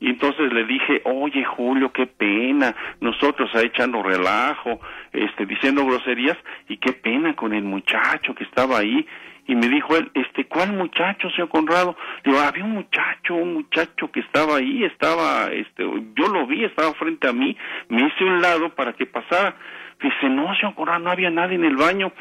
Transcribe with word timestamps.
Y 0.00 0.10
entonces 0.10 0.52
le 0.52 0.64
dije, 0.64 1.02
oye 1.04 1.44
Julio, 1.44 1.92
qué 1.92 2.06
pena, 2.06 2.74
nosotros 3.00 3.50
ahí 3.54 3.66
echando 3.66 4.02
relajo, 4.02 4.80
este, 5.12 5.44
diciendo 5.44 5.84
groserías, 5.84 6.36
y 6.68 6.76
qué 6.76 6.92
pena 6.92 7.34
con 7.34 7.52
el 7.52 7.64
muchacho 7.64 8.34
que 8.34 8.44
estaba 8.44 8.78
ahí. 8.78 9.06
Y 9.46 9.54
me 9.54 9.66
dijo 9.68 9.96
él, 9.96 10.10
este, 10.14 10.44
¿cuál 10.46 10.74
muchacho, 10.74 11.30
señor 11.30 11.48
Conrado? 11.48 11.96
Digo, 12.22 12.38
había 12.38 12.64
un 12.64 12.72
muchacho, 12.72 13.34
un 13.34 13.54
muchacho 13.54 14.10
que 14.12 14.20
estaba 14.20 14.58
ahí, 14.58 14.84
estaba, 14.84 15.50
este, 15.52 15.84
yo 16.14 16.28
lo 16.28 16.46
vi, 16.46 16.64
estaba 16.64 16.92
frente 16.94 17.28
a 17.28 17.32
mí, 17.32 17.56
me 17.88 18.06
hice 18.06 18.24
un 18.24 18.42
lado 18.42 18.68
para 18.74 18.92
que 18.92 19.06
pasara. 19.06 19.56
Dice, 20.00 20.28
no, 20.28 20.54
señor 20.54 20.74
Conrado, 20.74 21.00
no 21.00 21.10
había 21.10 21.30
nadie 21.30 21.56
en 21.56 21.64
el 21.64 21.76
baño. 21.76 22.12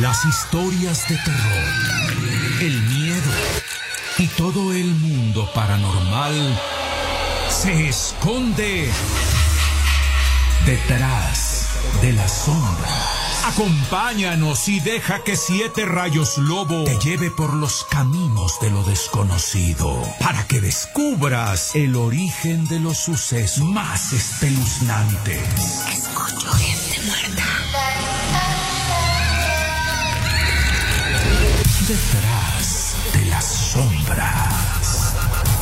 Las 0.00 0.24
historias 0.26 1.08
de 1.08 1.16
terror, 1.24 1.85
y 4.18 4.26
todo 4.28 4.72
el 4.72 4.94
mundo 4.94 5.48
paranormal 5.54 6.58
se 7.50 7.88
esconde 7.88 8.90
detrás 10.64 11.68
de 12.00 12.12
la 12.14 12.26
sombra. 12.26 12.88
Acompáñanos 13.44 14.68
y 14.68 14.80
deja 14.80 15.22
que 15.22 15.36
Siete 15.36 15.84
Rayos 15.84 16.38
Lobo 16.38 16.84
te 16.84 16.98
lleve 16.98 17.30
por 17.30 17.52
los 17.54 17.84
caminos 17.84 18.58
de 18.60 18.70
lo 18.70 18.82
desconocido 18.84 20.02
para 20.20 20.46
que 20.46 20.60
descubras 20.60 21.74
el 21.74 21.94
origen 21.94 22.66
de 22.68 22.80
los 22.80 22.96
sucesos 22.96 23.64
más 23.64 24.12
espeluznantes. 24.12 25.42
Escucho 25.92 26.50
gente 26.52 27.00
muerta. 27.06 27.44
Detrás 31.86 32.35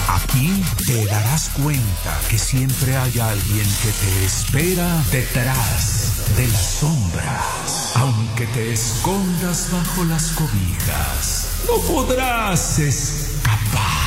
Aquí 0.08 0.62
te 0.86 1.06
darás 1.06 1.50
cuenta 1.50 2.20
que 2.28 2.38
siempre 2.38 2.94
hay 2.96 3.18
alguien 3.18 3.66
que 3.82 3.90
te 3.90 4.24
espera 4.24 5.02
detrás 5.10 6.36
de 6.36 6.46
las 6.48 6.66
sombras. 6.80 7.92
Aunque 7.94 8.46
te 8.48 8.72
escondas 8.72 9.68
bajo 9.72 10.04
las 10.04 10.32
cobijas, 10.32 11.48
no 11.66 11.78
podrás 11.86 12.78
escapar 12.78 14.04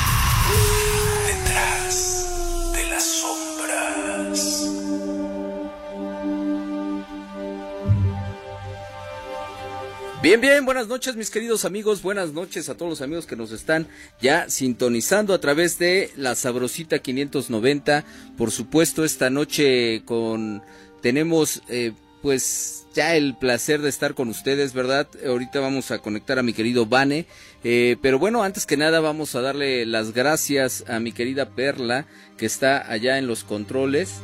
Bien, 10.20 10.42
bien, 10.42 10.66
buenas 10.66 10.88
noches 10.88 11.16
mis 11.16 11.30
queridos 11.30 11.64
amigos, 11.64 12.02
buenas 12.02 12.34
noches 12.34 12.70
a 12.70 12.76
todos 12.76 12.90
los 12.90 13.02
amigos 13.02 13.28
que 13.28 13.36
nos 13.36 13.52
están 13.52 13.88
ya 14.20 14.50
sintonizando 14.50 15.32
a 15.32 15.40
través 15.40 15.78
de 15.78 16.10
la 16.16 16.34
Sabrosita 16.34 16.98
590. 16.98 18.04
Por 18.36 18.50
supuesto, 18.50 19.06
esta 19.06 19.30
noche 19.30 20.02
con 20.06 20.64
tenemos 21.04 21.62
eh, 21.70 21.94
pues 22.24 22.88
ya 22.96 23.16
el 23.16 23.36
placer 23.36 23.80
de 23.84 23.90
estar 23.90 24.16
con 24.16 24.30
ustedes, 24.30 24.74
¿verdad? 24.74 25.08
Ahorita 25.24 25.60
vamos 25.60 25.92
a 25.92 26.00
conectar 26.00 26.40
a 26.40 26.44
mi 26.44 26.54
querido 26.54 26.88
Vane, 26.88 27.28
eh, 27.64 27.96
pero 28.02 28.18
bueno, 28.18 28.42
antes 28.42 28.66
que 28.66 28.76
nada 28.76 29.00
vamos 29.00 29.36
a 29.36 29.42
darle 29.42 29.86
las 29.86 30.14
gracias 30.14 30.84
a 30.88 31.00
mi 31.00 31.12
querida 31.12 31.52
Perla 31.52 32.08
que 32.38 32.48
está 32.48 32.92
allá 32.92 33.20
en 33.20 33.28
los 33.28 33.44
controles. 33.44 34.16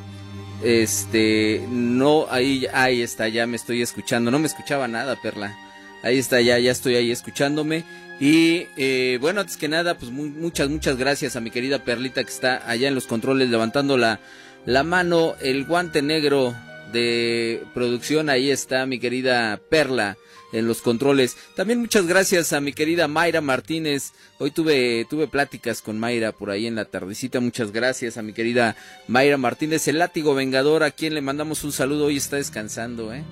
Este, 0.64 1.64
no, 1.70 2.26
ahí, 2.32 2.66
ahí 2.74 3.04
está, 3.04 3.28
ya 3.28 3.46
me 3.46 3.58
estoy 3.58 3.84
escuchando, 3.84 4.32
no 4.32 4.40
me 4.40 4.48
escuchaba 4.48 4.88
nada, 4.88 5.22
Perla. 5.22 5.56
Ahí 6.04 6.20
está, 6.20 6.42
ya, 6.42 6.60
ya 6.60 6.72
estoy 6.72 6.96
ahí 6.96 7.12
escuchándome. 7.12 7.84
Y 8.20 8.68
eh, 8.78 9.18
bueno, 9.20 9.42
antes 9.42 9.58
que 9.58 9.68
nada, 9.68 9.98
pues 9.98 10.12
mu- 10.12 10.28
muchas, 10.28 10.70
muchas 10.70 10.98
gracias 10.98 11.36
a 11.36 11.42
mi 11.42 11.50
querida 11.50 11.84
Perlita 11.84 12.24
que 12.24 12.30
está 12.30 12.70
allá 12.70 12.88
en 12.88 12.96
los 12.96 13.08
controles 13.08 13.50
levantando 13.50 13.98
la, 13.98 14.20
la 14.66 14.84
mano, 14.84 15.36
el 15.42 15.66
guante 15.66 16.02
negro 16.02 16.54
de 16.92 17.64
producción. 17.74 18.30
Ahí 18.30 18.52
está 18.52 18.86
mi 18.86 19.00
querida 19.00 19.60
Perla 19.70 20.16
en 20.54 20.68
los 20.68 20.82
controles. 20.84 21.36
También 21.56 21.80
muchas 21.80 22.06
gracias 22.06 22.54
a 22.54 22.62
mi 22.62 22.72
querida 22.74 23.08
Mayra 23.08 23.42
Martínez. 23.42 24.12
Hoy 24.38 24.52
tuve, 24.52 25.08
tuve 25.10 25.28
pláticas 25.28 25.82
con 25.82 25.98
Mayra 26.00 26.32
por 26.32 26.52
ahí 26.52 26.68
en 26.68 26.76
la 26.76 26.86
tardecita. 26.86 27.40
Muchas 27.40 27.72
gracias 27.72 28.18
a 28.18 28.22
mi 28.22 28.34
querida 28.34 28.76
Mayra 29.08 29.38
Martínez, 29.38 29.88
el 29.88 29.98
látigo 29.98 30.36
vengador, 30.36 30.84
a 30.84 30.92
quien 30.92 31.16
le 31.16 31.22
mandamos 31.22 31.64
un 31.64 31.72
saludo. 31.72 32.06
Hoy 32.06 32.18
está 32.18 32.36
descansando, 32.36 33.12
¿eh? 33.14 33.24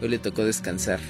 Hoy 0.00 0.08
le 0.08 0.18
tocó 0.18 0.44
descansar. 0.44 1.00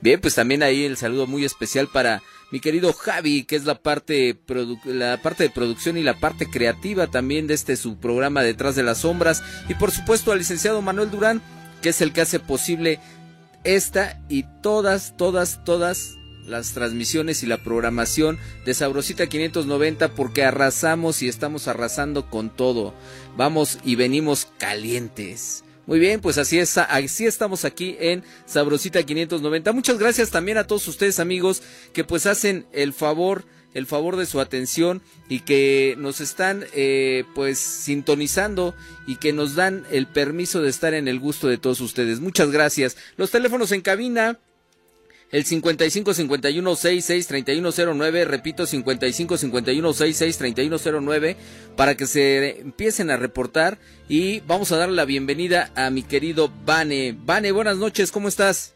Bien, 0.00 0.20
pues 0.20 0.34
también 0.34 0.62
ahí 0.62 0.84
el 0.84 0.96
saludo 0.96 1.26
muy 1.26 1.44
especial 1.44 1.88
para 1.88 2.22
mi 2.52 2.60
querido 2.60 2.92
Javi, 2.92 3.44
que 3.44 3.56
es 3.56 3.64
la 3.64 3.76
parte, 3.76 4.38
la 4.84 5.20
parte 5.20 5.44
de 5.44 5.50
producción 5.50 5.96
y 5.96 6.02
la 6.02 6.18
parte 6.20 6.46
creativa 6.46 7.08
también 7.08 7.46
de 7.46 7.54
este 7.54 7.76
su 7.76 7.98
programa 7.98 8.42
Detrás 8.42 8.76
de 8.76 8.82
las 8.82 8.98
Sombras. 8.98 9.42
Y 9.68 9.74
por 9.74 9.90
supuesto 9.90 10.32
al 10.32 10.38
licenciado 10.38 10.80
Manuel 10.82 11.10
Durán, 11.10 11.42
que 11.82 11.88
es 11.88 12.00
el 12.00 12.12
que 12.12 12.20
hace 12.20 12.38
posible 12.38 13.00
esta 13.64 14.20
y 14.28 14.44
todas, 14.62 15.16
todas, 15.16 15.64
todas 15.64 16.14
las 16.46 16.72
transmisiones 16.72 17.42
y 17.42 17.46
la 17.46 17.58
programación 17.58 18.38
de 18.64 18.74
Sabrosita 18.74 19.26
590 19.26 20.14
porque 20.14 20.44
arrasamos 20.44 21.22
y 21.22 21.28
estamos 21.28 21.66
arrasando 21.66 22.30
con 22.30 22.50
todo. 22.50 22.94
Vamos 23.36 23.78
y 23.84 23.96
venimos 23.96 24.46
calientes. 24.58 25.64
Muy 25.86 26.00
bien, 26.00 26.20
pues 26.20 26.36
así 26.36 26.58
es, 26.58 26.76
así 26.78 27.26
estamos 27.26 27.64
aquí 27.64 27.96
en 28.00 28.24
Sabrosita 28.44 29.04
590. 29.04 29.72
Muchas 29.72 29.98
gracias 29.98 30.30
también 30.30 30.58
a 30.58 30.66
todos 30.66 30.88
ustedes 30.88 31.20
amigos 31.20 31.62
que 31.92 32.02
pues 32.02 32.26
hacen 32.26 32.66
el 32.72 32.92
favor, 32.92 33.44
el 33.72 33.86
favor 33.86 34.16
de 34.16 34.26
su 34.26 34.40
atención 34.40 35.00
y 35.28 35.40
que 35.40 35.94
nos 35.96 36.20
están 36.20 36.64
eh, 36.74 37.22
pues 37.36 37.58
sintonizando 37.58 38.74
y 39.06 39.16
que 39.16 39.32
nos 39.32 39.54
dan 39.54 39.84
el 39.92 40.08
permiso 40.08 40.60
de 40.60 40.70
estar 40.70 40.92
en 40.92 41.06
el 41.06 41.20
gusto 41.20 41.46
de 41.46 41.58
todos 41.58 41.80
ustedes. 41.80 42.18
Muchas 42.18 42.50
gracias. 42.50 42.96
Los 43.16 43.30
teléfonos 43.30 43.70
en 43.70 43.80
cabina 43.80 44.40
el 45.36 45.44
55 45.44 46.14
51 46.14 46.76
66 46.76 47.26
3109, 47.26 48.24
repito 48.24 48.64
55 48.64 49.36
51 49.36 49.92
66 49.92 50.38
3109 50.38 51.36
para 51.76 51.94
que 51.94 52.06
se 52.06 52.60
empiecen 52.60 53.10
a 53.10 53.18
reportar 53.18 53.76
y 54.08 54.40
vamos 54.40 54.72
a 54.72 54.78
darle 54.78 54.96
la 54.96 55.04
bienvenida 55.04 55.72
a 55.74 55.90
mi 55.90 56.02
querido 56.02 56.50
Vane. 56.64 57.14
Vane, 57.22 57.52
buenas 57.52 57.76
noches, 57.76 58.12
¿cómo 58.12 58.28
estás? 58.28 58.75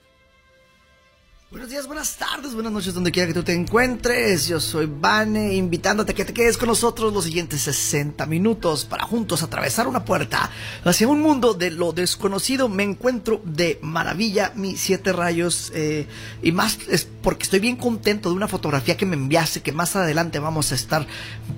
Buenos 1.51 1.69
días, 1.69 1.89
buenas 1.89 2.17
tardes, 2.17 2.55
buenas 2.55 2.71
noches, 2.71 2.95
donde 2.95 3.11
quiera 3.11 3.27
que 3.27 3.35
tú 3.35 3.43
te 3.43 3.53
encuentres. 3.53 4.47
Yo 4.47 4.61
soy 4.61 4.87
Vane, 4.87 5.55
invitándote 5.55 6.13
a 6.13 6.15
que 6.15 6.25
te 6.25 6.33
quedes 6.33 6.57
con 6.57 6.69
nosotros 6.69 7.13
los 7.13 7.25
siguientes 7.25 7.63
60 7.63 8.25
minutos 8.27 8.85
para 8.85 9.03
juntos 9.03 9.43
atravesar 9.43 9.89
una 9.89 10.05
puerta 10.05 10.49
hacia 10.85 11.09
un 11.09 11.21
mundo 11.21 11.55
de 11.55 11.73
lo 11.73 11.93
desconocido. 11.93 12.69
Me 12.69 12.85
encuentro 12.85 13.43
de 13.45 13.81
maravilla, 13.83 14.53
mis 14.55 14.81
siete 14.81 15.13
rayos, 15.13 15.73
eh, 15.75 16.07
y 16.41 16.53
más 16.53 16.79
es 16.89 17.09
porque 17.23 17.45
estoy 17.45 17.61
bien 17.61 17.77
contento 17.77 18.31
de 18.31 18.35
una 18.35 18.49
fotografía 18.49 18.97
que 18.97 19.07
me 19.07 19.17
enviaste, 19.17 19.61
que 19.61 19.73
más 19.73 19.97
adelante 19.97 20.39
vamos 20.39 20.73
a 20.73 20.75
estar 20.75 21.07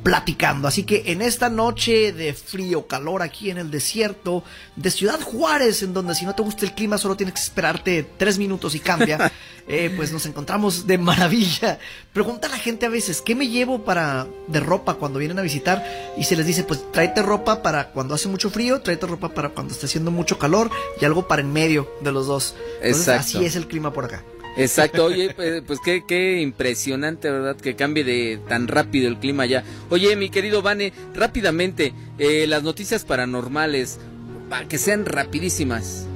platicando. 0.03 0.69
Así 0.69 0.85
que 0.85 1.05
en 1.07 1.23
esta 1.23 1.49
noche 1.49 2.13
de 2.13 2.35
frío, 2.35 2.87
calor 2.87 3.23
aquí 3.23 3.51
en 3.51 3.59
el 3.59 3.71
desierto 3.71 4.43
de 4.77 4.91
Ciudad 4.91 5.21
Juárez, 5.21 5.83
en 5.83 5.93
donde 5.93 6.15
si 6.15 6.25
no 6.25 6.35
te 6.35 6.43
gusta 6.43 6.65
el 6.65 6.75
clima 6.75 6.99
solo 6.99 7.17
tienes 7.17 7.35
que 7.35 7.41
esperarte 7.41 8.07
tres 8.17 8.39
minutos 8.39 8.75
y 8.75 8.81
cambia. 8.81 9.33
Eh, 9.69 9.93
pues 9.95 10.11
nos 10.11 10.27
encontramos 10.27 10.89
de 10.89 10.99
maravilla. 10.99 11.79
Pregunta 12.13 12.49
a 12.49 12.51
la 12.51 12.59
gente 12.59 12.87
a 12.87 12.89
veces, 12.89 13.23
¿qué 13.23 13.37
me 13.37 13.47
llevo 13.47 13.85
para 13.85 14.27
de 14.49 14.59
ropa 14.59 14.95
cuando 14.95 15.21
vienen 15.21 15.39
a 15.39 15.43
visitar? 15.43 16.13
Y 16.19 16.25
se 16.25 16.35
les 16.35 16.47
dice, 16.47 16.65
pues 16.65 16.91
tráete 16.91 17.23
ropa 17.23 17.63
para 17.63 17.91
cuando 17.91 18.17
hace 18.17 18.29
mucho 18.29 18.51
frío, 18.51 18.81
tráete 18.81 19.07
ropa 19.07 19.29
para 19.29 19.51
cuando 19.51 19.73
está 19.73 19.87
haciendo 19.87 20.11
mucho 20.11 20.37
calor 20.37 20.69
y 21.01 21.05
algo 21.05 21.29
para 21.29 21.43
en 21.43 21.53
medio 21.53 21.89
de 22.03 22.11
los 22.11 22.27
dos. 22.27 22.57
Entonces, 22.83 23.09
Exacto. 23.09 23.21
así 23.21 23.47
es 23.47 23.55
el 23.55 23.69
clima 23.69 23.93
por 23.93 24.07
acá. 24.07 24.25
Exacto, 24.57 25.07
oye, 25.07 25.33
pues, 25.35 25.63
pues 25.67 25.79
qué, 25.85 26.05
qué 26.07 26.41
impresionante, 26.41 27.31
¿verdad? 27.31 27.57
Que 27.57 27.75
cambie 27.75 28.05
de 28.05 28.41
tan 28.49 28.69
rápido 28.69 29.09
el 29.09 29.19
clima 29.19 29.47
ya. 29.47 29.65
Oye, 29.91 30.15
mi 30.17 30.29
querido 30.29 30.63
Vane, 30.63 30.93
rápidamente, 31.15 31.95
eh, 32.19 32.47
las 32.47 32.63
noticias 32.63 33.05
paranormales, 33.05 33.99
para 34.51 34.69
que 34.69 34.79
sean 34.79 35.07
rapidísimas. 35.07 36.07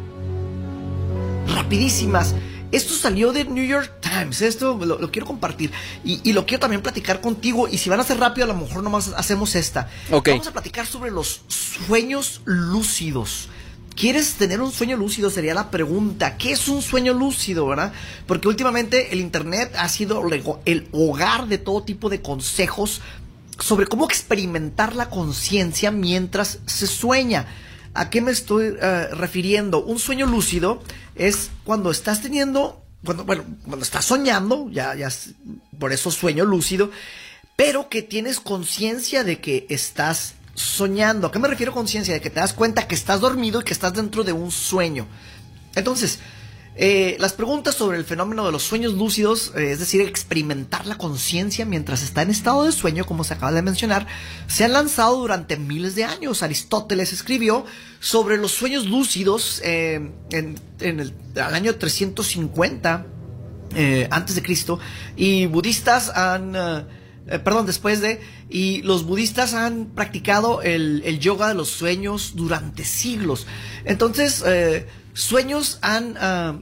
rapidísimas. 1.55 2.35
Esto 2.73 2.95
salió 2.95 3.33
de 3.33 3.45
New 3.45 3.65
York 3.65 4.01
Times, 4.01 4.43
esto 4.43 4.77
lo, 4.77 4.99
lo 4.99 5.11
quiero 5.13 5.27
compartir 5.27 5.71
y, 6.05 6.21
y 6.29 6.33
lo 6.33 6.45
quiero 6.47 6.61
también 6.61 6.83
platicar 6.83 7.21
contigo 7.21 7.69
y 7.69 7.79
si 7.79 7.89
van 7.89 8.01
a 8.01 8.05
ser 8.05 8.19
rápido 8.19 8.45
a 8.45 8.49
lo 8.49 8.55
mejor 8.55 8.83
nomás 8.83 9.13
hacemos 9.17 9.55
esta. 9.55 9.89
Ok. 10.11 10.29
Vamos 10.31 10.49
a 10.49 10.53
platicar 10.53 10.85
sobre 10.85 11.13
los 11.13 11.43
sueños 11.49 12.41
lúcidos. 12.45 13.49
¿Quieres 13.97 14.35
tener 14.35 14.61
un 14.61 14.73
sueño 14.73 14.99
lúcido? 14.99 15.31
Sería 15.31 15.55
la 15.55 15.71
pregunta. 15.71 16.37
¿Qué 16.37 16.53
es 16.53 16.69
un 16.69 16.83
sueño 16.83 17.15
lúcido, 17.15 17.67
verdad? 17.67 17.95
Porque 18.27 18.47
últimamente 18.47 19.15
el 19.15 19.21
Internet 19.21 19.73
ha 19.75 19.89
sido 19.89 20.23
el 20.67 20.89
hogar 20.93 21.49
de 21.49 21.57
todo 21.57 21.83
tipo 21.83 22.11
de 22.11 22.21
consejos 22.21 23.01
sobre 23.59 23.87
cómo 23.87 24.05
experimentar 24.05 24.95
la 24.95 25.09
conciencia 25.09 25.91
mientras 25.91 26.59
se 26.67 26.87
sueña. 26.87 27.47
¿A 27.95 28.11
qué 28.11 28.21
me 28.21 28.33
estoy 28.33 28.77
eh, 28.79 29.09
refiriendo? 29.13 29.83
Un 29.83 29.99
sueño 29.99 30.27
lúcido 30.27 30.83
es 31.15 31.51
cuando 31.65 31.91
estás 31.91 32.21
teniendo, 32.21 32.83
cuando, 33.03 33.25
bueno, 33.25 33.45
cuando 33.65 33.83
estás 33.83 34.05
soñando, 34.05 34.69
ya, 34.71 34.95
ya 34.95 35.09
por 35.79 35.95
eso 35.95 36.11
sueño 36.11 36.45
lúcido, 36.45 36.91
pero 37.57 37.89
que 37.89 38.03
tienes 38.03 38.41
conciencia 38.41 39.25
de 39.25 39.41
que 39.41 39.67
estás 39.71 40.35
soñando. 40.57 41.29
¿A 41.29 41.33
qué 41.33 41.39
me 41.39 41.49
refiero 41.49 41.73
conciencia? 41.73 42.15
De 42.15 42.21
que 42.21 42.31
te 42.31 42.41
das 42.41 42.53
cuenta 42.53 42.89
que 42.89 42.95
estás 42.95 43.21
dormido 43.21 43.61
y 43.61 43.65
que 43.65 43.73
estás 43.73 43.93
dentro 43.93 44.25
de 44.25 44.33
un 44.33 44.51
sueño. 44.51 45.07
Entonces, 45.77 46.19
eh, 46.75 47.17
las 47.21 47.35
preguntas 47.35 47.75
sobre 47.75 47.99
el 47.99 48.05
fenómeno 48.05 48.45
de 48.45 48.53
los 48.53 48.63
sueños 48.63 48.95
lúcidos, 48.95 49.53
eh, 49.55 49.71
es 49.73 49.79
decir, 49.79 50.01
experimentar 50.01 50.87
la 50.87 50.99
conciencia 50.99 51.65
mientras 51.65 52.03
está 52.03 52.23
en 52.23 52.31
estado 52.31 52.65
de 52.65 52.73
sueño, 52.73 53.05
como 53.07 53.23
se 53.23 53.35
acaba 53.35 53.53
de 53.53 53.63
mencionar, 53.63 54.07
se 54.47 54.65
han 54.65 54.73
lanzado 54.73 55.17
durante 55.19 55.57
miles 55.59 55.95
de 55.95 56.05
años. 56.05 56.43
Aristóteles 56.43 57.13
escribió 57.13 57.65
sobre 58.01 58.39
los 58.39 58.53
sueños 58.53 58.87
lúcidos 58.87 59.61
eh, 59.63 60.11
en, 60.31 60.57
el 60.81 61.15
año 61.37 61.77
350 61.77 63.07
antes 64.11 64.35
de 64.35 64.43
Cristo 64.43 64.79
y 65.17 65.47
budistas 65.47 66.09
han 66.11 66.55
perdón, 67.27 67.67
después 67.67 68.01
de, 68.01 68.21
y 68.49 68.83
los 68.83 69.05
budistas 69.05 69.55
han 69.55 69.87
practicado 69.87 70.63
el, 70.63 71.03
el, 71.05 71.19
yoga 71.19 71.49
de 71.49 71.55
los 71.55 71.69
sueños 71.69 72.33
durante 72.35 72.85
siglos. 72.85 73.47
Entonces, 73.85 74.45
Sueños 75.17 75.79
han 75.81 76.19
ah, 76.21 76.59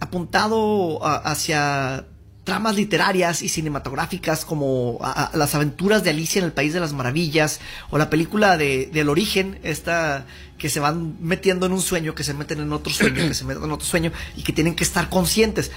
apuntado 0.00 0.98
hacia 1.04 2.06
tramas 2.42 2.74
literarias 2.74 3.42
y 3.42 3.50
cinematográficas 3.50 4.46
como 4.46 4.98
las 5.34 5.54
aventuras 5.54 6.02
de 6.02 6.08
Alicia 6.08 6.38
en 6.38 6.46
el 6.46 6.52
País 6.52 6.72
de 6.72 6.80
las 6.80 6.94
Maravillas 6.94 7.60
o 7.90 7.98
la 7.98 8.08
película 8.08 8.56
de, 8.56 8.86
del 8.86 9.10
origen, 9.10 9.60
esta 9.62 10.24
que 10.56 10.70
se 10.70 10.80
van 10.80 11.16
metiendo 11.20 11.66
en 11.66 11.72
un 11.72 11.82
sueño, 11.82 12.14
que 12.14 12.24
se 12.24 12.32
meten 12.32 12.60
en 12.60 12.72
otro 12.72 12.92
sueño, 12.92 13.28
que 13.28 13.34
se 13.34 13.44
meten 13.44 13.64
en 13.64 13.72
otro 13.72 13.86
sueño 13.86 14.10
y 14.34 14.42
que 14.42 14.54
tienen 14.54 14.74
que 14.74 14.84
estar 14.84 15.10
conscientes. 15.10 15.70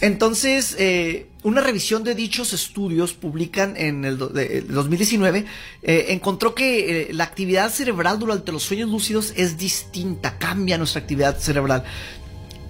Entonces, 0.00 0.76
eh, 0.78 1.26
una 1.42 1.60
revisión 1.60 2.04
de 2.04 2.14
dichos 2.14 2.54
estudios 2.54 3.12
publican 3.12 3.76
en 3.76 4.06
el, 4.06 4.16
2019 4.16 5.44
eh, 5.82 6.06
encontró 6.08 6.54
que 6.54 7.08
eh, 7.10 7.12
la 7.12 7.24
actividad 7.24 7.70
cerebral 7.70 8.18
durante 8.18 8.50
los 8.50 8.62
sueños 8.62 8.88
lúcidos 8.88 9.34
es 9.36 9.58
distinta, 9.58 10.38
cambia 10.38 10.78
nuestra 10.78 11.02
actividad 11.02 11.38
cerebral. 11.38 11.84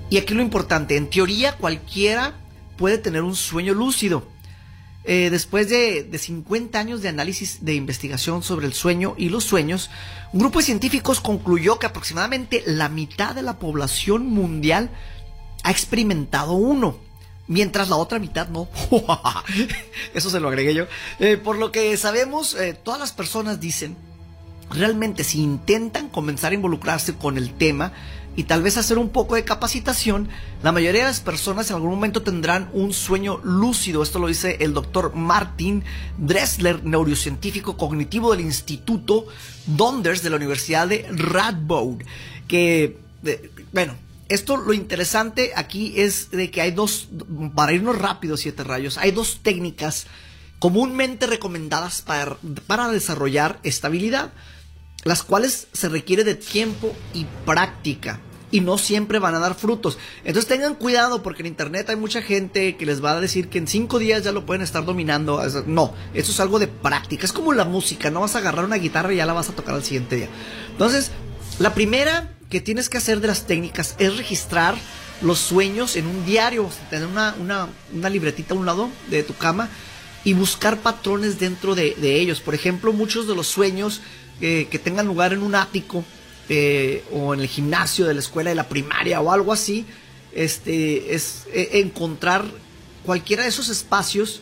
Y 0.08 0.16
aquí 0.16 0.34
lo 0.34 0.42
importante, 0.42 0.96
en 0.96 1.08
teoría 1.08 1.56
cualquiera 1.56 2.34
puede 2.76 2.98
tener 2.98 3.22
un 3.22 3.36
sueño 3.36 3.74
lúcido. 3.74 4.26
después 5.04 5.68
de, 5.68 6.02
de 6.02 6.18
50 6.18 6.78
años 6.78 7.00
de 7.00 7.08
análisis 7.08 7.64
de 7.64 7.74
investigación 7.74 8.42
sobre 8.42 8.66
el 8.66 8.72
sueño 8.72 9.14
y 9.16 9.28
los 9.28 9.44
sueños, 9.44 9.88
un 10.32 10.40
grupo 10.40 10.58
de 10.58 10.64
científicos 10.64 11.20
concluyó 11.20 11.78
que 11.78 11.86
aproximadamente 11.86 12.62
la 12.66 12.88
mitad 12.88 13.34
de 13.36 13.42
la 13.42 13.58
población 13.58 14.26
mundial 14.26 14.90
ha 15.62 15.70
experimentado 15.70 16.52
uno 16.54 17.09
mientras 17.50 17.88
la 17.88 17.96
otra 17.96 18.18
mitad 18.20 18.48
no. 18.48 18.68
Eso 20.14 20.30
se 20.30 20.40
lo 20.40 20.48
agregué 20.48 20.72
yo. 20.72 20.86
Eh, 21.18 21.36
por 21.36 21.58
lo 21.58 21.72
que 21.72 21.96
sabemos, 21.96 22.54
eh, 22.54 22.78
todas 22.80 23.00
las 23.00 23.12
personas 23.12 23.60
dicen, 23.60 23.96
realmente 24.70 25.24
si 25.24 25.42
intentan 25.42 26.08
comenzar 26.08 26.52
a 26.52 26.54
involucrarse 26.54 27.16
con 27.16 27.36
el 27.36 27.52
tema 27.52 27.92
y 28.36 28.44
tal 28.44 28.62
vez 28.62 28.76
hacer 28.76 28.98
un 28.98 29.08
poco 29.08 29.34
de 29.34 29.42
capacitación, 29.42 30.28
la 30.62 30.70
mayoría 30.70 31.00
de 31.00 31.08
las 31.08 31.18
personas 31.18 31.68
en 31.70 31.76
algún 31.76 31.90
momento 31.90 32.22
tendrán 32.22 32.70
un 32.72 32.92
sueño 32.92 33.40
lúcido. 33.42 34.04
Esto 34.04 34.20
lo 34.20 34.28
dice 34.28 34.58
el 34.60 34.72
doctor 34.72 35.16
Martin 35.16 35.82
Dressler, 36.18 36.84
neurocientífico 36.84 37.76
cognitivo 37.76 38.30
del 38.30 38.42
Instituto 38.42 39.26
Donders 39.66 40.22
de 40.22 40.30
la 40.30 40.36
Universidad 40.36 40.86
de 40.86 41.04
Radboud, 41.10 42.02
que, 42.46 42.96
eh, 43.24 43.50
bueno, 43.72 43.94
esto 44.30 44.56
lo 44.56 44.72
interesante 44.72 45.52
aquí 45.56 45.92
es 45.96 46.30
de 46.30 46.50
que 46.50 46.60
hay 46.60 46.70
dos, 46.70 47.08
para 47.54 47.72
irnos 47.72 47.98
rápido, 47.98 48.36
siete 48.36 48.64
rayos, 48.64 48.96
hay 48.96 49.10
dos 49.10 49.40
técnicas 49.42 50.06
comúnmente 50.60 51.26
recomendadas 51.26 52.02
para, 52.02 52.36
para 52.66 52.88
desarrollar 52.88 53.58
estabilidad, 53.64 54.32
las 55.02 55.24
cuales 55.24 55.66
se 55.72 55.88
requiere 55.88 56.22
de 56.22 56.36
tiempo 56.36 56.94
y 57.12 57.26
práctica 57.44 58.20
y 58.52 58.60
no 58.60 58.78
siempre 58.78 59.18
van 59.18 59.34
a 59.34 59.40
dar 59.40 59.54
frutos. 59.54 59.98
Entonces 60.24 60.46
tengan 60.46 60.74
cuidado 60.74 61.22
porque 61.22 61.42
en 61.42 61.46
internet 61.46 61.88
hay 61.90 61.96
mucha 61.96 62.22
gente 62.22 62.76
que 62.76 62.86
les 62.86 63.04
va 63.04 63.12
a 63.12 63.20
decir 63.20 63.48
que 63.48 63.58
en 63.58 63.66
cinco 63.66 63.98
días 63.98 64.22
ya 64.22 64.32
lo 64.32 64.46
pueden 64.46 64.62
estar 64.62 64.84
dominando. 64.84 65.42
No, 65.66 65.94
eso 66.14 66.32
es 66.32 66.40
algo 66.40 66.58
de 66.58 66.68
práctica. 66.68 67.24
Es 67.24 67.32
como 67.32 67.52
la 67.52 67.64
música, 67.64 68.10
no 68.10 68.20
vas 68.20 68.36
a 68.36 68.38
agarrar 68.38 68.64
una 68.64 68.76
guitarra 68.76 69.12
y 69.12 69.16
ya 69.16 69.26
la 69.26 69.32
vas 69.32 69.48
a 69.48 69.54
tocar 69.54 69.74
al 69.74 69.84
siguiente 69.84 70.16
día. 70.16 70.28
Entonces, 70.70 71.10
la 71.60 71.74
primera 71.74 72.26
que 72.48 72.62
tienes 72.62 72.88
que 72.88 72.96
hacer 72.96 73.20
de 73.20 73.28
las 73.28 73.46
técnicas 73.46 73.94
es 73.98 74.16
registrar 74.16 74.76
los 75.20 75.38
sueños 75.38 75.94
en 75.96 76.06
un 76.06 76.24
diario, 76.24 76.70
tener 76.88 77.06
una, 77.06 77.34
una, 77.38 78.08
libretita 78.08 78.54
a 78.54 78.56
un 78.56 78.64
lado 78.64 78.88
de 79.10 79.22
tu 79.22 79.34
cama 79.34 79.68
y 80.24 80.32
buscar 80.32 80.78
patrones 80.78 81.38
dentro 81.38 81.74
de, 81.74 81.94
ellos. 82.02 82.40
Por 82.40 82.54
ejemplo, 82.54 82.94
muchos 82.94 83.28
de 83.28 83.34
los 83.34 83.46
sueños 83.46 84.00
eh, 84.40 84.68
que 84.70 84.78
tengan 84.78 85.06
lugar 85.06 85.34
en 85.34 85.42
un 85.42 85.54
ático 85.54 86.02
eh, 86.48 87.04
o 87.12 87.34
en 87.34 87.40
el 87.40 87.46
gimnasio 87.46 88.06
de 88.06 88.14
la 88.14 88.20
escuela 88.20 88.48
de 88.48 88.56
la 88.56 88.68
primaria 88.68 89.20
o 89.20 89.30
algo 89.30 89.52
así, 89.52 89.84
este, 90.32 91.14
es 91.14 91.46
eh, 91.52 91.72
encontrar 91.74 92.46
cualquiera 93.04 93.42
de 93.42 93.50
esos 93.50 93.68
espacios 93.68 94.40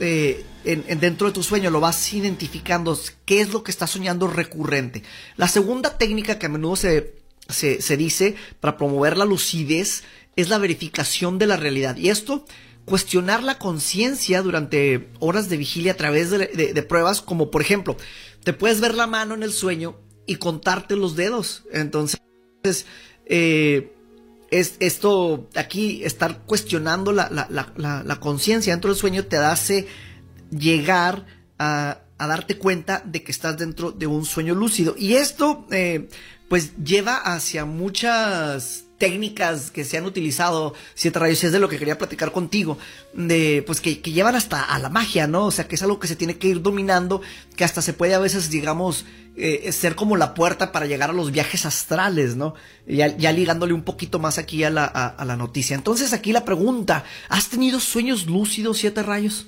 en, 0.00 1.00
dentro 1.00 1.26
de 1.28 1.32
tu 1.32 1.42
sueño, 1.42 1.70
lo 1.70 1.80
vas 1.80 2.12
identificando 2.12 2.98
qué 3.24 3.40
es 3.40 3.52
lo 3.52 3.62
que 3.62 3.70
estás 3.70 3.90
soñando 3.90 4.26
recurrente. 4.26 5.02
La 5.36 5.48
segunda 5.48 5.98
técnica 5.98 6.38
que 6.38 6.46
a 6.46 6.48
menudo 6.48 6.76
se 6.76 7.24
se, 7.48 7.96
dice, 7.96 8.36
para 8.60 8.76
promover 8.76 9.16
la 9.16 9.24
lucidez, 9.24 10.04
es 10.36 10.48
la 10.48 10.58
verificación 10.58 11.38
de 11.38 11.46
la 11.46 11.56
realidad. 11.56 11.96
Y 11.96 12.08
esto, 12.08 12.44
cuestionar 12.84 13.42
la 13.42 13.58
conciencia 13.58 14.42
durante 14.42 15.08
horas 15.20 15.48
de 15.48 15.56
vigilia 15.56 15.92
a 15.92 15.96
través 15.96 16.30
de, 16.30 16.82
pruebas, 16.88 17.20
como 17.20 17.50
por 17.50 17.62
ejemplo, 17.62 17.96
te 18.42 18.52
puedes 18.52 18.80
ver 18.80 18.94
la 18.94 19.06
mano 19.06 19.34
en 19.34 19.42
el 19.42 19.52
sueño 19.52 19.96
y 20.26 20.36
contarte 20.36 20.96
los 20.96 21.16
dedos. 21.16 21.64
Entonces, 21.72 22.20
eh, 23.26 23.93
es 24.50 24.76
esto 24.80 25.48
aquí, 25.54 26.04
estar 26.04 26.42
cuestionando 26.46 27.12
la, 27.12 27.28
la 27.28 28.20
conciencia 28.20 28.72
dentro 28.72 28.90
del 28.90 28.98
sueño 28.98 29.24
te 29.24 29.36
hace 29.36 29.86
llegar 30.50 31.26
a, 31.58 32.00
darte 32.18 32.56
cuenta 32.56 33.02
de 33.04 33.22
que 33.22 33.32
estás 33.32 33.58
dentro 33.58 33.92
de 33.92 34.06
un 34.06 34.24
sueño 34.24 34.54
lúcido. 34.54 34.94
Y 34.96 35.14
esto, 35.14 35.66
eh, 35.70 36.08
pues 36.48 36.72
lleva 36.82 37.16
hacia 37.16 37.64
muchas 37.64 38.84
técnicas 38.98 39.70
que 39.70 39.84
se 39.84 39.98
han 39.98 40.06
utilizado, 40.06 40.72
siete 40.94 41.18
rayos, 41.18 41.44
es 41.44 41.52
de 41.52 41.58
lo 41.58 41.68
que 41.68 41.78
quería 41.78 41.98
platicar 41.98 42.32
contigo, 42.32 42.78
de, 43.12 43.62
pues 43.66 43.80
que, 43.80 43.96
llevan 43.96 44.36
hasta 44.36 44.62
a 44.62 44.78
la 44.78 44.88
magia, 44.88 45.26
¿no? 45.26 45.46
O 45.46 45.50
sea, 45.50 45.68
que 45.68 45.74
es 45.74 45.82
algo 45.82 45.98
que 45.98 46.06
se 46.06 46.16
tiene 46.16 46.38
que 46.38 46.48
ir 46.48 46.62
dominando, 46.62 47.20
que 47.56 47.64
hasta 47.64 47.82
se 47.82 47.92
puede 47.92 48.14
a 48.14 48.20
veces, 48.20 48.48
digamos, 48.48 49.04
eh, 49.36 49.72
ser 49.72 49.94
como 49.94 50.16
la 50.16 50.34
puerta 50.34 50.72
para 50.72 50.86
llegar 50.86 51.10
a 51.10 51.14
los 51.14 51.32
viajes 51.32 51.66
astrales, 51.66 52.36
¿no? 52.36 52.54
Ya, 52.86 53.16
ya 53.16 53.32
ligándole 53.32 53.72
un 53.72 53.82
poquito 53.82 54.18
más 54.18 54.38
aquí 54.38 54.64
a 54.64 54.70
la, 54.70 54.84
a 54.84 55.24
la 55.24 55.36
noticia. 55.36 55.74
Entonces 55.74 56.12
aquí 56.12 56.32
la 56.32 56.44
pregunta, 56.44 57.04
¿has 57.28 57.48
tenido 57.48 57.80
sueños 57.80 58.26
lúcidos, 58.26 58.78
siete 58.78 59.02
rayos? 59.02 59.46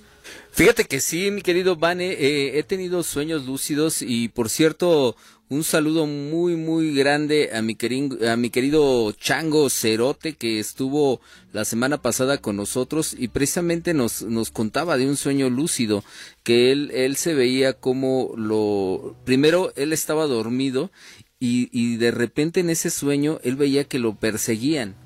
Fíjate 0.50 0.85
que 0.87 1.00
sí, 1.00 1.31
mi 1.31 1.43
querido 1.43 1.76
Vane, 1.76 2.12
eh, 2.12 2.59
he 2.59 2.62
tenido 2.62 3.02
sueños 3.02 3.45
lúcidos 3.45 4.00
y 4.00 4.28
por 4.28 4.49
cierto, 4.49 5.14
un 5.49 5.62
saludo 5.62 6.07
muy 6.07 6.57
muy 6.57 6.93
grande 6.95 7.50
a 7.55 7.62
mi, 7.62 7.76
querido, 7.76 8.31
a 8.31 8.37
mi 8.37 8.50
querido 8.50 9.12
Chango 9.12 9.71
Cerote 9.71 10.33
que 10.35 10.59
estuvo 10.59 11.21
la 11.53 11.65
semana 11.65 12.03
pasada 12.03 12.38
con 12.38 12.57
nosotros 12.57 13.15
y 13.17 13.29
precisamente 13.29 13.95
nos, 13.95 14.23
nos 14.23 14.50
contaba 14.50 14.97
de 14.97 15.07
un 15.09 15.17
sueño 15.17 15.49
lúcido 15.49 16.03
que 16.43 16.73
él, 16.73 16.91
él 16.93 17.17
se 17.17 17.35
veía 17.35 17.75
como 17.75 18.33
lo... 18.37 19.15
Primero 19.25 19.73
él 19.76 19.93
estaba 19.93 20.26
dormido 20.26 20.91
y, 21.38 21.69
y 21.71 21.97
de 21.97 22.11
repente 22.11 22.61
en 22.61 22.71
ese 22.71 22.91
sueño 22.91 23.38
él 23.45 23.55
veía 23.55 23.85
que 23.85 24.00
lo 24.00 24.17
perseguían. 24.17 24.97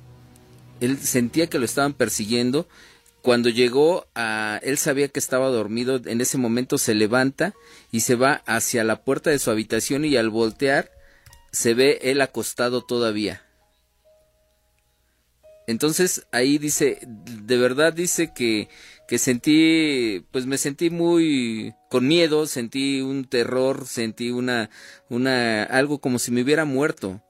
Él 0.81 0.97
sentía 0.99 1.49
que 1.49 1.59
lo 1.59 1.67
estaban 1.67 1.93
persiguiendo 1.93 2.67
cuando 3.23 3.49
llegó 3.49 4.07
a 4.15 4.61
él 4.63 4.79
sabía 4.79 5.09
que 5.09 5.19
estaba 5.19 5.49
dormido, 5.49 6.01
en 6.05 6.21
ese 6.21 6.39
momento 6.39 6.79
se 6.79 6.95
levanta 6.95 7.55
y 7.91 8.01
se 8.01 8.15
va 8.15 8.43
hacia 8.47 8.85
la 8.85 9.03
puerta 9.05 9.31
de 9.31 9.39
su 9.39 9.51
habitación 9.51 10.05
y 10.05 10.17
al 10.17 10.31
voltear 10.31 10.91
se 11.53 11.75
ve 11.75 11.99
él 12.03 12.21
acostado 12.21 12.83
todavía. 12.83 13.43
Entonces 15.67 16.27
ahí 16.33 16.59
dice, 16.59 16.99
de 17.07 17.57
verdad 17.57 17.93
dice 17.93 18.33
que, 18.35 18.69
que 19.07 19.19
sentí, 19.19 20.27
pues 20.33 20.47
me 20.47 20.59
sentí 20.59 20.91
muy 20.91 21.75
con 21.89 22.09
miedo, 22.09 22.47
sentí 22.47 23.01
un 23.01 23.25
terror, 23.25 23.87
sentí 23.87 24.31
una, 24.31 24.71
una, 25.09 25.63
algo 25.65 26.01
como 26.01 26.19
si 26.19 26.33
me 26.33 26.43
hubiera 26.43 26.65
muerto. 26.65 27.23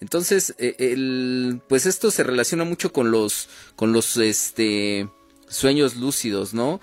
Entonces, 0.00 0.54
eh, 0.58 0.76
el, 0.78 1.62
pues 1.68 1.86
esto 1.86 2.10
se 2.10 2.22
relaciona 2.22 2.64
mucho 2.64 2.92
con 2.92 3.10
los, 3.10 3.48
con 3.76 3.92
los, 3.92 4.16
este, 4.18 5.08
sueños 5.48 5.96
lúcidos, 5.96 6.54
¿no? 6.54 6.80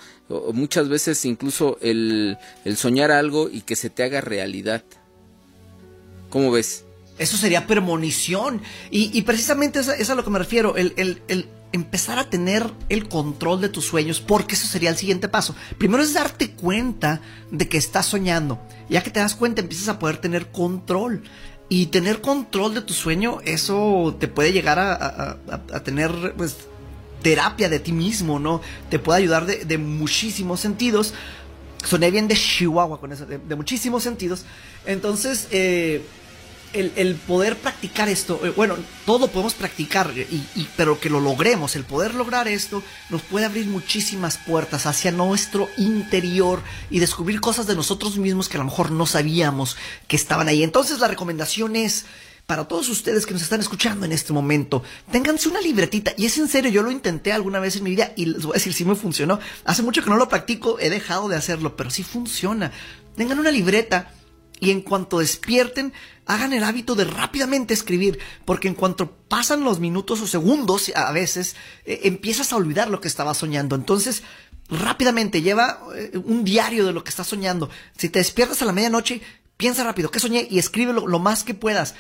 muchas 0.53 0.89
veces 0.89 1.25
incluso 1.25 1.77
el, 1.81 2.37
soñar 2.75 3.11
algo 3.11 3.49
y 3.51 3.61
que 3.61 3.75
se 3.75 3.89
te 3.89 4.03
haga 4.03 4.21
realidad. 4.21 4.83
¿Cómo 6.29 6.51
ves? 6.51 6.85
Eso 7.19 7.37
sería 7.37 7.67
premonición. 7.67 8.61
Y, 8.89 9.21
precisamente 9.21 9.79
es, 9.79 10.09
a 10.09 10.15
lo 10.15 10.23
que 10.23 10.31
me 10.31 10.39
refiero. 10.39 10.75
El, 10.75 11.47
empezar 11.71 12.19
a 12.19 12.29
tener 12.29 12.69
el 12.89 13.07
control 13.07 13.61
de 13.61 13.69
tus 13.69 13.85
sueños, 13.85 14.21
porque 14.21 14.55
eso 14.55 14.67
sería 14.67 14.89
el 14.89 14.97
siguiente 14.97 15.27
paso. 15.27 15.55
Primero 15.77 16.03
es 16.03 16.13
darte 16.13 16.51
cuenta 16.51 17.21
de 17.51 17.67
que 17.67 17.77
estás 17.77 18.07
soñando. 18.07 18.59
Ya 18.89 19.03
que 19.03 19.11
te 19.11 19.19
das 19.19 19.35
cuenta, 19.35 19.61
empiezas 19.61 19.89
a 19.89 19.99
poder 19.99 20.17
tener 20.17 20.47
control. 20.51 21.23
Y 21.69 21.87
tener 21.87 22.21
control 22.21 22.75
de 22.75 22.81
tu 22.81 22.93
sueño, 22.93 23.39
eso 23.45 24.15
te 24.19 24.27
puede 24.27 24.51
llegar 24.51 24.79
a, 24.79 25.83
tener, 25.83 26.33
pues, 26.35 26.57
terapia 27.23 27.69
de 27.69 27.79
ti 27.79 27.91
mismo, 27.91 28.39
¿no? 28.39 28.61
Te 28.91 28.99
puede 28.99 29.19
ayudar 29.19 29.47
de, 29.47 29.77
muchísimos 29.79 30.59
sentidos. 30.59 31.13
Soné 31.83 32.11
bien 32.11 32.27
de 32.27 32.35
Chihuahua 32.35 32.99
con 32.99 33.11
eso, 33.11 33.25
de, 33.25 33.55
muchísimos 33.55 34.03
sentidos. 34.03 34.45
Entonces, 34.85 35.47
eh, 35.51 36.03
el, 36.73 37.15
poder 37.15 37.57
practicar 37.57 38.09
esto, 38.09 38.39
eh, 38.43 38.49
bueno, 38.55 38.75
todo 39.05 39.27
podemos 39.27 39.53
practicar, 39.53 40.11
y, 40.15 40.67
pero 40.75 40.99
que 40.99 41.09
lo 41.09 41.19
logremos, 41.19 41.75
el 41.75 41.83
poder 41.83 42.15
lograr 42.15 42.47
esto 42.47 42.83
nos 43.09 43.21
puede 43.21 43.45
abrir 43.45 43.67
muchísimas 43.67 44.37
puertas 44.37 44.85
hacia 44.85 45.11
nuestro 45.11 45.69
interior 45.77 46.61
y 46.89 46.99
descubrir 46.99 47.41
cosas 47.41 47.67
de 47.67 47.75
nosotros 47.75 48.17
mismos 48.17 48.49
que 48.49 48.57
a 48.57 48.59
lo 48.59 48.65
mejor 48.65 48.91
no 48.91 49.05
sabíamos 49.05 49.77
que 50.07 50.15
estaban 50.15 50.47
ahí. 50.47 50.63
Entonces 50.63 50.99
la 50.99 51.07
recomendación 51.07 51.75
es, 51.75 52.05
para 52.45 52.67
todos 52.67 52.89
ustedes 52.89 53.25
que 53.25 53.33
nos 53.33 53.41
están 53.41 53.61
escuchando 53.61 54.05
en 54.05 54.11
este 54.11 54.33
momento, 54.33 54.83
ténganse 55.11 55.49
una 55.49 55.61
libretita. 55.61 56.13
Y 56.17 56.25
es 56.25 56.37
en 56.37 56.47
serio, 56.47 56.71
yo 56.71 56.83
lo 56.83 56.91
intenté 56.91 57.31
alguna 57.31 57.59
vez 57.59 57.77
en 57.77 57.83
mi 57.83 57.91
vida 57.91 58.13
y 58.15 58.25
les 58.25 58.43
voy 58.43 58.51
a 58.51 58.55
decir 58.55 58.73
si 58.73 58.85
me 58.85 58.95
funcionó. 58.95 59.39
Hace 59.63 59.83
mucho 59.83 60.03
que 60.03 60.09
no 60.09 60.17
lo 60.17 60.29
practico, 60.29 60.77
he 60.79 60.89
dejado 60.89 61.29
de 61.29 61.37
hacerlo, 61.37 61.75
pero 61.75 61.89
sí 61.89 62.03
funciona. 62.03 62.71
Tengan 63.15 63.39
una 63.39 63.51
libreta 63.51 64.11
y 64.59 64.71
en 64.71 64.81
cuanto 64.81 65.19
despierten, 65.19 65.93
hagan 66.25 66.53
el 66.53 66.63
hábito 66.63 66.95
de 66.95 67.05
rápidamente 67.05 67.73
escribir, 67.73 68.19
porque 68.45 68.67
en 68.67 68.75
cuanto 68.75 69.11
pasan 69.27 69.63
los 69.63 69.79
minutos 69.79 70.21
o 70.21 70.27
segundos, 70.27 70.91
a 70.95 71.11
veces, 71.11 71.55
eh, 71.85 72.01
empiezas 72.03 72.53
a 72.53 72.55
olvidar 72.55 72.89
lo 72.89 73.01
que 73.01 73.09
estabas 73.09 73.37
soñando. 73.37 73.75
Entonces, 73.75 74.23
rápidamente 74.69 75.41
lleva 75.41 75.79
eh, 75.95 76.11
un 76.23 76.43
diario 76.43 76.85
de 76.85 76.93
lo 76.93 77.03
que 77.03 77.09
estás 77.09 77.27
soñando. 77.27 77.69
Si 77.97 78.09
te 78.09 78.19
despiertas 78.19 78.61
a 78.61 78.65
la 78.65 78.71
medianoche, 78.71 79.21
piensa 79.57 79.83
rápido, 79.83 80.11
¿qué 80.11 80.19
soñé? 80.19 80.47
Y 80.49 80.59
escríbelo 80.59 81.07
lo 81.07 81.19
más 81.19 81.43
que 81.43 81.53
puedas. 81.53 81.95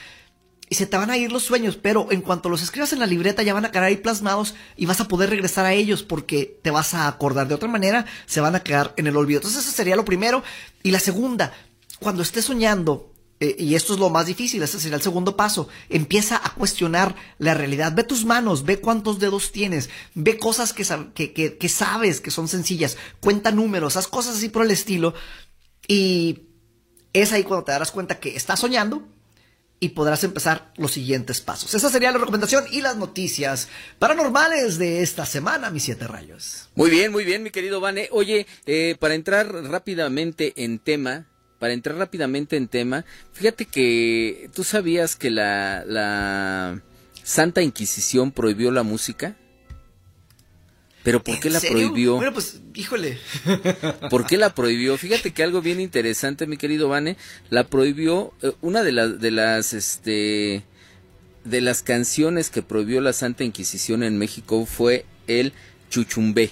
Y 0.73 0.75
se 0.75 0.87
te 0.87 0.97
van 0.97 1.11
a 1.11 1.17
ir 1.17 1.31
los 1.31 1.43
sueños, 1.43 1.77
pero 1.79 2.07
en 2.09 2.21
cuanto 2.21 2.49
los 2.49 2.63
escribas 2.63 2.91
en 2.93 2.99
la 2.99 3.05
libreta 3.05 3.43
ya 3.43 3.53
van 3.53 3.63
a 3.63 3.69
quedar 3.69 3.83
ahí 3.83 3.97
plasmados 3.97 4.55
y 4.75 4.87
vas 4.87 4.99
a 5.01 5.07
poder 5.07 5.29
regresar 5.29 5.67
a 5.67 5.73
ellos 5.73 6.01
porque 6.01 6.59
te 6.63 6.71
vas 6.71 6.95
a 6.95 7.07
acordar. 7.07 7.47
De 7.47 7.53
otra 7.53 7.69
manera, 7.69 8.07
se 8.25 8.41
van 8.41 8.55
a 8.55 8.63
quedar 8.63 8.91
en 8.97 9.05
el 9.05 9.15
olvido. 9.15 9.37
Entonces, 9.37 9.61
eso 9.61 9.71
sería 9.71 9.95
lo 9.95 10.03
primero. 10.03 10.41
Y 10.81 10.89
la 10.89 10.99
segunda, 10.99 11.53
cuando 11.99 12.23
estés 12.23 12.45
soñando, 12.45 13.13
eh, 13.39 13.55
y 13.59 13.75
esto 13.75 13.93
es 13.93 13.99
lo 13.99 14.09
más 14.09 14.25
difícil, 14.25 14.63
ese 14.63 14.79
sería 14.79 14.95
el 14.95 15.03
segundo 15.03 15.37
paso, 15.37 15.67
empieza 15.89 16.41
a 16.43 16.55
cuestionar 16.55 17.15
la 17.37 17.53
realidad. 17.53 17.93
Ve 17.93 18.03
tus 18.03 18.25
manos, 18.25 18.65
ve 18.65 18.79
cuántos 18.79 19.19
dedos 19.19 19.51
tienes, 19.51 19.91
ve 20.15 20.39
cosas 20.39 20.73
que, 20.73 21.13
que, 21.13 21.69
sabes 21.69 22.19
que 22.19 22.31
son 22.31 22.47
sencillas, 22.47 22.97
cuenta 23.19 23.51
números, 23.51 23.95
haz 23.95 24.07
cosas 24.07 24.37
así 24.37 24.49
por 24.49 24.65
el 24.65 24.71
estilo. 24.71 25.13
Y 25.87 26.47
es 27.13 27.31
ahí 27.31 27.43
cuando 27.43 27.63
te 27.63 27.73
darás 27.73 27.91
cuenta 27.91 28.19
que 28.19 28.35
estás 28.35 28.59
soñando 28.59 29.12
y 29.83 29.89
podrás 29.89 30.23
empezar 30.23 30.71
los 30.77 30.93
siguientes 30.93 31.41
pasos. 31.41 31.73
Esa 31.73 31.89
sería 31.89 32.13
la 32.13 32.17
recomendación 32.17 32.63
y 32.71 32.79
las 32.79 32.95
noticias 32.95 33.67
paranormales 33.99 34.77
de 34.77 35.03
esta 35.03 35.25
semana, 35.25 35.69
mis 35.71 35.83
siete 35.83 36.07
rayos. 36.07 36.69
Muy 36.73 36.89
bien, 36.89 37.11
muy 37.11 37.25
bien, 37.25 37.43
mi 37.43 37.49
querido 37.49 37.81
Vane. 37.81 38.07
Oye, 38.11 38.47
eh, 38.65 38.95
para 38.97 39.13
entrar 39.13 39.51
rápidamente 39.51 40.53
en 40.55 40.79
tema, 40.79 41.25
para 41.59 41.73
entrar 41.73 41.97
rápidamente 41.97 42.55
en 42.55 42.69
tema, 42.69 43.03
fíjate 43.33 43.65
que 43.65 44.49
tú 44.55 44.63
sabías 44.63 45.17
que 45.17 45.29
la, 45.29 45.83
la 45.85 46.81
Santa 47.23 47.61
Inquisición 47.61 48.31
prohibió 48.31 48.71
la 48.71 48.83
música. 48.83 49.35
Pero 51.03 51.23
¿por 51.23 51.39
qué 51.39 51.49
la 51.49 51.59
prohibió? 51.59 52.15
Bueno, 52.15 52.33
pues, 52.33 52.61
híjole. 52.73 53.17
¿Por 54.09 54.25
qué 54.25 54.37
la 54.37 54.55
prohibió? 54.55 54.97
Fíjate 54.97 55.31
que 55.31 55.43
algo 55.43 55.61
bien 55.61 55.81
interesante, 55.81 56.47
mi 56.47 56.57
querido 56.57 56.87
Vane, 56.87 57.17
la 57.49 57.65
prohibió 57.65 58.33
eh, 58.41 58.53
una 58.61 58.83
de 58.83 58.91
las 58.93 59.19
de 59.19 59.31
las 59.31 59.73
este 59.73 60.63
de 61.43 61.61
las 61.61 61.83
canciones 61.83 62.49
que 62.49 62.61
prohibió 62.61 63.01
la 63.01 63.11
Santa 63.11 63.43
Inquisición 63.43 64.01
en 64.01 64.17
México 64.17 64.65
fue 64.65 65.05
el 65.27 65.51
chuchumbé 65.89 66.51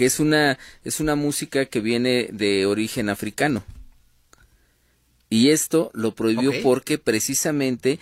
que 0.00 0.06
es 0.06 0.18
una, 0.18 0.58
es 0.82 0.98
una 1.00 1.14
música 1.14 1.66
que 1.66 1.80
viene 1.80 2.30
de 2.32 2.64
origen 2.64 3.10
africano. 3.10 3.62
Y 5.28 5.50
esto 5.50 5.90
lo 5.92 6.14
prohibió 6.14 6.52
porque 6.62 6.96
precisamente 6.96 7.98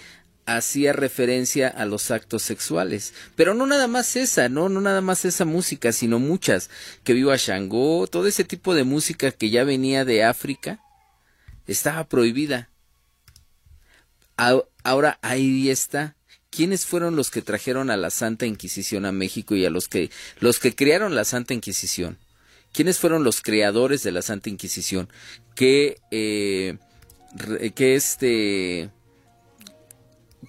hacía 0.56 0.92
referencia 0.92 1.68
a 1.68 1.84
los 1.84 2.10
actos 2.10 2.42
sexuales. 2.42 3.12
Pero 3.36 3.54
no 3.54 3.66
nada 3.66 3.86
más 3.86 4.16
esa, 4.16 4.48
no, 4.48 4.68
no 4.68 4.80
nada 4.80 5.00
más 5.00 5.24
esa 5.24 5.44
música, 5.44 5.92
sino 5.92 6.18
muchas. 6.18 6.70
Que 7.04 7.12
viva 7.12 7.36
Shango, 7.36 8.06
todo 8.06 8.26
ese 8.26 8.44
tipo 8.44 8.74
de 8.74 8.84
música 8.84 9.30
que 9.30 9.50
ya 9.50 9.64
venía 9.64 10.04
de 10.04 10.24
África, 10.24 10.80
estaba 11.66 12.04
prohibida. 12.08 12.70
Ahora 14.84 15.18
ahí 15.20 15.68
está 15.68 16.16
¿quiénes 16.50 16.86
fueron 16.86 17.16
los 17.16 17.30
que 17.30 17.42
trajeron 17.42 17.90
a 17.90 17.96
la 17.96 18.10
Santa 18.10 18.46
Inquisición 18.46 19.04
a 19.04 19.12
México 19.12 19.54
y 19.54 19.66
a 19.66 19.70
los 19.70 19.88
que 19.88 20.10
los 20.40 20.58
que 20.58 20.74
crearon 20.74 21.14
la 21.14 21.24
Santa 21.24 21.54
Inquisición? 21.54 22.18
¿Quiénes 22.72 22.98
fueron 22.98 23.24
los 23.24 23.40
creadores 23.40 24.02
de 24.02 24.12
la 24.12 24.22
Santa 24.22 24.50
Inquisición? 24.50 25.08
¿Qué, 25.54 25.98
eh, 26.10 26.78
que 27.74 27.96
este 27.96 28.90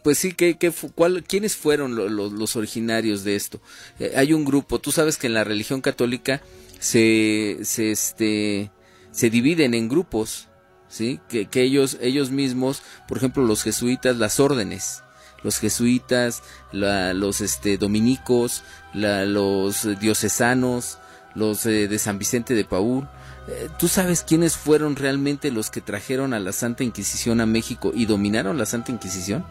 pues 0.03 0.17
sí, 0.17 0.33
que, 0.33 0.57
cuál, 0.95 1.23
¿quiénes 1.23 1.55
fueron 1.55 1.95
los 1.95 2.55
originarios 2.55 3.23
de 3.23 3.35
esto? 3.35 3.61
Eh, 3.99 4.13
hay 4.15 4.33
un 4.33 4.45
grupo, 4.45 4.79
tú 4.79 4.91
sabes 4.91 5.17
que 5.17 5.27
en 5.27 5.33
la 5.33 5.43
religión 5.43 5.81
católica 5.81 6.41
se, 6.79 7.59
se, 7.63 7.91
este, 7.91 8.71
se 9.11 9.29
dividen 9.29 9.73
en 9.73 9.89
grupos, 9.89 10.47
¿sí? 10.87 11.19
Que, 11.29 11.47
que 11.47 11.63
ellos, 11.63 11.97
ellos 12.01 12.31
mismos, 12.31 12.81
por 13.07 13.17
ejemplo, 13.17 13.43
los 13.43 13.63
jesuitas, 13.63 14.17
las 14.17 14.39
órdenes, 14.39 15.03
los 15.43 15.59
jesuitas, 15.59 16.41
los 16.71 17.41
este, 17.41 17.77
dominicos, 17.77 18.63
los 18.93 19.99
diocesanos, 19.99 20.97
los 21.35 21.65
eh, 21.65 21.87
de 21.87 21.99
San 21.99 22.19
Vicente 22.19 22.53
de 22.53 22.65
Paúl. 22.65 23.07
Eh, 23.47 23.69
¿Tú 23.77 23.87
sabes 23.87 24.23
quiénes 24.23 24.57
fueron 24.57 24.95
realmente 24.95 25.51
los 25.51 25.69
que 25.69 25.81
trajeron 25.81 26.33
a 26.33 26.39
la 26.39 26.51
Santa 26.51 26.83
Inquisición 26.83 27.41
a 27.41 27.45
México 27.45 27.91
y 27.93 28.05
dominaron 28.05 28.57
la 28.57 28.65
Santa 28.65 28.91
Inquisición? 28.91 29.45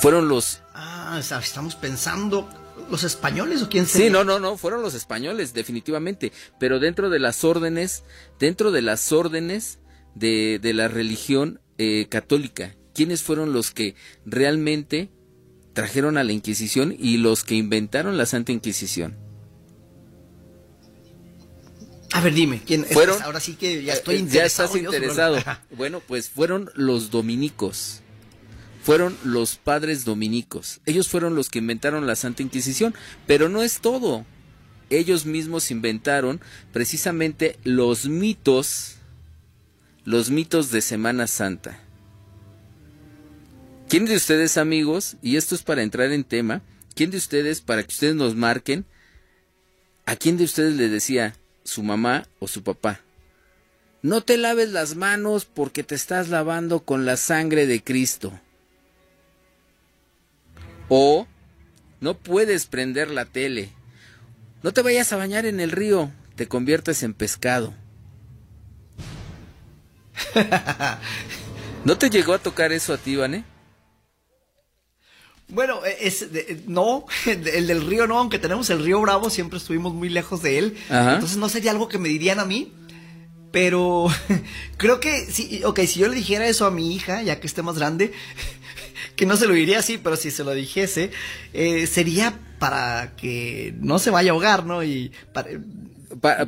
Fueron 0.00 0.28
los... 0.28 0.60
Ah, 0.74 1.18
estamos 1.18 1.76
pensando 1.76 2.48
los 2.90 3.04
españoles 3.04 3.62
o 3.62 3.68
quién 3.68 3.86
Sí, 3.86 4.10
no, 4.10 4.24
no, 4.24 4.38
no, 4.38 4.56
fueron 4.56 4.82
los 4.82 4.94
españoles, 4.94 5.54
definitivamente. 5.54 6.32
Pero 6.58 6.80
dentro 6.80 7.10
de 7.10 7.18
las 7.18 7.44
órdenes, 7.44 8.04
dentro 8.38 8.70
de 8.70 8.82
las 8.82 9.12
órdenes 9.12 9.78
de, 10.14 10.58
de 10.60 10.74
la 10.74 10.88
religión 10.88 11.60
eh, 11.78 12.06
católica 12.08 12.74
quiénes 12.94 13.22
fueron 13.22 13.52
los 13.52 13.72
que 13.72 13.94
realmente 14.24 15.10
trajeron 15.74 16.16
a 16.16 16.24
la 16.24 16.32
Inquisición 16.32 16.94
y 16.96 17.18
los 17.18 17.44
que 17.44 17.56
inventaron 17.56 18.16
la 18.16 18.24
Santa 18.24 18.52
Inquisición. 18.52 19.16
A 22.12 22.20
ver, 22.20 22.32
dime, 22.32 22.62
¿quién 22.64 22.84
fueron? 22.84 23.20
Ahora 23.22 23.40
sí 23.40 23.56
que 23.56 23.82
ya 23.82 23.92
estoy 23.92 24.16
interesado. 24.16 24.72
Ya 24.72 24.78
estás 24.78 24.94
interesado. 24.94 25.38
Bueno, 25.76 26.00
pues 26.06 26.30
fueron 26.30 26.70
los 26.74 27.10
dominicos. 27.10 28.02
Fueron 28.84 29.16
los 29.24 29.56
padres 29.56 30.04
dominicos. 30.04 30.82
Ellos 30.84 31.08
fueron 31.08 31.34
los 31.34 31.48
que 31.48 31.58
inventaron 31.58 32.06
la 32.06 32.16
Santa 32.16 32.42
Inquisición, 32.42 32.94
pero 33.26 33.48
no 33.48 33.62
es 33.62 33.80
todo. 33.80 34.26
Ellos 34.90 35.24
mismos 35.24 35.70
inventaron 35.70 36.38
precisamente 36.70 37.58
los 37.64 38.04
mitos, 38.04 38.96
los 40.04 40.28
mitos 40.28 40.70
de 40.70 40.82
Semana 40.82 41.26
Santa. 41.26 41.80
¿Quién 43.88 44.04
de 44.04 44.16
ustedes, 44.16 44.58
amigos, 44.58 45.16
y 45.22 45.36
esto 45.36 45.54
es 45.54 45.62
para 45.62 45.82
entrar 45.82 46.12
en 46.12 46.22
tema, 46.22 46.60
quién 46.94 47.10
de 47.10 47.16
ustedes, 47.16 47.62
para 47.62 47.82
que 47.82 47.92
ustedes 47.92 48.14
nos 48.14 48.36
marquen, 48.36 48.84
a 50.04 50.14
quién 50.16 50.36
de 50.36 50.44
ustedes 50.44 50.74
le 50.74 50.90
decía 50.90 51.36
su 51.64 51.82
mamá 51.82 52.28
o 52.38 52.48
su 52.48 52.62
papá? 52.62 53.00
No 54.02 54.20
te 54.20 54.36
laves 54.36 54.72
las 54.72 54.94
manos 54.94 55.46
porque 55.46 55.82
te 55.84 55.94
estás 55.94 56.28
lavando 56.28 56.80
con 56.80 57.06
la 57.06 57.16
sangre 57.16 57.66
de 57.66 57.82
Cristo. 57.82 58.38
O 60.88 61.26
no 62.00 62.14
puedes 62.14 62.66
prender 62.66 63.10
la 63.10 63.24
tele. 63.24 63.70
No 64.62 64.72
te 64.72 64.82
vayas 64.82 65.12
a 65.12 65.16
bañar 65.16 65.46
en 65.46 65.60
el 65.60 65.70
río, 65.70 66.10
te 66.36 66.48
conviertes 66.48 67.02
en 67.02 67.14
pescado. 67.14 67.74
¿No 71.84 71.98
te 71.98 72.10
llegó 72.10 72.32
a 72.32 72.38
tocar 72.38 72.72
eso 72.72 72.94
a 72.94 72.98
ti, 72.98 73.16
Vane? 73.16 73.44
Bueno, 75.48 75.80
e, 75.84 76.62
no, 76.66 77.04
el 77.26 77.66
del 77.66 77.86
río 77.86 78.06
no, 78.06 78.18
aunque 78.18 78.38
tenemos 78.38 78.70
el 78.70 78.82
río 78.82 79.00
Bravo, 79.00 79.30
siempre 79.30 79.58
estuvimos 79.58 79.92
muy 79.94 80.08
lejos 80.08 80.42
de 80.42 80.58
él. 80.58 80.76
Entonces 80.88 81.36
no 81.36 81.48
sería 81.48 81.70
algo 81.70 81.88
que 81.88 81.98
me 81.98 82.08
dirían 82.08 82.40
a 82.40 82.44
mí. 82.44 82.72
Pero 83.52 84.08
creo 84.76 84.98
que, 84.98 85.26
sí, 85.26 85.62
ok, 85.64 85.80
si 85.86 86.00
yo 86.00 86.08
le 86.08 86.16
dijera 86.16 86.48
eso 86.48 86.66
a 86.66 86.72
mi 86.72 86.94
hija, 86.94 87.22
ya 87.22 87.38
que 87.38 87.46
esté 87.46 87.62
más 87.62 87.78
grande, 87.78 88.12
que 89.16 89.26
no 89.26 89.36
se 89.36 89.46
lo 89.46 89.54
diría 89.54 89.78
así, 89.78 89.98
pero 89.98 90.16
si 90.16 90.30
se 90.30 90.44
lo 90.44 90.52
dijese, 90.52 91.10
eh, 91.52 91.86
sería 91.86 92.38
para 92.58 93.14
que 93.16 93.74
no 93.80 93.98
se 93.98 94.10
vaya 94.10 94.30
a 94.30 94.34
ahogar, 94.34 94.64
¿no? 94.64 94.82
Y 94.82 95.12
para, 95.32 95.48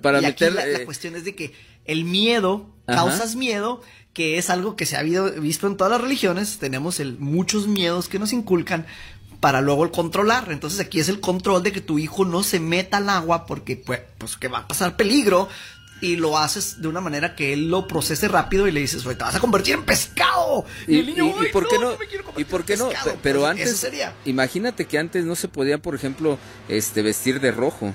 para 0.00 0.18
y 0.20 0.22
meter... 0.22 0.52
la, 0.52 0.66
la 0.66 0.78
eh, 0.78 0.84
cuestión 0.84 1.16
es 1.16 1.24
de 1.24 1.34
que 1.34 1.52
el 1.84 2.04
miedo, 2.04 2.70
Ajá. 2.86 3.04
causas 3.04 3.36
miedo, 3.36 3.82
que 4.12 4.38
es 4.38 4.48
algo 4.48 4.76
que 4.76 4.86
se 4.86 4.96
ha 4.96 5.00
habido, 5.00 5.30
visto 5.32 5.66
en 5.66 5.76
todas 5.76 5.90
las 5.90 6.00
religiones, 6.00 6.58
tenemos 6.58 7.00
el, 7.00 7.18
muchos 7.18 7.68
miedos 7.68 8.08
que 8.08 8.18
nos 8.18 8.32
inculcan 8.32 8.86
para 9.40 9.60
luego 9.60 9.84
el 9.84 9.90
controlar. 9.90 10.50
Entonces 10.50 10.80
aquí 10.80 11.00
es 11.00 11.08
el 11.08 11.20
control 11.20 11.62
de 11.62 11.72
que 11.72 11.80
tu 11.80 11.98
hijo 11.98 12.24
no 12.24 12.42
se 12.42 12.60
meta 12.60 12.96
al 12.96 13.08
agua 13.08 13.46
porque 13.46 13.76
pues, 13.76 14.00
pues 14.18 14.36
que 14.36 14.48
va 14.48 14.60
a 14.60 14.68
pasar 14.68 14.96
peligro 14.96 15.48
y 16.00 16.16
lo 16.16 16.36
haces 16.38 16.80
de 16.82 16.88
una 16.88 17.00
manera 17.00 17.34
que 17.34 17.52
él 17.54 17.68
lo 17.70 17.88
procese 17.88 18.28
rápido 18.28 18.68
y 18.68 18.72
le 18.72 18.80
dices, 18.80 19.04
"Oye, 19.06 19.16
te 19.16 19.24
vas 19.24 19.34
a 19.34 19.40
convertir 19.40 19.74
en 19.74 19.84
pescado. 19.84 20.64
Y, 20.86 20.98
el 21.00 21.06
niño, 21.06 21.24
y- 21.24 21.28
y 21.28 21.46
"Ay, 21.46 21.52
por 21.52 21.66
qué 21.68 21.78
no, 21.78 21.96
me 21.96 22.06
quiero 22.06 22.24
y 22.36 22.44
por 22.44 22.64
qué 22.64 22.76
no, 22.76 22.88
pescado". 22.88 23.12
Pe- 23.12 23.18
pero 23.22 23.46
antes, 23.46 23.68
Eso 23.68 23.76
sería. 23.78 24.14
imagínate 24.26 24.84
que 24.84 24.98
antes 24.98 25.24
no 25.24 25.34
se 25.36 25.48
podía, 25.48 25.78
por 25.78 25.94
ejemplo, 25.94 26.38
este 26.68 27.00
vestir 27.02 27.40
de 27.40 27.50
rojo. 27.50 27.94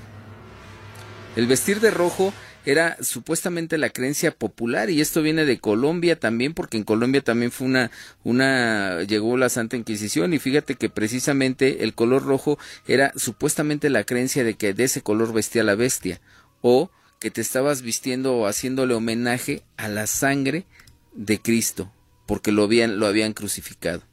El 1.36 1.48
vestir 1.48 1.80
de 1.80 1.92
rojo 1.92 2.34
era 2.66 2.98
supuestamente 3.02 3.78
la 3.78 3.90
creencia 3.90 4.32
popular 4.32 4.90
y 4.90 5.02
esto 5.02 5.22
viene 5.24 5.46
de 5.46 5.60
Colombia 5.60 6.20
también 6.20 6.54
porque 6.54 6.78
en 6.78 6.84
Colombia 6.84 7.22
también 7.22 7.52
fue 7.52 7.66
una 7.68 7.90
una 8.24 9.02
llegó 9.04 9.36
la 9.38 9.50
Santa 9.50 9.78
Inquisición 9.78 10.34
y 10.34 10.40
fíjate 10.40 10.76
que 10.76 10.88
precisamente 10.90 11.84
el 11.84 11.96
color 11.96 12.24
rojo 12.24 12.60
era 12.88 13.14
supuestamente 13.16 13.90
la 13.90 14.04
creencia 14.04 14.44
de 14.44 14.54
que 14.56 14.74
de 14.74 14.84
ese 14.84 15.02
color 15.02 15.34
vestía 15.34 15.64
la 15.64 15.74
bestia 15.76 16.22
o 16.62 16.92
que 17.22 17.32
te 17.32 17.40
estabas 17.40 17.82
vistiendo 17.82 18.36
o 18.36 18.48
haciéndole 18.48 18.94
homenaje 18.96 19.64
a 19.78 19.88
la 19.88 20.08
sangre 20.08 20.66
de 21.14 21.42
Cristo 21.42 21.90
porque 22.32 22.54
lo 22.54 22.64
habían 22.64 22.98
lo 22.98 23.08
habían 23.08 23.34
crucificado. 23.34 24.04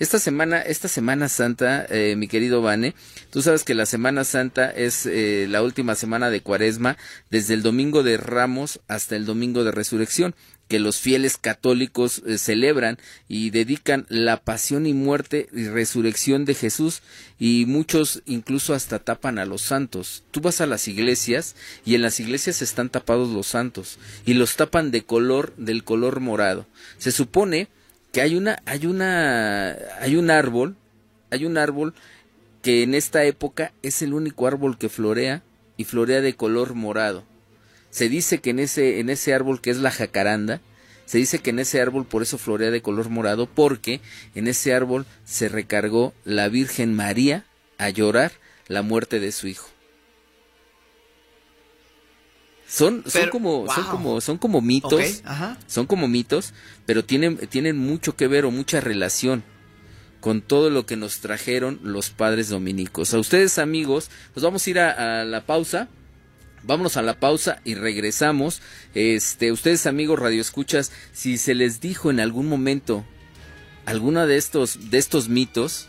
Esta 0.00 0.18
semana, 0.18 0.62
esta 0.62 0.88
Semana 0.88 1.28
Santa, 1.28 1.86
eh, 1.88 2.16
mi 2.16 2.26
querido 2.26 2.60
Vane, 2.60 2.94
tú 3.30 3.40
sabes 3.40 3.62
que 3.62 3.74
la 3.74 3.86
Semana 3.86 4.24
Santa 4.24 4.68
es 4.68 5.06
eh, 5.06 5.46
la 5.48 5.62
última 5.62 5.94
semana 5.94 6.28
de 6.30 6.40
Cuaresma, 6.40 6.96
desde 7.30 7.54
el 7.54 7.62
Domingo 7.62 8.02
de 8.02 8.16
Ramos 8.16 8.80
hasta 8.88 9.14
el 9.14 9.26
Domingo 9.26 9.62
de 9.62 9.70
Resurrección, 9.70 10.34
que 10.70 10.78
los 10.78 11.00
fieles 11.00 11.36
católicos 11.36 12.22
eh, 12.24 12.38
celebran 12.38 12.96
y 13.26 13.50
dedican 13.50 14.06
la 14.08 14.36
pasión 14.36 14.86
y 14.86 14.94
muerte 14.94 15.48
y 15.52 15.66
resurrección 15.66 16.44
de 16.44 16.54
Jesús 16.54 17.02
y 17.40 17.64
muchos 17.66 18.22
incluso 18.24 18.72
hasta 18.72 19.00
tapan 19.00 19.40
a 19.40 19.46
los 19.46 19.62
santos. 19.62 20.22
Tú 20.30 20.40
vas 20.40 20.60
a 20.60 20.66
las 20.66 20.86
iglesias 20.86 21.56
y 21.84 21.96
en 21.96 22.02
las 22.02 22.20
iglesias 22.20 22.62
están 22.62 22.88
tapados 22.88 23.30
los 23.30 23.48
santos 23.48 23.98
y 24.24 24.34
los 24.34 24.54
tapan 24.54 24.92
de 24.92 25.02
color 25.02 25.52
del 25.56 25.82
color 25.82 26.20
morado. 26.20 26.66
Se 26.98 27.10
supone 27.10 27.66
que 28.12 28.20
hay 28.20 28.36
una 28.36 28.62
hay 28.64 28.86
una 28.86 29.76
hay 30.00 30.14
un 30.14 30.30
árbol 30.30 30.76
hay 31.32 31.46
un 31.46 31.58
árbol 31.58 31.94
que 32.62 32.84
en 32.84 32.94
esta 32.94 33.24
época 33.24 33.72
es 33.82 34.02
el 34.02 34.14
único 34.14 34.46
árbol 34.46 34.78
que 34.78 34.88
florea 34.88 35.42
y 35.76 35.82
florea 35.82 36.20
de 36.20 36.36
color 36.36 36.74
morado 36.74 37.24
se 37.90 38.08
dice 38.08 38.40
que 38.40 38.50
en 38.50 38.58
ese 38.60 39.00
en 39.00 39.10
ese 39.10 39.34
árbol 39.34 39.60
que 39.60 39.70
es 39.70 39.78
la 39.78 39.90
jacaranda 39.90 40.60
se 41.06 41.18
dice 41.18 41.40
que 41.40 41.50
en 41.50 41.58
ese 41.58 41.80
árbol 41.80 42.06
por 42.06 42.22
eso 42.22 42.38
florea 42.38 42.70
de 42.70 42.82
color 42.82 43.08
morado 43.08 43.46
porque 43.46 44.00
en 44.34 44.46
ese 44.48 44.74
árbol 44.74 45.06
se 45.24 45.48
recargó 45.48 46.14
la 46.24 46.48
Virgen 46.48 46.94
María 46.94 47.44
a 47.78 47.90
llorar 47.90 48.32
la 48.68 48.82
muerte 48.82 49.18
de 49.18 49.32
su 49.32 49.48
hijo 49.48 49.68
son 52.68 53.02
son 53.06 53.12
Pero, 53.22 53.32
como 53.32 53.66
son 53.74 53.84
como 53.86 54.20
son 54.20 54.38
como 54.38 54.60
mitos 54.60 55.22
ajá. 55.24 55.58
son 55.66 55.86
como 55.86 56.06
mitos, 56.06 56.54
pero 56.86 57.04
tienen, 57.04 57.36
tienen 57.48 57.76
mucho 57.76 58.14
que 58.14 58.28
ver 58.28 58.44
o 58.44 58.52
mucha 58.52 58.80
relación 58.80 59.42
con 60.20 60.40
todo 60.42 60.70
lo 60.70 60.86
que 60.86 60.96
nos 60.96 61.18
trajeron 61.20 61.80
los 61.82 62.10
padres 62.10 62.48
dominicos. 62.50 63.14
A 63.14 63.18
ustedes 63.18 63.58
amigos, 63.58 64.10
nos 64.36 64.44
vamos 64.44 64.66
a 64.66 64.70
ir 64.70 64.78
a, 64.78 65.22
a 65.22 65.24
la 65.24 65.46
pausa. 65.46 65.88
Vámonos 66.62 66.96
a 66.96 67.02
la 67.02 67.18
pausa 67.18 67.60
y 67.64 67.74
regresamos. 67.74 68.60
Este, 68.94 69.52
ustedes 69.52 69.86
amigos 69.86 70.18
radioescuchas, 70.18 70.92
si 71.12 71.38
se 71.38 71.54
les 71.54 71.80
dijo 71.80 72.10
en 72.10 72.20
algún 72.20 72.48
momento 72.48 73.04
alguna 73.86 74.26
de 74.26 74.36
estos 74.36 74.90
de 74.90 74.98
estos 74.98 75.28
mitos, 75.28 75.88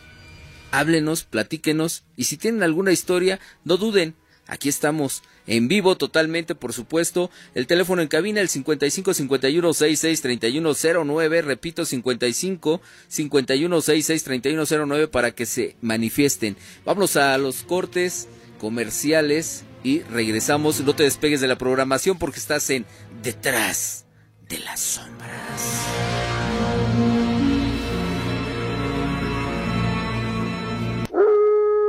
háblenos, 0.70 1.24
platíquenos 1.24 2.04
y 2.16 2.24
si 2.24 2.36
tienen 2.36 2.62
alguna 2.62 2.92
historia, 2.92 3.38
no 3.64 3.76
duden. 3.76 4.14
Aquí 4.48 4.68
estamos 4.68 5.22
en 5.46 5.68
vivo 5.68 5.96
totalmente, 5.96 6.54
por 6.54 6.72
supuesto. 6.72 7.30
El 7.54 7.66
teléfono 7.66 8.02
en 8.02 8.08
cabina 8.08 8.40
el 8.40 8.48
55 8.48 9.14
51 9.14 9.72
66 9.72 10.20
31 10.20 10.72
09, 11.04 11.42
repito 11.42 11.84
55 11.84 12.80
51 13.08 13.80
66 13.80 14.24
31 14.24 14.86
09 14.86 15.08
para 15.08 15.30
que 15.30 15.46
se 15.46 15.76
manifiesten. 15.80 16.56
Vámonos 16.84 17.16
a 17.16 17.38
los 17.38 17.62
cortes 17.62 18.28
comerciales 18.58 19.64
y 19.82 20.00
regresamos. 20.02 20.80
No 20.80 20.94
te 20.94 21.04
despegues 21.04 21.40
de 21.40 21.48
la 21.48 21.56
programación 21.56 22.18
porque 22.18 22.38
estás 22.38 22.68
en 22.70 22.86
Detrás 23.22 24.04
de 24.48 24.58
las 24.58 24.80
sombras. 24.80 25.86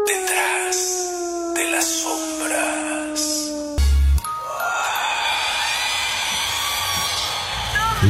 Detrás 0.06 1.54
de 1.56 1.72
las 1.72 1.86
sombras. 1.86 3.52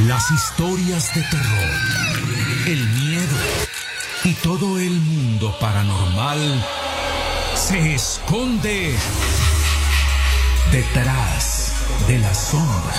Las 0.08 0.32
historias 0.32 1.16
de 1.16 1.22
terror, 1.22 2.68
el 2.68 2.90
miedo 2.90 3.38
y 4.26 4.34
todo 4.36 4.80
el 4.80 4.92
mundo 4.92 5.56
paranormal 5.60 6.64
se 7.56 7.96
esconde 7.96 8.96
detrás 10.74 11.72
de 12.08 12.18
las 12.18 12.50
sombras. 12.50 12.98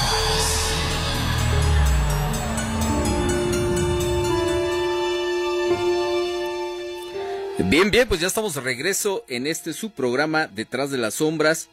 Bien, 7.59 7.91
bien, 7.91 8.07
pues 8.07 8.21
ya 8.21 8.29
estamos 8.29 8.55
de 8.55 8.61
regreso 8.61 9.25
en 9.27 9.49
este 9.49 9.73
su 9.73 9.91
programa 9.91 10.47
Detrás 10.47 10.93
de 10.93 10.99
las 10.99 11.15
Sombras. 11.15 11.69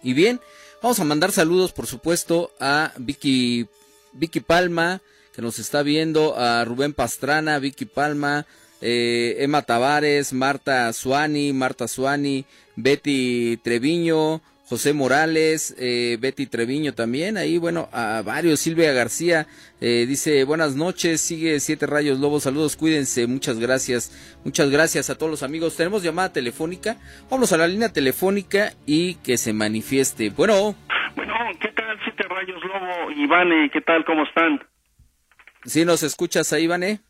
Y 0.00 0.12
bien, 0.12 0.40
vamos 0.80 1.00
a 1.00 1.04
mandar 1.04 1.32
saludos, 1.32 1.72
por 1.72 1.88
supuesto, 1.88 2.52
a 2.60 2.92
Vicky, 2.96 3.66
Vicky 4.12 4.38
Palma, 4.38 5.00
que 5.34 5.42
nos 5.42 5.58
está 5.58 5.82
viendo, 5.82 6.38
a 6.38 6.64
Rubén 6.64 6.92
Pastrana, 6.92 7.58
Vicky 7.58 7.84
Palma, 7.84 8.46
eh, 8.80 9.38
Emma 9.40 9.62
Tavares, 9.62 10.32
Marta 10.32 10.92
Suani, 10.92 11.52
Marta 11.52 11.88
Suani, 11.88 12.44
Betty 12.76 13.56
Treviño, 13.64 14.40
José 14.70 14.92
Morales, 14.92 15.74
eh, 15.80 16.16
Betty 16.20 16.46
Treviño 16.46 16.94
también, 16.94 17.36
ahí 17.36 17.58
bueno, 17.58 17.88
a 17.92 18.22
varios, 18.24 18.60
Silvia 18.60 18.92
García, 18.92 19.48
eh, 19.80 20.06
dice 20.06 20.44
buenas 20.44 20.76
noches, 20.76 21.20
sigue 21.20 21.58
Siete 21.58 21.86
Rayos 21.86 22.20
Lobos, 22.20 22.44
saludos, 22.44 22.76
cuídense, 22.76 23.26
muchas 23.26 23.58
gracias, 23.58 24.38
muchas 24.44 24.70
gracias 24.70 25.10
a 25.10 25.18
todos 25.18 25.28
los 25.28 25.42
amigos, 25.42 25.76
tenemos 25.76 26.04
llamada 26.04 26.32
telefónica, 26.32 26.98
vamos 27.28 27.52
a 27.52 27.56
la 27.56 27.66
línea 27.66 27.88
telefónica 27.88 28.72
y 28.86 29.16
que 29.16 29.38
se 29.38 29.52
manifieste, 29.52 30.30
bueno, 30.30 30.76
Bueno, 31.16 31.34
¿qué 31.60 31.68
tal, 31.72 31.98
Siete 32.04 32.22
Rayos 32.28 32.62
Lobo? 32.62 33.10
Ivane, 33.10 33.70
¿qué 33.72 33.80
tal? 33.80 34.04
¿Cómo 34.04 34.22
están? 34.22 34.60
si 35.64 35.84
nos 35.84 36.04
escuchas 36.04 36.52
ahí, 36.52 36.68
Vané? 36.68 37.00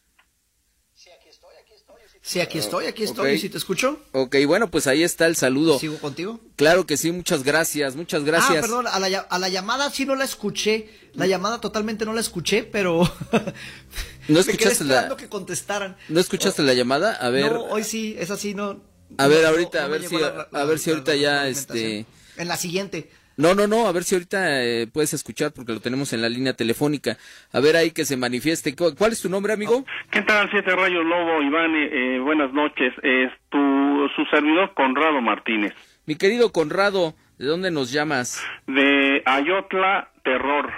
Sí, 2.22 2.38
aquí 2.40 2.58
estoy, 2.58 2.84
aquí 2.86 3.02
estoy. 3.04 3.30
Ok. 3.30 3.36
¿Y 3.36 3.38
si 3.40 3.48
te 3.48 3.56
escucho? 3.56 3.98
Ok, 4.12 4.36
bueno, 4.46 4.70
pues 4.70 4.86
ahí 4.86 5.02
está 5.02 5.26
el 5.26 5.36
saludo. 5.36 5.78
¿Sigo 5.78 5.96
contigo? 5.98 6.38
Claro 6.56 6.84
que 6.86 6.96
sí, 6.98 7.10
muchas 7.12 7.42
gracias, 7.44 7.96
muchas 7.96 8.24
gracias. 8.24 8.58
Ah, 8.58 8.60
perdón, 8.60 8.86
a 8.86 8.98
la, 8.98 9.20
a 9.20 9.38
la 9.38 9.48
llamada 9.48 9.90
sí 9.90 10.04
no 10.04 10.14
la 10.14 10.24
escuché. 10.24 10.90
La 11.14 11.26
llamada 11.26 11.60
totalmente 11.60 12.04
no 12.04 12.12
la 12.12 12.20
escuché, 12.20 12.62
pero. 12.62 13.00
¿No 13.02 13.40
me 14.28 14.44
quedé 14.44 14.52
escuchaste 14.52 14.84
la- 14.84 15.16
que 15.16 15.28
contestaran. 15.28 15.96
¿No 16.08 16.20
escuchaste 16.20 16.62
la 16.62 16.74
llamada? 16.74 17.14
A 17.14 17.30
ver, 17.30 17.52
No, 17.52 17.62
hoy 17.64 17.84
sí, 17.84 18.14
es 18.18 18.30
así, 18.30 18.54
no. 18.54 18.82
A 19.16 19.26
ver, 19.26 19.44
ahorita, 19.46 19.80
no 19.80 19.84
a 19.86 19.88
ver 19.88 20.06
si- 20.08 20.16
la- 20.18 20.48
a 20.52 20.64
ver 20.64 20.78
si 20.78 20.90
ahorita 20.90 21.16
ya, 21.16 21.48
este- 21.48 22.04
En 22.36 22.48
la 22.48 22.56
siguiente. 22.58 23.10
No, 23.40 23.54
no, 23.54 23.66
no, 23.66 23.86
a 23.86 23.92
ver 23.92 24.04
si 24.04 24.14
ahorita 24.14 24.62
eh, 24.64 24.86
puedes 24.92 25.14
escuchar 25.14 25.52
porque 25.54 25.72
lo 25.72 25.80
tenemos 25.80 26.12
en 26.12 26.20
la 26.20 26.28
línea 26.28 26.52
telefónica. 26.52 27.16
A 27.54 27.60
ver 27.60 27.74
ahí 27.74 27.90
que 27.90 28.04
se 28.04 28.18
manifieste. 28.18 28.76
¿Cu- 28.76 28.94
¿Cuál 28.98 29.12
es 29.12 29.22
tu 29.22 29.30
nombre, 29.30 29.54
amigo? 29.54 29.86
¿Qué 30.10 30.20
tal, 30.20 30.50
Siete 30.50 30.76
Rayos 30.76 31.04
Lobo? 31.06 31.40
Ivane, 31.40 31.88
eh, 31.90 32.18
buenas 32.20 32.52
noches. 32.52 32.92
Es 33.02 33.30
tu, 33.48 34.08
su 34.14 34.24
servidor 34.26 34.74
Conrado 34.74 35.22
Martínez, 35.22 35.72
Mi 36.04 36.16
querido 36.16 36.52
Conrado, 36.52 37.14
¿de 37.38 37.46
dónde 37.46 37.70
nos 37.70 37.90
llamas? 37.92 38.44
de 38.66 39.22
Ayotla 39.24 40.10
Terror. 40.22 40.70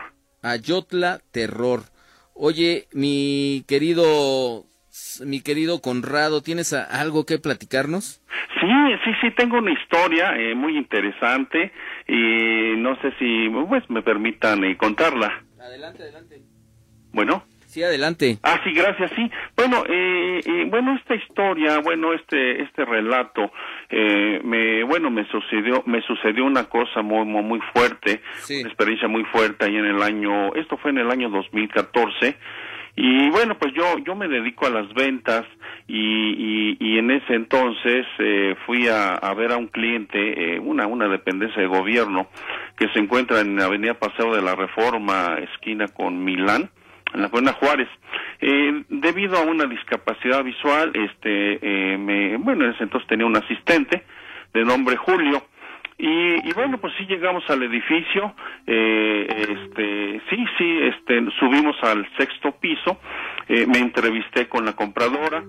Ayotla 0.42 1.20
Terror. 1.32 1.82
Oye, 2.34 2.86
mi 2.92 3.64
querido, 3.66 4.64
mi 5.24 5.40
querido 5.40 5.80
Conrado, 5.80 6.42
¿tienes 6.42 6.72
algo 6.72 7.26
que 7.26 7.38
platicarnos? 7.38 8.20
Sí, 8.60 8.68
sí, 9.04 9.10
sí, 9.20 9.30
tengo 9.36 9.58
una 9.58 9.72
historia 9.72 10.36
eh, 10.36 10.54
muy 10.54 10.76
interesante 10.76 11.72
y 12.08 12.76
no 12.76 12.96
sé 13.00 13.12
si 13.18 13.48
pues 13.68 13.88
me 13.90 14.02
permitan 14.02 14.64
eh, 14.64 14.76
contarla. 14.76 15.44
Adelante, 15.58 16.02
adelante. 16.02 16.42
Bueno, 17.12 17.44
Sí, 17.72 17.82
adelante. 17.82 18.36
Ah, 18.42 18.60
sí, 18.62 18.70
gracias, 18.74 19.10
sí. 19.16 19.30
Bueno, 19.56 19.82
eh, 19.88 20.40
eh, 20.44 20.66
bueno, 20.68 20.94
esta 20.94 21.14
historia, 21.14 21.78
bueno, 21.78 22.12
este, 22.12 22.60
este 22.64 22.84
relato, 22.84 23.50
eh, 23.88 24.42
me, 24.44 24.82
bueno, 24.82 25.10
me 25.10 25.26
sucedió, 25.28 25.82
me 25.86 26.02
sucedió 26.02 26.44
una 26.44 26.64
cosa 26.64 27.00
muy, 27.00 27.24
muy, 27.24 27.42
muy 27.42 27.60
fuerte, 27.72 28.20
una 28.50 28.68
experiencia 28.68 29.08
muy 29.08 29.24
fuerte 29.24 29.64
ahí 29.64 29.74
en 29.74 29.86
el 29.86 30.02
año, 30.02 30.54
esto 30.54 30.76
fue 30.76 30.90
en 30.90 30.98
el 30.98 31.10
año 31.10 31.30
2014, 31.30 32.36
y 32.94 33.30
bueno, 33.30 33.56
pues 33.58 33.72
yo, 33.74 33.98
yo 33.98 34.14
me 34.14 34.28
dedico 34.28 34.66
a 34.66 34.70
las 34.70 34.92
ventas 34.92 35.44
y, 35.88 36.76
y, 36.78 36.98
en 36.98 37.10
ese 37.10 37.34
entonces 37.34 38.06
eh, 38.18 38.54
fui 38.66 38.86
a, 38.88 39.14
a, 39.14 39.34
ver 39.34 39.52
a 39.52 39.56
un 39.56 39.68
cliente, 39.68 40.54
eh, 40.54 40.58
una, 40.58 40.86
una 40.86 41.08
dependencia 41.08 41.60
de 41.60 41.68
gobierno 41.68 42.28
que 42.76 42.88
se 42.88 42.98
encuentra 42.98 43.40
en 43.40 43.56
la 43.56 43.64
Avenida 43.64 43.94
Paseo 43.94 44.34
de 44.34 44.42
la 44.42 44.54
Reforma, 44.54 45.38
esquina 45.40 45.88
con 45.88 46.22
Milán, 46.22 46.70
en 47.14 47.22
la 47.22 47.28
Buena 47.28 47.52
Juárez. 47.54 47.88
Eh, 48.40 48.84
debido 48.88 49.38
a 49.38 49.42
una 49.42 49.64
discapacidad 49.64 50.44
visual, 50.44 50.92
este, 50.94 51.58
eh, 51.62 51.98
me, 51.98 52.36
bueno, 52.36 52.64
en 52.64 52.72
ese 52.72 52.84
entonces 52.84 53.08
tenía 53.08 53.26
un 53.26 53.36
asistente 53.36 54.04
de 54.52 54.64
nombre 54.64 54.96
Julio, 54.96 55.46
y, 55.98 56.48
y, 56.48 56.52
bueno, 56.54 56.78
pues 56.78 56.92
sí 56.98 57.04
llegamos 57.06 57.48
al 57.48 57.62
edificio, 57.62 58.34
eh, 58.66 59.26
este, 59.28 60.20
sí, 60.30 60.44
sí, 60.58 60.78
este, 60.82 61.24
subimos 61.38 61.76
al 61.82 62.08
sexto 62.16 62.52
piso, 62.52 62.98
eh, 63.48 63.66
me 63.66 63.78
entrevisté 63.78 64.48
con 64.48 64.64
la 64.64 64.74
compradora 64.74 65.42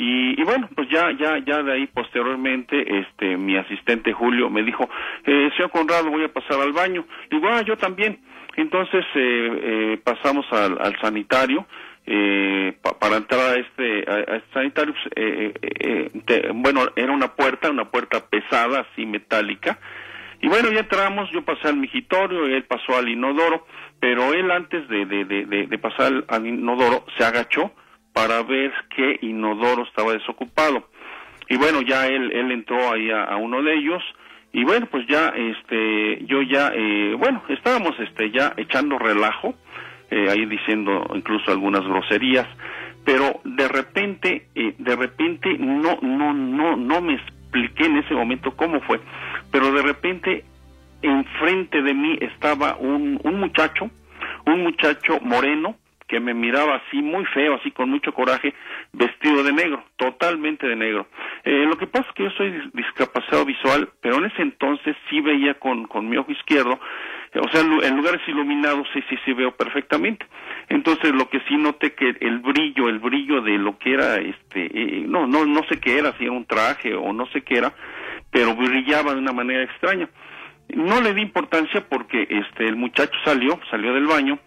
y, 0.00 0.40
y, 0.40 0.44
bueno, 0.44 0.68
pues 0.76 0.88
ya, 0.90 1.10
ya, 1.18 1.38
ya 1.44 1.60
de 1.64 1.72
ahí 1.72 1.86
posteriormente, 1.88 3.00
este, 3.00 3.36
mi 3.36 3.56
asistente 3.56 4.12
Julio 4.12 4.48
me 4.48 4.62
dijo, 4.62 4.88
eh, 5.24 5.50
señor 5.56 5.72
Conrado, 5.72 6.08
voy 6.08 6.22
a 6.22 6.32
pasar 6.32 6.60
al 6.60 6.72
baño. 6.72 7.04
Digo, 7.28 7.48
ah, 7.48 7.62
yo 7.62 7.76
también. 7.76 8.20
Entonces 8.56 9.04
eh, 9.16 9.60
eh, 9.62 10.00
pasamos 10.04 10.46
al, 10.52 10.78
al 10.80 10.96
sanitario. 11.00 11.66
Eh, 12.10 12.74
para 12.98 13.18
entrar 13.18 13.40
a 13.40 13.56
este, 13.56 14.10
a, 14.10 14.36
este 14.36 14.52
sanitario, 14.54 14.94
eh, 15.14 15.52
eh, 15.60 16.10
eh 16.26 16.50
bueno, 16.54 16.86
era 16.96 17.12
una 17.12 17.34
puerta, 17.34 17.70
una 17.70 17.90
puerta 17.90 18.24
pesada, 18.30 18.86
así 18.90 19.04
metálica, 19.04 19.78
y 20.40 20.48
bueno, 20.48 20.70
ya 20.70 20.80
entramos, 20.80 21.30
yo 21.32 21.44
pasé 21.44 21.68
al 21.68 21.76
migitorio, 21.76 22.46
él 22.46 22.64
pasó 22.64 22.96
al 22.96 23.08
inodoro, 23.08 23.66
pero 24.00 24.32
él 24.32 24.50
antes 24.50 24.88
de, 24.88 25.04
de, 25.04 25.24
de, 25.24 25.78
pasar 25.78 26.24
al 26.28 26.46
inodoro 26.46 27.04
se 27.16 27.24
agachó 27.24 27.72
para 28.12 28.42
ver 28.42 28.72
qué 28.94 29.18
inodoro 29.22 29.82
estaba 29.82 30.12
desocupado. 30.12 30.88
Y 31.48 31.56
bueno, 31.56 31.82
ya 31.82 32.06
él, 32.06 32.30
él 32.32 32.52
entró 32.52 32.92
ahí 32.92 33.10
a, 33.10 33.36
uno 33.36 33.62
de 33.62 33.74
ellos, 33.74 34.02
y 34.52 34.64
bueno, 34.64 34.86
pues 34.86 35.06
ya, 35.08 35.28
este, 35.28 36.24
yo 36.24 36.40
ya, 36.42 36.72
eh, 36.74 37.14
bueno, 37.18 37.42
estábamos, 37.48 37.98
este, 37.98 38.30
ya 38.30 38.54
echando 38.56 38.98
relajo, 38.98 39.54
eh, 40.10 40.28
ahí 40.30 40.46
diciendo 40.46 41.06
incluso 41.14 41.50
algunas 41.50 41.82
groserías, 41.84 42.46
pero 43.04 43.40
de 43.44 43.68
repente, 43.68 44.48
eh, 44.54 44.74
de 44.78 44.96
repente 44.96 45.56
no, 45.58 45.98
no, 46.02 46.34
no, 46.34 46.76
no 46.76 47.00
me 47.00 47.14
expliqué 47.14 47.86
en 47.86 47.98
ese 47.98 48.14
momento 48.14 48.54
cómo 48.56 48.80
fue, 48.80 49.00
pero 49.50 49.72
de 49.72 49.82
repente 49.82 50.44
enfrente 51.02 51.82
de 51.82 51.94
mí 51.94 52.18
estaba 52.20 52.76
un, 52.76 53.20
un 53.22 53.40
muchacho, 53.40 53.90
un 54.46 54.62
muchacho 54.62 55.20
moreno, 55.20 55.76
que 56.08 56.20
me 56.20 56.32
miraba 56.32 56.76
así 56.76 57.02
muy 57.02 57.24
feo, 57.26 57.54
así 57.54 57.70
con 57.70 57.90
mucho 57.90 58.12
coraje, 58.12 58.54
vestido 58.92 59.42
de 59.44 59.52
negro, 59.52 59.84
totalmente 59.96 60.66
de 60.66 60.74
negro. 60.74 61.06
Eh, 61.44 61.66
lo 61.66 61.76
que 61.76 61.86
pasa 61.86 62.06
es 62.08 62.14
que 62.14 62.24
yo 62.24 62.30
soy 62.30 62.70
discapacitado 62.72 63.44
visual, 63.44 63.90
pero 64.00 64.16
en 64.16 64.24
ese 64.24 64.42
entonces 64.42 64.96
sí 65.10 65.20
veía 65.20 65.54
con, 65.54 65.84
con 65.86 66.08
mi 66.08 66.16
ojo 66.16 66.32
izquierdo, 66.32 66.80
o 67.34 67.48
sea, 67.50 67.60
en 67.60 67.96
lugares 67.96 68.20
iluminados 68.26 68.86
sí, 68.92 69.02
sí, 69.08 69.16
sí 69.24 69.32
veo 69.32 69.52
perfectamente. 69.52 70.26
Entonces 70.68 71.12
lo 71.12 71.28
que 71.28 71.40
sí 71.48 71.56
noté 71.56 71.94
que 71.94 72.16
el 72.20 72.38
brillo, 72.38 72.88
el 72.88 72.98
brillo 72.98 73.40
de 73.42 73.58
lo 73.58 73.78
que 73.78 73.94
era, 73.94 74.16
este, 74.16 74.66
eh, 74.66 75.04
no, 75.06 75.26
no, 75.26 75.44
no 75.44 75.62
sé 75.68 75.78
qué 75.80 75.98
era, 75.98 76.16
si 76.16 76.24
era 76.24 76.32
un 76.32 76.46
traje 76.46 76.94
o 76.94 77.12
no 77.12 77.26
sé 77.26 77.42
qué 77.42 77.58
era, 77.58 77.72
pero 78.30 78.54
brillaba 78.54 79.12
de 79.12 79.20
una 79.20 79.32
manera 79.32 79.62
extraña. 79.62 80.08
No 80.68 81.00
le 81.00 81.14
di 81.14 81.22
importancia 81.22 81.86
porque 81.88 82.26
este 82.28 82.66
el 82.66 82.76
muchacho 82.76 83.18
salió, 83.24 83.58
salió 83.70 83.94
del 83.94 84.06
baño 84.06 84.38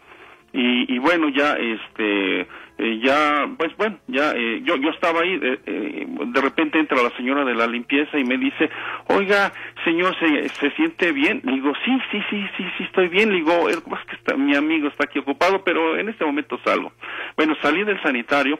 y, 0.53 0.93
y 0.93 0.99
bueno 0.99 1.29
ya 1.29 1.53
este 1.53 2.47
eh, 2.83 2.99
ya 3.03 3.47
pues 3.57 3.77
bueno 3.77 3.99
ya 4.07 4.31
eh, 4.31 4.61
yo 4.63 4.75
yo 4.77 4.89
estaba 4.89 5.21
ahí 5.21 5.39
eh, 5.39 6.07
de 6.25 6.41
repente 6.41 6.79
entra 6.79 7.03
la 7.03 7.15
señora 7.15 7.45
de 7.45 7.53
la 7.53 7.67
limpieza 7.67 8.17
y 8.17 8.23
me 8.23 8.39
dice 8.39 8.71
oiga 9.07 9.53
señor 9.83 10.17
se, 10.17 10.49
se 10.49 10.71
siente 10.71 11.11
bien 11.11 11.41
le 11.43 11.51
digo 11.51 11.73
sí 11.85 11.91
sí 12.09 12.19
sí 12.31 12.43
sí 12.57 12.65
sí 12.77 12.83
estoy 12.85 13.07
bien. 13.09 13.29
Le 13.29 13.35
digo 13.35 13.69
es 13.69 13.77
que 13.77 14.15
está, 14.15 14.35
mi 14.35 14.55
amigo 14.55 14.87
está 14.87 15.03
aquí 15.03 15.19
ocupado 15.19 15.63
pero 15.63 15.95
en 15.99 16.09
este 16.09 16.25
momento 16.25 16.59
salgo. 16.65 16.91
Bueno 17.37 17.55
salí 17.61 17.83
del 17.83 18.01
sanitario 18.01 18.59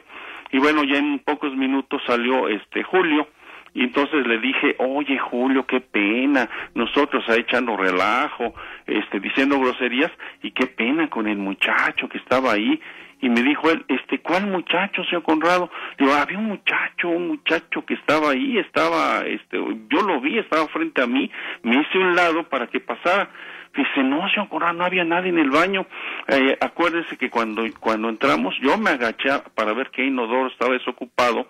y 0.52 0.58
bueno 0.58 0.84
ya 0.84 0.98
en 0.98 1.18
pocos 1.18 1.52
minutos 1.56 2.00
salió 2.06 2.48
este 2.48 2.84
Julio 2.84 3.26
y 3.74 3.84
entonces 3.84 4.26
le 4.26 4.38
dije, 4.38 4.76
oye 4.78 5.18
Julio, 5.18 5.66
qué 5.66 5.80
pena, 5.80 6.48
nosotros 6.74 7.24
ahí 7.28 7.40
echando 7.40 7.76
relajo, 7.76 8.54
este, 8.86 9.18
diciendo 9.18 9.58
groserías, 9.58 10.12
y 10.42 10.50
qué 10.50 10.66
pena 10.66 11.08
con 11.08 11.26
el 11.26 11.38
muchacho 11.38 12.08
que 12.08 12.18
estaba 12.18 12.52
ahí. 12.52 12.78
Y 13.22 13.30
me 13.30 13.42
dijo 13.42 13.70
él, 13.70 13.84
este, 13.88 14.18
¿cuál 14.20 14.48
muchacho, 14.48 15.02
señor 15.04 15.22
Conrado? 15.22 15.70
Digo, 15.98 16.12
había 16.12 16.38
un 16.38 16.48
muchacho, 16.48 17.08
un 17.08 17.28
muchacho 17.28 17.86
que 17.86 17.94
estaba 17.94 18.32
ahí, 18.32 18.58
estaba, 18.58 19.24
este, 19.26 19.56
yo 19.88 20.02
lo 20.02 20.20
vi, 20.20 20.38
estaba 20.38 20.68
frente 20.68 21.00
a 21.00 21.06
mí, 21.06 21.30
me 21.62 21.80
hice 21.80 21.98
un 21.98 22.14
lado 22.14 22.42
para 22.44 22.66
que 22.66 22.80
pasara. 22.80 23.30
Dice, 23.74 24.02
no, 24.02 24.28
señor 24.28 24.50
Conrado, 24.50 24.74
no 24.74 24.84
había 24.84 25.04
nadie 25.04 25.30
en 25.30 25.38
el 25.38 25.50
baño. 25.50 25.86
Eh, 26.28 26.58
acuérdese 26.60 27.16
que 27.16 27.30
cuando, 27.30 27.62
cuando 27.80 28.10
entramos, 28.10 28.54
yo 28.60 28.76
me 28.76 28.90
agaché 28.90 29.30
para 29.54 29.72
ver 29.72 29.90
qué 29.90 30.04
inodoro 30.04 30.48
estaba 30.48 30.74
desocupado 30.74 31.48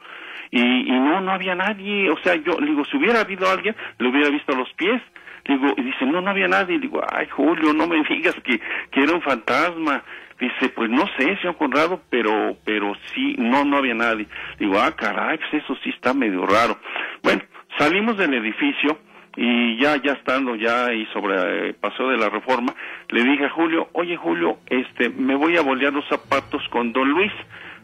y, 0.52 0.60
y 0.60 0.92
no, 0.92 1.22
no 1.22 1.32
había 1.32 1.54
nadie, 1.54 2.10
o 2.10 2.18
sea, 2.18 2.34
yo, 2.36 2.58
digo, 2.60 2.84
si 2.84 2.98
hubiera 2.98 3.20
habido 3.20 3.50
alguien, 3.50 3.74
le 3.98 4.08
hubiera 4.08 4.28
visto 4.28 4.54
los 4.54 4.70
pies, 4.74 5.00
digo, 5.46 5.72
y 5.78 5.82
dice, 5.82 6.04
no, 6.04 6.20
no 6.20 6.30
había 6.30 6.46
nadie, 6.46 6.78
digo, 6.78 7.02
ay, 7.10 7.26
Julio, 7.30 7.72
no 7.72 7.86
me 7.86 8.02
digas 8.08 8.34
que, 8.44 8.60
que 8.90 9.02
era 9.02 9.14
un 9.14 9.22
fantasma, 9.22 10.04
dice, 10.42 10.68
pues 10.70 10.90
no 10.90 11.06
sé, 11.16 11.36
señor 11.36 11.56
Conrado, 11.56 12.00
pero, 12.10 12.56
pero 12.64 12.94
sí, 13.14 13.36
no, 13.38 13.64
no 13.64 13.78
había 13.78 13.94
nadie, 13.94 14.26
digo, 14.58 14.78
ah, 14.80 14.92
caray, 14.96 15.38
pues 15.38 15.62
eso 15.62 15.76
sí 15.82 15.90
está 15.90 16.12
medio 16.12 16.44
raro, 16.46 16.78
bueno, 17.22 17.42
salimos 17.78 18.16
del 18.18 18.34
edificio, 18.34 18.98
y 19.34 19.78
ya 19.80 19.96
ya 19.96 20.12
estando 20.12 20.54
ya 20.56 20.92
y 20.92 21.06
sobre 21.06 21.70
eh, 21.70 21.74
de 21.74 22.16
la 22.18 22.28
reforma 22.28 22.74
le 23.08 23.24
dije 23.24 23.46
a 23.46 23.48
Julio 23.48 23.88
oye 23.94 24.14
Julio 24.14 24.58
este 24.68 25.08
me 25.08 25.34
voy 25.34 25.56
a 25.56 25.62
bolear 25.62 25.90
los 25.90 26.06
zapatos 26.06 26.62
con 26.68 26.92
Don 26.92 27.08
Luis. 27.08 27.32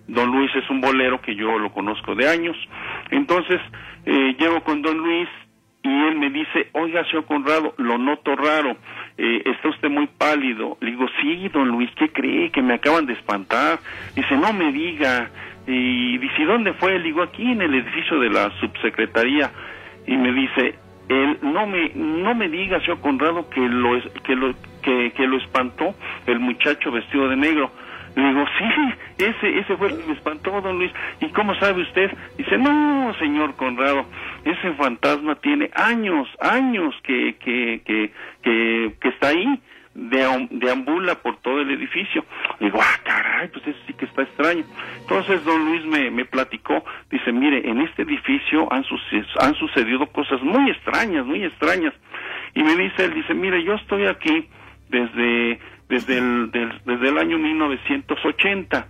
Don 0.09 0.31
Luis 0.31 0.51
es 0.57 0.68
un 0.68 0.81
bolero 0.81 1.21
que 1.21 1.35
yo 1.35 1.59
lo 1.59 1.71
conozco 1.71 2.14
de 2.14 2.27
años. 2.27 2.57
Entonces, 3.11 3.61
eh, 4.07 4.35
llego 4.38 4.62
con 4.62 4.81
Don 4.81 4.97
Luis 4.97 5.29
y 5.83 5.88
él 5.88 6.17
me 6.17 6.31
dice, 6.31 6.69
oiga, 6.73 7.05
señor 7.05 7.25
Conrado, 7.27 7.75
lo 7.79 7.99
noto 7.99 8.35
raro, 8.35 8.77
eh, 9.17 9.43
está 9.45 9.69
usted 9.69 9.88
muy 9.88 10.07
pálido. 10.07 10.77
Le 10.81 10.91
digo, 10.91 11.07
sí, 11.21 11.49
don 11.49 11.69
Luis, 11.69 11.91
¿qué 11.97 12.09
cree? 12.11 12.51
Que 12.51 12.62
me 12.62 12.75
acaban 12.75 13.07
de 13.07 13.12
espantar. 13.12 13.79
Dice, 14.14 14.37
no 14.37 14.53
me 14.53 14.73
diga. 14.73 15.31
Y 15.67 16.19
dice, 16.19 16.45
¿dónde 16.45 16.73
fue? 16.73 16.99
Le 16.99 17.05
digo, 17.05 17.23
aquí 17.23 17.53
en 17.53 17.62
el 17.62 17.75
edificio 17.75 18.19
de 18.19 18.31
la 18.31 18.51
subsecretaría. 18.59 19.53
Y 20.07 20.17
me 20.17 20.33
dice, 20.33 20.75
él, 21.09 21.38
no 21.43 21.67
me, 21.67 21.91
no 21.95 22.35
me 22.35 22.49
diga, 22.49 22.81
señor 22.81 23.01
Conrado, 23.01 23.49
que 23.49 23.61
lo, 23.61 24.01
que 24.25 24.35
lo, 24.35 24.55
que, 24.83 25.12
que 25.12 25.27
lo 25.27 25.37
espantó 25.37 25.95
el 26.27 26.41
muchacho 26.41 26.91
vestido 26.91 27.29
de 27.29 27.37
negro. 27.37 27.71
Le 28.16 28.29
digo, 28.29 28.44
sí, 28.59 29.25
ese, 29.25 29.59
ese 29.59 29.77
fue 29.77 29.88
el 29.88 29.99
que 29.99 30.07
me 30.07 30.12
espantó, 30.14 30.61
don 30.61 30.79
Luis. 30.79 30.92
¿Y 31.21 31.29
cómo 31.29 31.55
sabe 31.57 31.83
usted? 31.83 32.11
Dice, 32.37 32.59
no, 32.59 33.14
señor 33.18 33.55
Conrado, 33.57 34.07
ese 34.44 34.73
fantasma 34.75 35.37
tiene 35.37 35.71
años, 35.75 36.29
años 36.40 36.94
que, 37.03 37.37
que, 37.37 37.83
que, 37.85 38.12
que, 38.42 38.94
que 39.01 39.09
está 39.09 39.29
ahí, 39.29 39.61
de, 39.94 40.49
deambula 40.51 41.16
por 41.16 41.37
todo 41.38 41.61
el 41.61 41.71
edificio. 41.71 42.25
Le 42.61 42.66
digo, 42.66 42.79
ah, 42.81 43.01
caray, 43.05 43.49
pues 43.49 43.66
eso 43.66 43.79
sí 43.87 43.92
que 43.94 44.05
está 44.05 44.23
extraño. 44.23 44.64
Entonces 45.01 45.44
don 45.44 45.64
Luis 45.66 45.85
me, 45.85 46.11
me 46.11 46.25
platicó, 46.25 46.85
dice, 47.11 47.33
mire, 47.33 47.68
en 47.68 47.81
este 47.81 48.03
edificio 48.03 48.73
han, 48.73 48.85
han 49.40 49.55
sucedido 49.55 50.07
cosas 50.07 50.40
muy 50.42 50.71
extrañas, 50.71 51.27
muy 51.27 51.44
extrañas. 51.44 51.94
Y 52.55 52.62
me 52.62 52.77
dice 52.77 53.05
él, 53.05 53.14
dice, 53.14 53.35
mire, 53.35 53.62
yo 53.64 53.75
estoy 53.75 54.07
aquí 54.07 54.49
desde 54.88 55.61
desde 55.88 56.18
el, 56.18 56.51
desde 56.51 57.09
el 57.09 57.18
año 57.18 57.38
1980. 57.38 58.87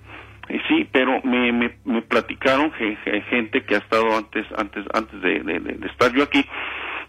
Eh, 0.48 0.60
sí, 0.68 0.88
pero 0.90 1.20
me, 1.24 1.52
me, 1.52 1.74
me 1.84 2.02
platicaron 2.02 2.72
gente 2.72 3.64
que 3.64 3.74
ha 3.74 3.78
estado 3.78 4.16
antes 4.16 4.46
antes 4.56 4.84
antes 4.94 5.20
de, 5.20 5.86
estar 5.90 6.12
yo 6.12 6.22
aquí 6.22 6.44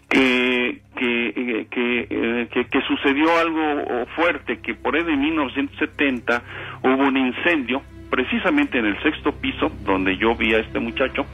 que 0.08 0.82
que, 0.96 1.28
eh, 1.28 1.66
que, 1.70 2.06
eh, 2.10 2.48
que, 2.52 2.66
que, 2.66 2.82
sucedió 2.82 3.38
algo 3.38 4.06
fuerte, 4.16 4.58
que 4.60 4.74
por 4.74 4.94
ahí 4.94 5.04
de 5.04 5.16
1970 5.16 6.42
hubo 6.82 7.06
un 7.06 7.16
incendio, 7.16 7.82
precisamente 8.10 8.78
en 8.78 8.86
el 8.86 9.02
sexto 9.02 9.32
piso, 9.32 9.70
donde 9.84 10.16
yo 10.16 10.34
vi 10.34 10.52
a 10.54 10.58
este 10.58 10.80
muchacho, 10.80 11.24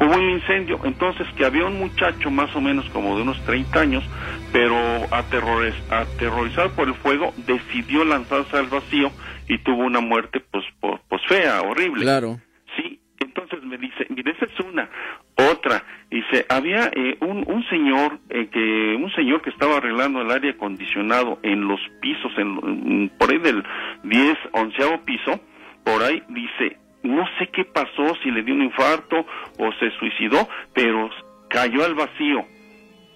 hubo 0.00 0.14
un 0.14 0.30
incendio, 0.30 0.80
entonces 0.84 1.26
que 1.36 1.44
había 1.44 1.66
un 1.66 1.78
muchacho 1.78 2.30
más 2.30 2.54
o 2.54 2.60
menos 2.60 2.88
como 2.90 3.16
de 3.16 3.22
unos 3.22 3.44
30 3.44 3.80
años, 3.80 4.04
pero 4.52 4.76
aterrorizado 5.10 6.70
por 6.70 6.88
el 6.88 6.94
fuego, 6.94 7.34
decidió 7.46 8.04
lanzarse 8.04 8.56
al 8.56 8.66
vacío 8.66 9.10
y 9.48 9.58
tuvo 9.58 9.84
una 9.84 10.00
muerte 10.00 10.40
pues, 10.50 10.64
pues 10.80 11.22
fea, 11.28 11.60
horrible. 11.62 12.02
Claro. 12.02 12.38
Sí, 12.76 13.00
entonces 13.18 13.62
me 13.64 13.76
dice, 13.76 14.06
mire, 14.08 14.32
esa 14.32 14.46
es 14.46 14.60
una. 14.60 14.88
Otra, 15.50 15.82
dice, 16.10 16.46
había 16.48 16.90
eh, 16.94 17.16
un, 17.20 17.44
un 17.46 17.64
señor 17.68 18.18
eh, 18.28 18.48
que 18.52 18.96
un 18.96 19.10
señor 19.14 19.42
que 19.42 19.50
estaba 19.50 19.78
arreglando 19.78 20.22
el 20.22 20.30
aire 20.30 20.50
acondicionado 20.50 21.38
en 21.42 21.66
los 21.66 21.80
pisos, 22.00 22.32
en, 22.36 23.10
por 23.18 23.30
ahí 23.30 23.38
del 23.38 23.64
10, 24.04 24.38
onceavo 24.52 25.00
piso, 25.04 25.40
por 25.84 26.02
ahí 26.02 26.22
dice, 26.28 26.76
no 27.02 27.24
sé 27.38 27.48
qué 27.48 27.64
pasó, 27.64 28.14
si 28.22 28.30
le 28.30 28.42
dio 28.42 28.54
un 28.54 28.62
infarto 28.62 29.26
o 29.58 29.72
se 29.78 29.90
suicidó, 29.98 30.48
pero 30.74 31.10
cayó 31.48 31.84
al 31.84 31.94
vacío, 31.94 32.44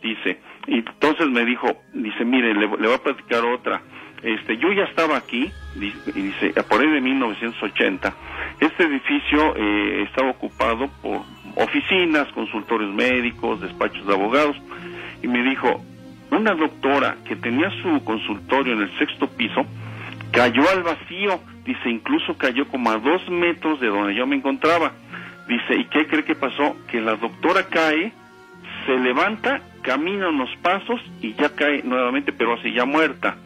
dice. 0.02 0.40
Y 0.66 0.78
entonces 0.78 1.28
me 1.28 1.44
dijo, 1.44 1.66
dice, 1.92 2.24
mire, 2.24 2.54
le, 2.54 2.60
le 2.60 2.66
voy 2.66 2.94
a 2.94 3.02
platicar 3.02 3.44
otra. 3.44 3.82
Este, 4.22 4.56
yo 4.56 4.72
ya 4.72 4.84
estaba 4.84 5.18
aquí, 5.18 5.52
y 5.76 5.90
dice, 6.12 6.54
por 6.68 6.80
ahí 6.80 6.88
de 6.88 7.00
1980. 7.02 8.14
Este 8.58 8.84
edificio 8.84 9.54
eh, 9.54 10.06
estaba 10.08 10.30
ocupado 10.30 10.88
por 11.02 11.20
oficinas, 11.56 12.26
consultorios 12.32 12.94
médicos, 12.94 13.60
despachos 13.60 14.06
de 14.06 14.14
abogados. 14.14 14.56
Y 15.22 15.28
me 15.28 15.42
dijo, 15.42 15.84
una 16.30 16.54
doctora 16.54 17.16
que 17.26 17.36
tenía 17.36 17.70
su 17.82 18.02
consultorio 18.04 18.72
en 18.72 18.82
el 18.82 18.98
sexto 18.98 19.28
piso, 19.28 19.66
cayó 20.34 20.68
al 20.68 20.82
vacío, 20.82 21.40
dice, 21.64 21.88
incluso 21.88 22.36
cayó 22.36 22.66
como 22.68 22.90
a 22.90 22.98
dos 22.98 23.28
metros 23.30 23.80
de 23.80 23.88
donde 23.88 24.14
yo 24.14 24.26
me 24.26 24.36
encontraba. 24.36 24.92
Dice, 25.48 25.76
¿y 25.76 25.84
qué 25.86 26.06
cree 26.06 26.24
que 26.24 26.34
pasó? 26.34 26.76
Que 26.88 27.00
la 27.00 27.16
doctora 27.16 27.66
cae, 27.68 28.12
se 28.86 28.98
levanta, 28.98 29.60
camina 29.82 30.28
unos 30.28 30.50
pasos 30.62 31.00
y 31.20 31.34
ya 31.34 31.54
cae 31.54 31.82
nuevamente, 31.82 32.32
pero 32.32 32.54
así 32.54 32.72
ya 32.72 32.84
muerta. 32.84 33.36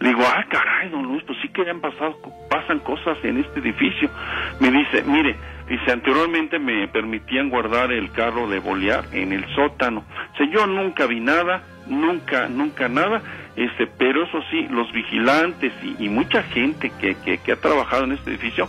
Le 0.00 0.08
digo, 0.08 0.22
ah, 0.26 0.44
caray, 0.48 0.88
don 0.90 1.04
Luis, 1.04 1.22
pues 1.24 1.38
sí 1.40 1.48
que 1.48 1.68
han 1.68 1.80
pasado, 1.80 2.16
pasan 2.50 2.80
cosas 2.80 3.16
en 3.22 3.38
este 3.38 3.60
edificio. 3.60 4.10
Me 4.60 4.70
dice, 4.70 5.02
mire, 5.04 5.36
dice, 5.68 5.92
anteriormente 5.92 6.58
me 6.58 6.88
permitían 6.88 7.48
guardar 7.48 7.92
el 7.92 8.10
carro 8.12 8.48
de 8.48 8.58
bolear 8.58 9.04
en 9.12 9.32
el 9.32 9.46
sótano. 9.54 10.04
O 10.38 10.44
yo 10.44 10.66
nunca 10.66 11.06
vi 11.06 11.20
nada, 11.20 11.62
nunca, 11.86 12.48
nunca 12.48 12.88
nada, 12.88 13.22
este, 13.56 13.86
pero 13.86 14.24
eso 14.24 14.42
sí, 14.50 14.66
los 14.70 14.90
vigilantes 14.92 15.72
y, 15.98 16.08
mucha 16.08 16.42
gente 16.42 16.90
que, 17.00 17.14
que, 17.16 17.38
que 17.38 17.52
ha 17.52 17.56
trabajado 17.56 18.04
en 18.04 18.12
este 18.12 18.30
edificio, 18.30 18.68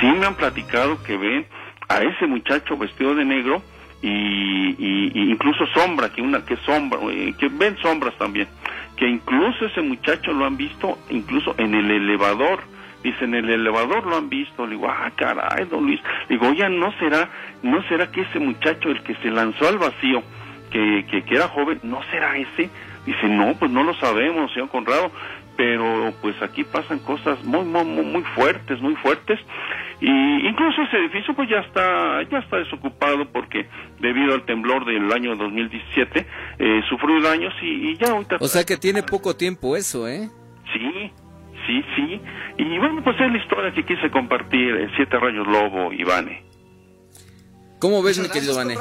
sí 0.00 0.06
me 0.06 0.26
han 0.26 0.34
platicado 0.34 1.02
que 1.02 1.16
ven 1.16 1.46
a 1.88 2.02
ese 2.02 2.26
muchacho 2.26 2.76
vestido 2.76 3.14
de 3.14 3.24
negro, 3.24 3.62
y, 4.00 4.76
y, 4.78 5.30
incluso 5.30 5.66
sombra, 5.68 6.10
que 6.10 6.22
una 6.22 6.44
que 6.44 6.56
sombra, 6.58 7.00
eh, 7.10 7.34
que 7.38 7.48
ven 7.48 7.76
sombras 7.78 8.16
también, 8.16 8.46
que 8.96 9.08
incluso 9.08 9.66
ese 9.66 9.82
muchacho 9.82 10.32
lo 10.32 10.44
han 10.44 10.56
visto 10.56 10.98
incluso 11.10 11.54
en 11.58 11.74
el 11.74 11.90
elevador, 11.90 12.60
dice 13.02 13.24
en 13.24 13.34
el 13.34 13.50
elevador 13.50 14.06
lo 14.06 14.16
han 14.16 14.28
visto, 14.28 14.66
le 14.66 14.76
digo, 14.76 14.88
ah 14.88 15.10
caray, 15.16 15.64
don 15.66 15.86
Luis, 15.86 16.00
le 16.28 16.38
digo, 16.38 16.52
ya 16.52 16.68
no 16.68 16.92
será, 16.98 17.28
no 17.62 17.82
será 17.84 18.10
que 18.10 18.22
ese 18.22 18.38
muchacho 18.38 18.90
el 18.90 19.02
que 19.02 19.14
se 19.16 19.30
lanzó 19.30 19.68
al 19.68 19.78
vacío, 19.78 20.22
que, 20.70 21.04
que 21.08 21.34
era 21.34 21.48
joven, 21.48 21.80
no 21.82 22.00
será 22.10 22.36
ese, 22.36 22.70
dice, 23.06 23.28
no, 23.28 23.54
pues 23.54 23.70
no 23.70 23.82
lo 23.82 23.94
sabemos, 23.94 24.52
señor 24.52 24.68
Conrado, 24.70 25.10
pero 25.56 26.12
pues 26.22 26.40
aquí 26.42 26.64
pasan 26.64 27.00
cosas 27.00 27.42
muy, 27.44 27.64
muy, 27.64 27.84
muy 27.84 28.22
fuertes, 28.34 28.80
muy 28.80 28.94
fuertes, 28.96 29.38
y 30.00 30.46
incluso 30.46 30.82
ese 30.82 30.96
edificio 30.98 31.34
pues 31.34 31.48
ya 31.48 31.58
está 31.58 32.22
ya 32.30 32.38
está 32.38 32.58
desocupado 32.58 33.28
porque 33.32 33.68
debido 33.98 34.32
al 34.34 34.44
temblor 34.44 34.84
del 34.84 35.10
año 35.12 35.34
2017 35.34 36.26
eh, 36.58 36.80
sufrió 36.88 37.20
daños 37.20 37.52
y, 37.60 37.90
y, 37.90 37.96
ya 37.96 38.12
ahorita 38.12 38.36
o 38.38 38.46
sea 38.46 38.64
que 38.64 38.76
tiene 38.76 39.02
poco 39.02 39.34
tiempo 39.34 39.76
eso 39.76 40.06
eh 40.06 40.28
sí 40.72 41.12
sí 41.66 41.84
sí 41.96 42.20
y 42.58 42.78
bueno 42.78 43.02
pues 43.02 43.16
es 43.20 43.32
la 43.32 43.38
historia 43.38 43.74
que 43.74 43.84
quise 43.84 44.08
compartir 44.10 44.76
en 44.76 44.90
siete 44.94 45.18
rayos 45.18 45.46
lobo 45.46 45.92
Ivane. 45.92 46.44
Cómo 47.80 48.02
ves 48.02 48.18
mi 48.20 48.28
querido 48.28 48.54
Vane 48.54 48.76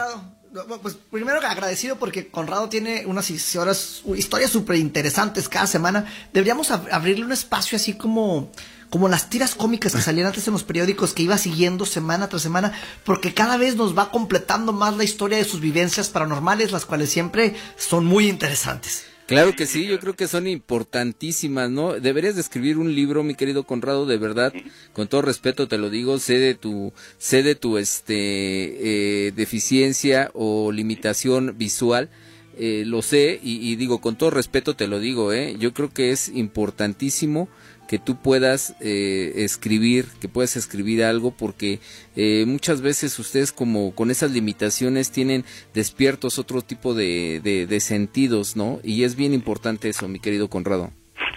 pues 0.82 0.98
primero 1.12 1.40
agradecido 1.46 1.98
porque 1.98 2.28
Conrado 2.28 2.70
tiene 2.70 3.06
unas 3.06 3.30
historias 3.30 4.02
historias 4.16 4.52
súper 4.52 4.78
interesantes 4.78 5.50
cada 5.50 5.68
semana 5.68 6.06
deberíamos 6.34 6.72
ab 6.72 6.88
abrirle 6.92 7.26
un 7.26 7.32
espacio 7.32 7.76
así 7.76 7.94
como 7.94 8.52
como 8.90 9.10
las 9.10 9.30
tiras 9.30 9.56
cómicas 9.56 9.94
que 9.94 10.02
salían 10.02 10.28
antes 10.28 10.48
en 10.48 10.54
los 10.54 10.64
periódicos 10.64 11.14
que 11.14 11.24
iba 11.24 11.38
siguiendo 11.38 11.86
semana 11.86 12.30
tras 12.30 12.42
semana, 12.42 12.72
porque 13.04 13.34
cada 13.34 13.58
vez 13.58 13.76
nos 13.76 13.98
va 13.98 14.12
completando 14.12 14.72
más 14.72 14.96
la 14.96 15.04
historia 15.04 15.38
de 15.38 15.44
sus 15.44 15.60
vivencias 15.60 16.08
paranormales, 16.10 16.72
las 16.72 16.86
cuales 16.86 17.10
siempre 17.10 17.56
son 17.76 18.06
muy 18.06 18.30
interesantes. 18.30 19.04
Claro 19.28 19.54
que 19.58 19.66
sí, 19.66 19.86
yo 19.86 20.00
creo 20.00 20.16
que 20.16 20.26
son 20.26 20.48
importantísimas, 20.48 21.70
¿no? 21.70 22.00
Deberías 22.00 22.36
de 22.36 22.42
escribir 22.42 22.78
un 22.78 22.96
libro, 22.96 23.24
mi 23.24 23.36
querido 23.36 23.64
Conrado, 23.64 24.06
de 24.06 24.18
verdad, 24.18 24.54
con 24.94 25.10
todo 25.10 25.22
respeto 25.22 25.68
te 25.68 25.78
lo 25.78 25.90
digo, 25.90 26.18
sé 26.18 26.40
de 26.40 26.56
tu, 26.56 26.94
sé 27.18 27.44
de 27.44 27.56
tu, 27.56 27.78
este, 27.78 28.16
eh, 28.16 29.32
deficiencia 29.34 30.32
o 30.34 30.72
limitación 30.72 31.56
visual, 31.58 32.10
eh, 32.58 32.84
lo 32.86 33.02
sé 33.02 33.38
y, 33.44 33.70
y, 33.70 33.76
digo, 33.76 34.00
con 34.00 34.18
todo 34.18 34.30
respeto 34.30 34.76
te 34.78 34.88
lo 34.88 34.98
digo, 34.98 35.34
¿eh? 35.34 35.58
Yo 35.60 35.74
creo 35.74 35.94
que 35.94 36.12
es 36.12 36.30
importantísimo 36.30 37.50
que 37.88 38.00
tú 38.00 38.18
puedas 38.22 38.76
eh, 38.82 39.34
escribir, 39.38 40.06
que 40.20 40.28
puedas 40.28 40.56
escribir 40.56 41.04
algo, 41.04 41.32
porque 41.32 41.80
eh, 42.16 42.46
muchas 42.46 42.82
veces 42.82 43.18
ustedes 43.20 43.52
como 43.52 43.96
con 43.96 44.12
esas 44.12 44.32
limitaciones 44.32 45.12
tienen 45.12 45.46
despiertos 45.74 46.40
otro 46.40 46.62
tipo 46.62 46.94
de, 46.94 47.40
de, 47.44 47.66
de, 47.66 47.80
sentidos, 47.80 48.56
¿no? 48.56 48.80
Y 48.84 49.04
es 49.04 49.16
bien 49.16 49.34
importante 49.34 49.90
eso, 49.90 50.08
mi 50.08 50.20
querido 50.20 50.50
Conrado. 50.50 50.92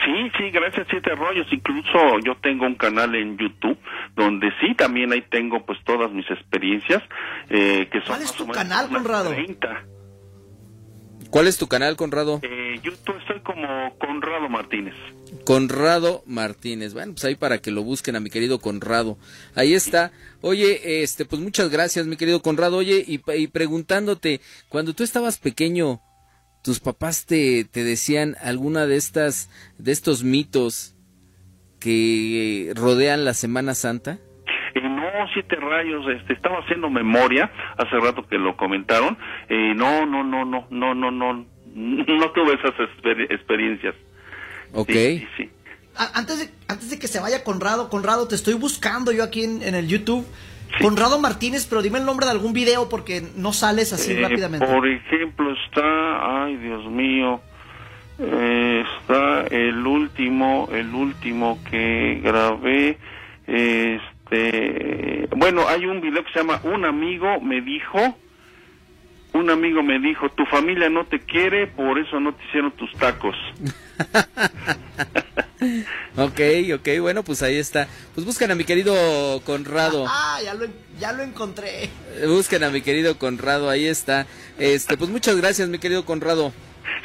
Sí, 0.05 0.31
sí, 0.37 0.51
gracias 0.51 0.87
Siete 0.91 1.15
Rollos. 1.15 1.47
Incluso 1.53 2.19
yo 2.25 2.35
tengo 2.37 2.67
un 2.67 2.75
canal 2.75 3.15
en 3.15 3.37
YouTube 3.37 3.79
donde 4.17 4.51
sí 4.61 4.75
también 4.75 5.13
ahí 5.13 5.23
tengo 5.31 5.65
pues 5.65 5.79
todas 5.85 6.11
mis 6.13 6.29
experiencias. 6.31 7.03
Eh, 7.49 7.89
que 7.91 8.01
son 8.01 8.17
¿Cuál 8.17 8.23
es 8.23 8.33
tu 8.33 8.47
canal, 8.49 8.89
Conrado? 8.89 9.31
30. 9.31 9.85
¿Cuál 11.31 11.47
es 11.47 11.59
tu 11.59 11.69
canal, 11.69 11.97
Conrado? 11.97 12.41
Eh, 12.43 12.81
YouTube 12.83 13.17
estoy 13.19 13.41
como 13.41 13.97
Conrado 13.99 14.49
Martínez. 14.49 14.95
Conrado 15.45 16.23
Martínez. 16.27 16.93
Bueno, 16.93 17.13
pues 17.13 17.25
ahí 17.25 17.37
para 17.37 17.59
que 17.59 17.71
lo 17.71 17.85
busquen 17.85 18.17
a 18.17 18.21
mi 18.21 18.31
querido 18.31 18.59
Conrado. 18.59 19.17
Ahí 19.55 19.75
está. 19.75 20.11
Oye, 20.41 21.03
este, 21.03 21.25
pues 21.25 21.41
muchas 21.41 21.71
gracias, 21.71 22.07
mi 22.07 22.17
querido 22.17 22.43
Conrado. 22.43 22.79
Oye, 22.79 23.05
y, 23.07 23.21
y 23.35 23.47
preguntándote, 23.47 24.41
cuando 24.69 24.93
tú 24.93 25.05
estabas 25.05 25.39
pequeño, 25.39 26.01
tus 26.63 26.81
papás 26.81 27.27
te, 27.27 27.65
te 27.65 27.85
decían 27.85 28.37
alguna 28.43 28.87
de 28.87 28.97
estas, 28.97 29.51
de 29.79 29.93
estos 29.93 30.25
mitos 30.25 30.95
que 31.79 32.73
rodean 32.75 33.25
la 33.25 33.35
Semana 33.35 33.75
Santa? 33.75 34.19
Eh, 35.25 35.31
siete 35.33 35.57
rayos, 35.57 36.07
este, 36.09 36.33
estaba 36.33 36.59
haciendo 36.61 36.91
memoria, 36.91 37.51
hace 37.77 37.99
rato 37.99 38.27
que 38.27 38.39
lo 38.39 38.57
comentaron, 38.57 39.17
eh, 39.49 39.73
no, 39.75 40.07
no, 40.07 40.23
no, 40.23 40.45
no, 40.45 40.67
no, 40.71 40.95
no, 40.95 41.11
no, 41.11 41.47
no 41.75 42.31
tuve 42.31 42.55
esas 42.55 42.79
exper 42.79 43.21
experiencias. 43.33 43.95
Ok. 44.73 44.91
Sí, 44.91 45.19
sí, 45.19 45.29
sí. 45.37 45.51
Antes 46.15 46.39
de, 46.39 46.55
antes 46.69 46.91
de 46.91 46.99
que 46.99 47.09
se 47.09 47.21
vaya 47.21 47.45
Conrado, 47.45 47.89
Conrado, 47.89 48.29
te 48.29 48.35
estoy 48.35 48.55
buscando 48.55 49.13
yo 49.13 49.25
aquí 49.25 49.45
en, 49.45 49.63
en 49.63 49.75
el 49.75 49.89
YouTube. 49.89 50.27
Sí. 50.79 50.85
Conrado 50.85 51.19
Martínez, 51.19 51.67
pero 51.69 51.83
dime 51.83 51.99
el 51.99 52.05
nombre 52.05 52.27
de 52.27 52.33
algún 52.33 52.53
video 52.53 52.89
porque 52.89 53.23
no 53.35 53.53
sales 53.53 53.93
así 53.93 54.13
eh, 54.13 54.21
rápidamente. 54.21 54.67
Por 54.67 54.87
ejemplo, 54.87 55.53
está, 55.67 56.45
ay 56.45 56.57
Dios 56.59 56.87
mío, 56.87 57.41
eh, 58.21 58.85
está 59.01 59.47
el 59.49 59.85
último, 59.85 60.69
el 60.73 60.95
último 60.95 61.59
que 61.69 62.21
grabé, 62.23 62.99
este, 64.31 65.29
bueno, 65.37 65.67
hay 65.69 65.87
un 65.87 66.01
video 66.01 66.25
que 66.25 66.33
se 66.33 66.39
llama 66.39 66.61
Un 66.65 66.85
amigo 66.85 67.41
me 67.41 67.61
dijo, 67.61 68.17
un 69.33 69.51
amigo 69.51 69.83
me 69.83 69.99
dijo, 69.99 70.29
tu 70.31 70.45
familia 70.47 70.89
no 70.89 71.05
te 71.05 71.21
quiere, 71.21 71.67
por 71.67 71.99
eso 71.99 72.21
no 72.21 72.35
te 72.35 72.45
hicieron 72.45 72.73
tus 72.73 72.93
tacos. 72.95 73.37
ok, 76.17 76.41
ok, 76.75 76.89
bueno, 77.01 77.23
pues 77.23 77.43
ahí 77.43 77.57
está. 77.57 77.89
Pues 78.15 78.27
buscan 78.27 78.51
a 78.51 78.55
mi 78.55 78.65
querido 78.65 78.95
Conrado. 79.45 80.07
Ah, 80.09 80.39
ya 80.45 80.55
lo, 80.55 80.67
ya 80.99 81.13
lo 81.13 81.23
encontré. 81.23 81.89
Busquen 82.27 82.65
a 82.65 82.71
mi 82.71 82.83
querido 82.83 83.19
Conrado, 83.19 83.69
ahí 83.69 83.87
está. 83.87 84.27
Este, 84.59 84.97
pues 84.97 85.11
muchas 85.11 85.37
gracias, 85.37 85.69
mi 85.69 85.79
querido 85.79 86.05
Conrado. 86.05 86.53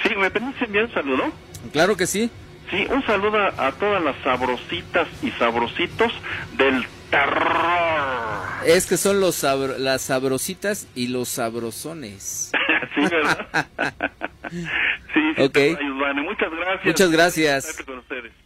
Sí, 0.03 0.15
¿me 0.15 0.29
permites 0.29 0.61
enviar 0.61 0.85
un 0.85 0.93
saludo? 0.93 1.23
Claro 1.71 1.97
que 1.97 2.05
sí. 2.05 2.29
Sí, 2.69 2.85
un 2.89 3.05
saludo 3.05 3.37
a, 3.37 3.67
a 3.67 3.71
todas 3.73 4.03
las 4.03 4.15
sabrositas 4.23 5.07
y 5.21 5.29
sabrositos 5.31 6.11
del 6.57 6.85
terror. 7.09 8.65
Es 8.65 8.85
que 8.85 8.97
son 8.97 9.19
los 9.19 9.35
sabro 9.35 9.77
las 9.77 10.01
sabrositas 10.01 10.87
y 10.95 11.07
los 11.07 11.29
sabrosones. 11.29 12.51
sí, 12.95 13.01
¿verdad? 13.01 13.47
sí, 14.51 14.65
sí, 15.13 15.41
okay. 15.41 15.73
Vale, 15.75 16.21
muchas 16.21 16.49
gracias. 16.51 16.85
Muchas 16.85 17.11
gracias. 17.11 17.77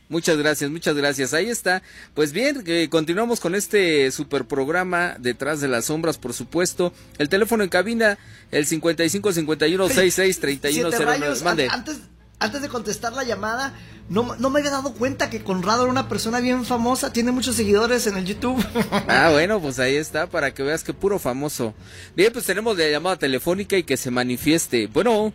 Muchas 0.09 0.37
gracias, 0.37 0.71
muchas 0.71 0.95
gracias. 0.95 1.33
Ahí 1.35 1.49
está. 1.49 1.83
Pues 2.15 2.33
bien, 2.33 2.63
eh, 2.65 2.87
continuamos 2.89 3.39
con 3.39 3.53
este 3.53 4.09
super 4.09 4.45
programa 4.45 5.15
Detrás 5.19 5.61
de 5.61 5.67
las 5.67 5.85
Sombras, 5.85 6.17
por 6.17 6.33
supuesto. 6.33 6.91
El 7.19 7.29
teléfono 7.29 7.63
en 7.63 7.69
cabina, 7.69 8.17
el 8.49 8.65
55 8.65 9.31
51 9.31 9.87
66 9.87 10.39
31 10.39 10.89
09. 10.89 11.35
Mande. 11.43 11.67
Antes, 11.69 12.01
antes 12.39 12.61
de 12.63 12.69
contestar 12.69 13.13
la 13.13 13.23
llamada, 13.23 13.75
no, 14.09 14.35
no 14.37 14.49
me 14.49 14.59
había 14.59 14.71
dado 14.71 14.93
cuenta 14.93 15.29
que 15.29 15.43
Conrado 15.43 15.83
era 15.83 15.91
una 15.91 16.09
persona 16.09 16.39
bien 16.39 16.65
famosa, 16.65 17.13
tiene 17.13 17.31
muchos 17.31 17.55
seguidores 17.55 18.07
en 18.07 18.17
el 18.17 18.25
YouTube. 18.25 18.57
Ah, 19.07 19.29
bueno, 19.31 19.59
pues 19.61 19.79
ahí 19.79 19.95
está, 19.95 20.27
para 20.27 20.53
que 20.53 20.63
veas 20.63 20.83
que 20.83 20.93
puro 20.93 21.19
famoso. 21.19 21.73
Bien, 22.15 22.31
pues 22.33 22.45
tenemos 22.45 22.77
la 22.77 22.89
llamada 22.89 23.17
telefónica 23.17 23.77
y 23.77 23.83
que 23.83 23.97
se 23.97 24.11
manifieste. 24.11 24.87
Bueno. 24.87 25.33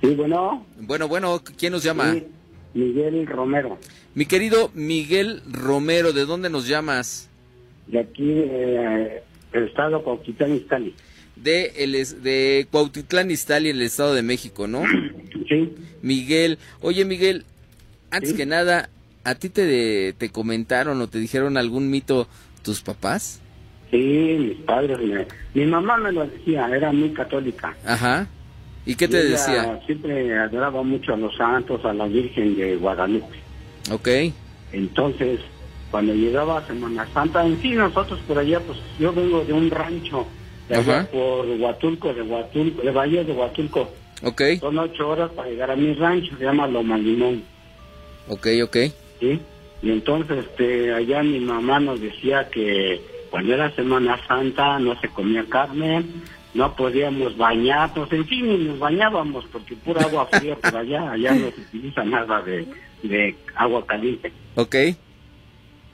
Sí, 0.00 0.14
bueno. 0.14 0.66
Bueno, 0.78 1.08
bueno, 1.08 1.42
¿quién 1.56 1.72
nos 1.72 1.82
llama? 1.82 2.16
Miguel 2.74 3.26
Romero. 3.26 3.78
Mi 4.14 4.26
querido 4.26 4.70
Miguel 4.74 5.42
Romero, 5.50 6.12
¿de 6.12 6.26
dónde 6.26 6.50
nos 6.50 6.68
llamas? 6.68 7.28
De 7.86 8.00
aquí, 8.00 8.30
eh, 8.30 9.22
el 9.52 9.68
estado 9.68 10.02
Cuautitlán 10.02 10.54
Izcalli. 10.54 10.94
De, 11.36 11.72
el, 11.76 11.92
de 12.22 12.66
Cuautitlán 12.70 13.30
Izcalli, 13.30 13.70
el 13.70 13.82
estado 13.82 14.14
de 14.14 14.22
México, 14.22 14.66
¿no? 14.66 14.82
Sí. 15.48 15.74
Miguel, 16.02 16.58
oye 16.80 17.04
Miguel, 17.04 17.44
antes 18.10 18.32
que 18.32 18.46
nada, 18.46 18.88
¿a 19.24 19.34
ti 19.34 19.48
te, 19.48 20.12
te 20.12 20.30
comentaron 20.30 21.00
o 21.00 21.08
te 21.08 21.18
dijeron 21.18 21.56
algún 21.56 21.90
mito 21.90 22.28
tus 22.62 22.80
papás? 22.82 23.40
Sí, 23.90 24.36
mis 24.38 24.58
padres. 24.64 24.98
mi 25.54 25.64
mamá 25.66 25.96
me 25.96 26.12
lo 26.12 26.26
decía, 26.26 26.68
era 26.74 26.92
muy 26.92 27.10
católica. 27.10 27.74
Ajá. 27.84 28.26
¿Y 28.84 28.94
qué 28.94 29.08
te 29.08 29.22
decía? 29.24 29.80
Siempre 29.86 30.38
adoraba 30.38 30.82
mucho 30.82 31.14
a 31.14 31.16
los 31.16 31.36
santos, 31.36 31.84
a 31.84 31.92
la 31.92 32.06
Virgen 32.06 32.56
de 32.56 32.76
Guadalupe. 32.76 33.36
Ok. 33.90 34.08
Entonces, 34.72 35.40
cuando 35.90 36.14
llegaba 36.14 36.64
Semana 36.66 37.06
Santa, 37.12 37.44
en 37.44 37.60
sí, 37.60 37.70
nosotros 37.70 38.20
por 38.26 38.38
allá, 38.38 38.60
pues 38.60 38.78
yo 38.98 39.12
vengo 39.12 39.44
de 39.44 39.52
un 39.52 39.70
rancho, 39.70 40.26
de 40.68 40.76
allá 40.76 41.08
por 41.10 41.46
Huatulco, 41.46 42.14
de 42.14 42.22
Huatulco, 42.22 42.82
de 42.82 42.90
Valle 42.90 43.24
de 43.24 43.32
Huatulco. 43.32 43.90
Ok. 44.22 44.42
Son 44.60 44.78
ocho 44.78 45.08
horas 45.08 45.30
para 45.32 45.48
llegar 45.48 45.70
a 45.70 45.76
mi 45.76 45.92
rancho, 45.94 46.36
se 46.38 46.44
llama 46.44 46.66
Loma 46.68 46.96
Limón. 46.96 47.42
Ok, 48.28 48.46
ok. 48.62 48.76
Sí. 49.20 49.40
Y 49.82 49.90
entonces, 49.90 50.44
este, 50.46 50.92
allá 50.92 51.22
mi 51.22 51.40
mamá 51.40 51.80
nos 51.80 52.00
decía 52.00 52.48
que 52.50 53.00
cuando 53.30 53.54
era 53.54 53.74
Semana 53.74 54.18
Santa 54.26 54.78
no 54.78 54.98
se 55.00 55.08
comía 55.08 55.44
carne, 55.48 56.04
no 56.54 56.74
podíamos 56.74 57.36
bañarnos, 57.36 58.10
en 58.12 58.26
fin, 58.26 58.48
ni 58.48 58.64
nos 58.64 58.78
bañábamos 58.78 59.44
porque 59.52 59.76
pura 59.76 60.02
agua 60.02 60.26
fría 60.26 60.56
por 60.56 60.74
allá, 60.74 61.12
allá 61.12 61.34
no 61.34 61.50
se 61.50 61.60
utiliza 61.60 62.04
nada 62.04 62.40
de, 62.42 62.66
de 63.02 63.36
agua 63.54 63.84
caliente. 63.86 64.32
Ok. 64.54 64.74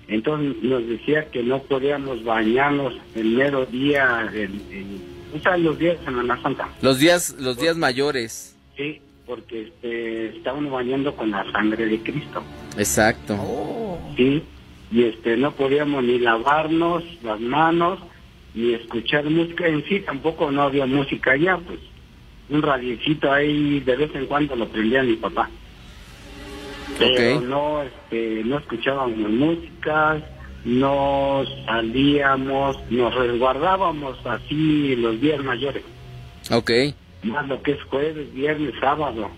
Entonces 0.08 0.62
nos 0.62 0.86
decía 0.86 1.30
que 1.30 1.42
no 1.42 1.62
podíamos 1.62 2.22
bañarnos 2.22 2.94
el 3.14 3.26
mero 3.30 3.66
día, 3.66 4.28
el, 4.32 4.60
el, 4.70 5.64
los 5.64 5.78
días 5.78 5.98
de 5.98 6.04
Semana 6.04 6.40
Santa. 6.42 6.68
Los 6.80 6.98
días, 6.98 7.34
los 7.40 7.56
días 7.58 7.76
mayores. 7.76 8.56
Sí, 8.76 9.00
porque 9.26 9.62
este, 9.62 10.36
estaban 10.36 10.70
bañando 10.70 11.14
con 11.14 11.30
la 11.30 11.50
sangre 11.52 11.86
de 11.86 12.00
Cristo. 12.00 12.42
Exacto. 12.76 13.36
Sí, 14.16 14.42
y 14.90 15.02
este, 15.04 15.36
no 15.36 15.52
podíamos 15.52 16.04
ni 16.04 16.18
lavarnos 16.18 17.04
las 17.22 17.40
manos, 17.40 17.98
ni 18.54 18.74
escuchar 18.74 19.24
música 19.24 19.66
en 19.66 19.84
sí, 19.84 20.00
tampoco 20.00 20.50
no 20.50 20.62
había 20.62 20.86
música 20.86 21.32
allá, 21.32 21.58
pues 21.58 21.78
un 22.50 22.62
radiecito 22.62 23.32
ahí 23.32 23.80
de 23.80 23.96
vez 23.96 24.14
en 24.14 24.26
cuando 24.26 24.54
lo 24.56 24.68
prendía 24.68 25.02
mi 25.02 25.16
papá. 25.16 25.48
Pero 26.98 27.40
no, 27.40 27.82
este, 27.82 28.42
no 28.44 28.58
escuchábamos 28.58 29.30
música, 29.30 30.20
no 30.64 31.42
salíamos, 31.64 32.78
nos 32.90 33.14
resguardábamos 33.14 34.18
así 34.26 34.94
los 34.96 35.20
días 35.20 35.42
mayores. 35.42 35.82
Ok. 36.50 36.70
Más 37.22 37.46
lo 37.48 37.62
que 37.62 37.72
es 37.72 37.82
jueves, 37.84 38.32
viernes, 38.34 38.74
sábado. 38.80 39.30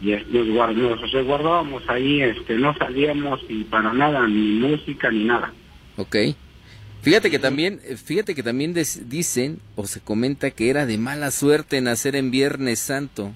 Y 0.00 0.10
nos, 0.10 0.76
nos 0.76 1.12
resguardábamos 1.12 1.88
ahí, 1.88 2.22
este, 2.22 2.54
no 2.56 2.76
salíamos 2.76 3.40
y 3.48 3.64
para 3.64 3.92
nada, 3.92 4.26
ni 4.26 4.58
música 4.58 5.10
ni 5.10 5.24
nada. 5.24 5.52
Ok. 5.96 6.16
Fíjate 7.02 7.30
que 7.30 7.38
también, 7.38 7.80
fíjate 7.80 8.34
que 8.34 8.42
también 8.42 8.74
dicen 9.06 9.60
o 9.74 9.86
se 9.86 10.00
comenta 10.00 10.50
que 10.50 10.70
era 10.70 10.86
de 10.86 10.98
mala 10.98 11.30
suerte 11.30 11.80
nacer 11.80 12.14
en 12.14 12.30
Viernes 12.30 12.78
Santo. 12.78 13.32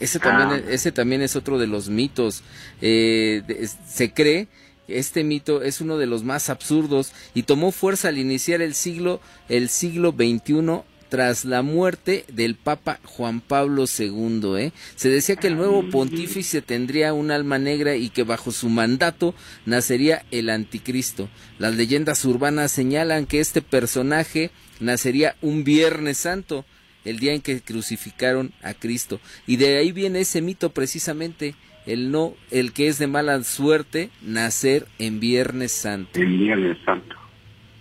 Ese 0.00 0.18
también, 0.18 0.64
ah. 0.66 0.70
ese 0.70 0.90
también 0.90 1.22
es 1.22 1.36
otro 1.36 1.58
de 1.58 1.68
los 1.68 1.88
mitos. 1.88 2.42
Eh, 2.80 3.42
se 3.86 4.12
cree 4.12 4.48
que 4.86 4.98
este 4.98 5.22
mito 5.22 5.62
es 5.62 5.80
uno 5.80 5.96
de 5.96 6.06
los 6.06 6.24
más 6.24 6.50
absurdos 6.50 7.12
y 7.34 7.44
tomó 7.44 7.70
fuerza 7.70 8.08
al 8.08 8.18
iniciar 8.18 8.62
el 8.62 8.74
siglo, 8.74 9.20
el 9.48 9.68
siglo 9.68 10.10
XXI 10.10 10.82
tras 11.08 11.44
la 11.44 11.62
muerte 11.62 12.24
del 12.32 12.54
Papa 12.54 13.00
Juan 13.04 13.40
Pablo 13.40 13.84
II. 13.86 14.56
¿eh? 14.58 14.72
Se 14.96 15.08
decía 15.08 15.36
que 15.36 15.46
el 15.46 15.56
nuevo 15.56 15.88
pontífice 15.90 16.62
tendría 16.62 17.12
un 17.12 17.30
alma 17.30 17.58
negra 17.58 17.96
y 17.96 18.10
que 18.10 18.22
bajo 18.22 18.52
su 18.52 18.68
mandato 18.68 19.34
nacería 19.66 20.24
el 20.30 20.50
anticristo. 20.50 21.28
Las 21.58 21.76
leyendas 21.76 22.24
urbanas 22.24 22.72
señalan 22.72 23.26
que 23.26 23.40
este 23.40 23.62
personaje 23.62 24.50
nacería 24.80 25.36
un 25.40 25.64
Viernes 25.64 26.18
Santo, 26.18 26.64
el 27.04 27.18
día 27.18 27.32
en 27.32 27.40
que 27.40 27.60
crucificaron 27.60 28.52
a 28.62 28.74
Cristo. 28.74 29.20
Y 29.46 29.56
de 29.56 29.78
ahí 29.78 29.92
viene 29.92 30.20
ese 30.20 30.42
mito 30.42 30.70
precisamente, 30.70 31.54
el 31.86 32.10
no, 32.10 32.34
el 32.50 32.72
que 32.72 32.88
es 32.88 32.98
de 32.98 33.06
mala 33.06 33.42
suerte 33.44 34.10
nacer 34.22 34.86
en 34.98 35.20
Viernes 35.20 35.72
Santo. 35.72 36.20
En 36.20 36.38
Viernes 36.38 36.78
Santo. 36.84 37.23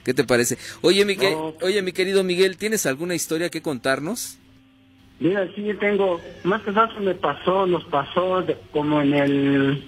¿Qué 0.03 0.13
te 0.13 0.23
parece? 0.23 0.57
Oye, 0.81 1.05
mi, 1.05 1.17
oye, 1.61 1.81
mi 1.81 1.93
querido 1.93 2.23
Miguel, 2.23 2.57
¿tienes 2.57 2.85
alguna 2.85 3.15
historia 3.15 3.49
que 3.49 3.61
contarnos? 3.61 4.37
Mira, 5.19 5.47
sí, 5.55 5.65
tengo. 5.79 6.19
Más 6.43 6.61
que 6.63 6.71
nada 6.71 6.93
me 6.99 7.15
pasó, 7.15 7.65
nos 7.65 7.83
pasó 7.85 8.43
como 8.71 9.01
en 9.01 9.13
el, 9.13 9.83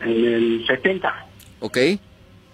en 0.00 0.24
el 0.24 0.64
70. 0.66 1.26
Ok. 1.60 1.78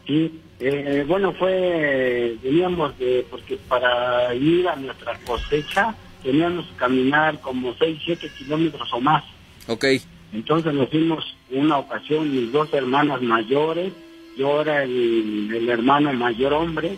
Sí, 0.06 0.40
eh, 0.60 1.04
bueno, 1.06 1.34
fue, 1.34 2.36
veníamos 2.42 2.98
de, 2.98 3.26
porque 3.30 3.58
para 3.68 4.34
ir 4.34 4.66
a 4.66 4.76
nuestra 4.76 5.18
cosecha 5.26 5.94
teníamos 6.22 6.66
que 6.66 6.76
caminar 6.76 7.38
como 7.40 7.74
6, 7.74 8.00
7 8.04 8.30
kilómetros 8.38 8.90
o 8.92 9.00
más. 9.00 9.24
Ok. 9.66 9.84
Entonces 10.32 10.72
nos 10.72 10.88
fuimos 10.88 11.36
una 11.50 11.78
ocasión, 11.78 12.30
mis 12.30 12.50
dos 12.50 12.72
hermanas 12.72 13.20
mayores, 13.22 13.92
yo 14.38 14.62
era 14.62 14.84
el, 14.84 15.68
hermano 15.68 16.12
mayor 16.12 16.52
hombre 16.52 16.96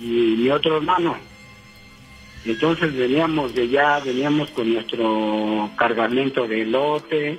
y 0.00 0.36
mi 0.38 0.48
otro 0.50 0.76
hermano. 0.76 1.16
Entonces 2.44 2.96
veníamos 2.96 3.54
de 3.54 3.62
allá, 3.62 3.98
veníamos 3.98 4.48
con 4.50 4.72
nuestro 4.72 5.70
cargamento 5.76 6.46
de 6.46 6.64
lote 6.64 7.38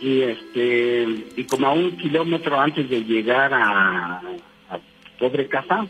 y 0.00 0.22
este 0.22 1.06
y 1.36 1.44
como 1.44 1.66
a 1.66 1.72
un 1.72 1.96
kilómetro 1.98 2.58
antes 2.58 2.88
de 2.88 3.04
llegar 3.04 3.52
a, 3.52 4.16
a 4.70 4.78
Pobre 5.18 5.46
Casa, 5.48 5.86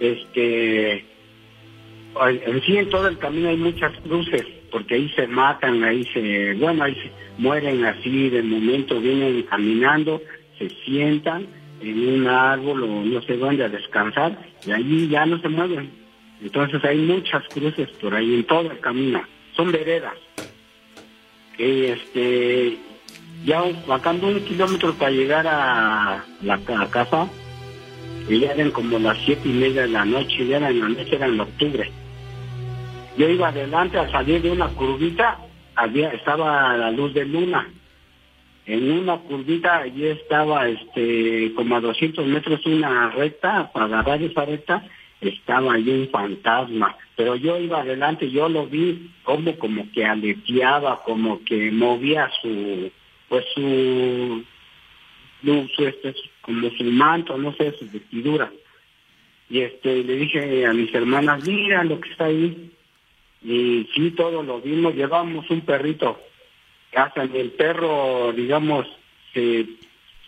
este 0.00 1.04
en 2.20 2.62
sí 2.66 2.76
en 2.76 2.90
todo 2.90 3.06
el 3.06 3.16
camino 3.18 3.48
hay 3.48 3.56
muchas 3.56 3.96
cruces 4.00 4.44
porque 4.72 4.96
ahí 4.96 5.08
se 5.10 5.26
matan, 5.28 5.84
ahí 5.84 6.04
se, 6.12 6.54
bueno, 6.54 6.84
ahí 6.84 6.94
se 6.94 7.10
mueren 7.38 7.84
así 7.84 8.30
de 8.30 8.42
momento, 8.42 9.00
vienen 9.00 9.42
caminando, 9.42 10.20
se 10.58 10.68
sientan 10.84 11.46
en 11.82 12.20
un 12.20 12.26
árbol 12.26 12.82
o 12.82 12.86
no 13.04 13.22
sé 13.22 13.36
dónde 13.36 13.64
a 13.64 13.68
descansar 13.68 14.38
y 14.66 14.72
allí 14.72 15.08
ya 15.08 15.26
no 15.26 15.40
se 15.40 15.48
mueven. 15.48 15.90
Entonces 16.40 16.82
hay 16.84 16.98
muchas 16.98 17.42
cruces 17.48 17.88
por 18.00 18.14
ahí 18.14 18.34
en 18.34 18.44
todo 18.44 18.70
el 18.70 18.80
camino, 18.80 19.22
son 19.56 19.70
veredas. 19.70 20.14
Que 21.56 21.92
este, 21.92 22.78
ya 23.44 23.62
bajando 23.86 24.28
un 24.28 24.40
kilómetro 24.40 24.94
para 24.94 25.10
llegar 25.10 25.46
a 25.46 26.24
la 26.42 26.58
casa, 26.90 27.28
y 28.28 28.40
ya 28.40 28.52
eran 28.52 28.70
como 28.70 28.98
las 28.98 29.18
siete 29.24 29.48
y 29.48 29.52
media 29.52 29.82
de 29.82 29.88
la 29.88 30.04
noche, 30.04 30.46
ya 30.46 30.56
eran 30.58 30.78
la 30.78 30.88
noche, 30.88 31.16
era 31.16 31.26
en 31.26 31.40
octubre. 31.40 31.90
Yo 33.18 33.28
iba 33.28 33.48
adelante 33.48 33.98
a 33.98 34.10
salir 34.10 34.40
de 34.40 34.50
una 34.50 34.68
curvita, 34.68 35.38
había, 35.74 36.10
estaba 36.10 36.76
la 36.76 36.90
luz 36.90 37.12
de 37.14 37.24
luna 37.24 37.68
en 38.66 38.90
una 38.92 39.18
curvita 39.18 39.78
allí 39.78 40.06
estaba 40.06 40.68
este 40.68 41.52
como 41.54 41.76
a 41.76 41.80
200 41.80 42.26
metros 42.26 42.64
una 42.66 43.10
recta 43.10 43.72
para 43.72 43.86
agarrar 43.86 44.22
esa 44.22 44.44
recta 44.44 44.88
estaba 45.20 45.74
allí 45.74 45.90
un 45.90 46.08
fantasma. 46.08 46.96
Pero 47.16 47.36
yo 47.36 47.58
iba 47.58 47.80
adelante 47.80 48.30
yo 48.30 48.48
lo 48.48 48.66
vi 48.66 49.10
como 49.24 49.56
como 49.58 49.90
que 49.92 50.04
aleteaba 50.04 51.02
como 51.02 51.42
que 51.44 51.70
movía 51.70 52.30
su 52.40 52.90
pues 53.28 53.44
su, 53.54 54.44
su, 55.42 55.86
este 55.86 56.14
como 56.40 56.70
su 56.70 56.84
manto 56.84 57.36
no 57.36 57.52
sé 57.54 57.72
su 57.72 57.90
vestidura. 57.90 58.52
Y 59.50 59.60
este 59.60 60.04
le 60.04 60.16
dije 60.16 60.66
a 60.66 60.72
mis 60.72 60.94
hermanas 60.94 61.44
mira 61.46 61.82
lo 61.82 62.00
que 62.00 62.10
está 62.10 62.26
ahí 62.26 62.70
y 63.42 63.88
sí 63.92 64.12
todo 64.12 64.42
lo 64.44 64.60
vimos 64.60 64.94
llevamos 64.94 65.50
un 65.50 65.62
perrito 65.62 66.20
hasta 66.94 67.22
el 67.22 67.52
perro, 67.52 68.32
digamos, 68.32 68.86
se, 69.32 69.66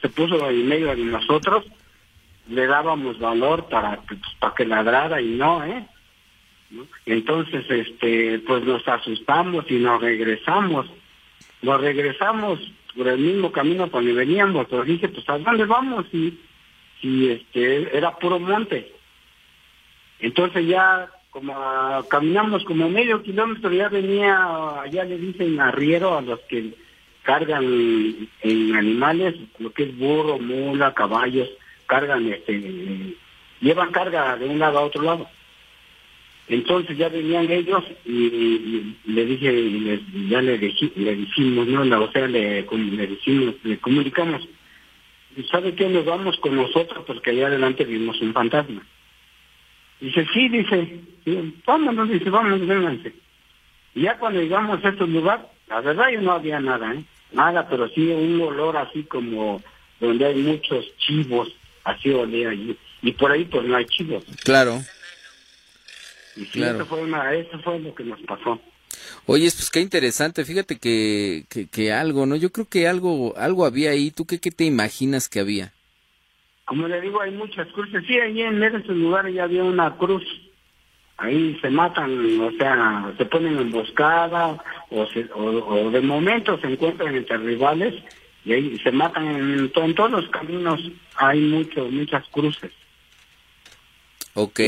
se 0.00 0.08
puso 0.08 0.48
en 0.50 0.66
medio 0.66 0.88
de 0.94 1.04
nosotros, 1.04 1.64
le 2.48 2.66
dábamos 2.66 3.18
valor 3.18 3.68
para, 3.68 4.00
pues, 4.02 4.20
para 4.38 4.54
que 4.54 4.64
ladrara 4.64 5.20
y 5.20 5.28
no, 5.28 5.64
¿eh? 5.64 5.86
Entonces, 7.06 7.64
este, 7.70 8.40
pues 8.40 8.64
nos 8.64 8.86
asustamos 8.88 9.64
y 9.70 9.74
nos 9.74 10.00
regresamos. 10.00 10.86
nos 11.62 11.80
regresamos 11.80 12.58
por 12.96 13.08
el 13.08 13.18
mismo 13.18 13.52
camino 13.52 13.86
donde 13.86 14.12
veníamos, 14.12 14.66
pero 14.68 14.84
dije, 14.84 15.08
pues 15.08 15.28
¿a 15.28 15.38
dónde 15.38 15.64
vamos? 15.64 16.06
Y, 16.12 16.38
y 17.02 17.28
este, 17.28 17.96
era 17.96 18.16
puro 18.16 18.38
monte. 18.38 18.92
Entonces 20.20 20.66
ya 20.66 21.10
como 21.34 21.52
caminamos 22.08 22.62
como 22.62 22.88
medio 22.88 23.20
kilómetro, 23.20 23.72
ya 23.72 23.88
venía, 23.88 24.84
ya 24.92 25.02
le 25.02 25.18
dicen 25.18 25.60
arriero 25.60 26.16
a 26.16 26.22
los 26.22 26.38
que 26.42 26.72
cargan 27.24 27.64
en 28.40 28.76
animales, 28.76 29.34
lo 29.58 29.72
que 29.72 29.82
es 29.82 29.98
burro, 29.98 30.38
mula, 30.38 30.94
caballos, 30.94 31.50
cargan 31.86 32.28
este, 32.28 33.16
llevan 33.60 33.90
carga 33.90 34.36
de 34.36 34.46
un 34.46 34.60
lado 34.60 34.78
a 34.78 34.84
otro 34.84 35.02
lado. 35.02 35.28
Entonces 36.46 36.96
ya 36.96 37.08
venían 37.08 37.50
ellos 37.50 37.82
y, 38.04 38.94
le 39.04 39.26
dije, 39.26 40.00
ya 40.28 40.40
le, 40.40 40.56
le 40.58 41.16
dijimos, 41.16 41.66
¿no? 41.66 42.04
O 42.04 42.12
sea, 42.12 42.28
le, 42.28 42.62
le 42.62 43.06
dijimos, 43.08 43.56
le 43.64 43.78
comunicamos. 43.78 44.48
¿Sabe 45.50 45.74
qué? 45.74 45.88
Nos 45.88 46.04
vamos 46.04 46.36
con 46.38 46.54
nosotros 46.54 47.02
porque 47.04 47.30
allá 47.30 47.48
adelante 47.48 47.84
vimos 47.84 48.20
un 48.20 48.32
fantasma. 48.32 48.86
Dice, 50.04 50.26
sí, 50.34 50.50
dice, 50.50 51.00
vámonos, 51.64 52.10
dice, 52.10 52.28
vámonos, 52.28 52.66
vénganse. 52.66 53.14
Y 53.94 54.02
ya 54.02 54.18
cuando 54.18 54.38
llegamos 54.38 54.84
a 54.84 54.90
este 54.90 55.06
lugar, 55.06 55.50
la 55.66 55.80
verdad 55.80 56.10
yo 56.12 56.20
no 56.20 56.32
había 56.32 56.60
nada, 56.60 56.92
¿eh? 56.92 57.02
Nada, 57.32 57.66
pero 57.70 57.88
sí 57.88 58.08
un 58.08 58.38
olor 58.42 58.76
así 58.76 59.04
como 59.04 59.62
donde 60.00 60.26
hay 60.26 60.34
muchos 60.34 60.84
chivos, 60.98 61.48
así 61.84 62.10
olía 62.10 62.50
allí. 62.50 62.76
Y 63.00 63.12
por 63.12 63.32
ahí 63.32 63.46
pues 63.46 63.64
no 63.64 63.76
hay 63.76 63.86
chivos. 63.86 64.24
Claro. 64.44 64.82
Y 66.36 66.44
sí, 66.46 66.62
eso, 66.62 66.84
fue 66.84 67.00
una, 67.00 67.32
eso 67.32 67.58
fue 67.60 67.78
lo 67.78 67.94
que 67.94 68.04
nos 68.04 68.20
pasó. 68.22 68.60
Oye, 69.24 69.50
pues 69.50 69.70
qué 69.70 69.80
interesante, 69.80 70.44
fíjate 70.44 70.78
que, 70.78 71.46
que, 71.48 71.66
que, 71.66 71.92
algo, 71.92 72.26
¿no? 72.26 72.36
Yo 72.36 72.52
creo 72.52 72.68
que 72.68 72.88
algo, 72.88 73.34
algo 73.38 73.64
había 73.64 73.92
ahí, 73.92 74.10
¿tú 74.10 74.26
qué, 74.26 74.38
qué 74.38 74.50
te 74.50 74.64
imaginas 74.64 75.30
que 75.30 75.40
había? 75.40 75.73
Como 76.64 76.88
le 76.88 77.00
digo, 77.00 77.20
hay 77.20 77.30
muchas 77.30 77.68
cruces. 77.68 78.04
Sí, 78.06 78.18
ahí 78.18 78.40
en 78.42 78.62
esos 78.62 78.88
lugares 78.88 79.34
ya 79.34 79.44
había 79.44 79.64
una 79.64 79.96
cruz. 79.96 80.24
Ahí 81.16 81.56
se 81.60 81.70
matan, 81.70 82.40
o 82.40 82.50
sea, 82.52 83.14
se 83.16 83.24
ponen 83.26 83.58
emboscada 83.58 84.58
o, 84.90 85.06
o, 85.34 85.90
de 85.90 86.00
momento 86.00 86.58
se 86.58 86.66
encuentran 86.66 87.14
entre 87.14 87.36
rivales 87.38 87.94
y 88.44 88.52
ahí 88.52 88.78
se 88.80 88.90
matan 88.90 89.28
en, 89.28 89.72
todos 89.72 90.10
los 90.10 90.28
caminos. 90.30 90.80
Hay 91.16 91.40
muchos, 91.40 91.90
muchas 91.92 92.26
cruces. 92.28 92.72
Ok. 94.34 94.60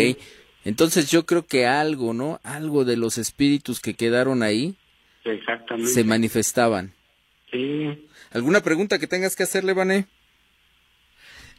Entonces 0.65 1.11
yo 1.11 1.27
creo 1.27 1.47
que 1.47 1.67
algo, 1.67 2.15
¿no? 2.15 2.41
Algo 2.45 2.85
de 2.85 2.97
los 2.97 3.19
espíritus 3.19 3.81
que 3.81 3.95
quedaron 3.95 4.43
ahí 4.43 4.77
Exactamente. 5.25 5.91
se 5.91 6.05
manifestaban. 6.05 6.93
Sí. 7.51 8.07
¿Alguna 8.33 8.61
pregunta 8.63 8.99
que 8.99 9.07
tengas 9.07 9.37
que 9.37 9.43
hacerle, 9.43 9.73
Vané? 9.75 10.07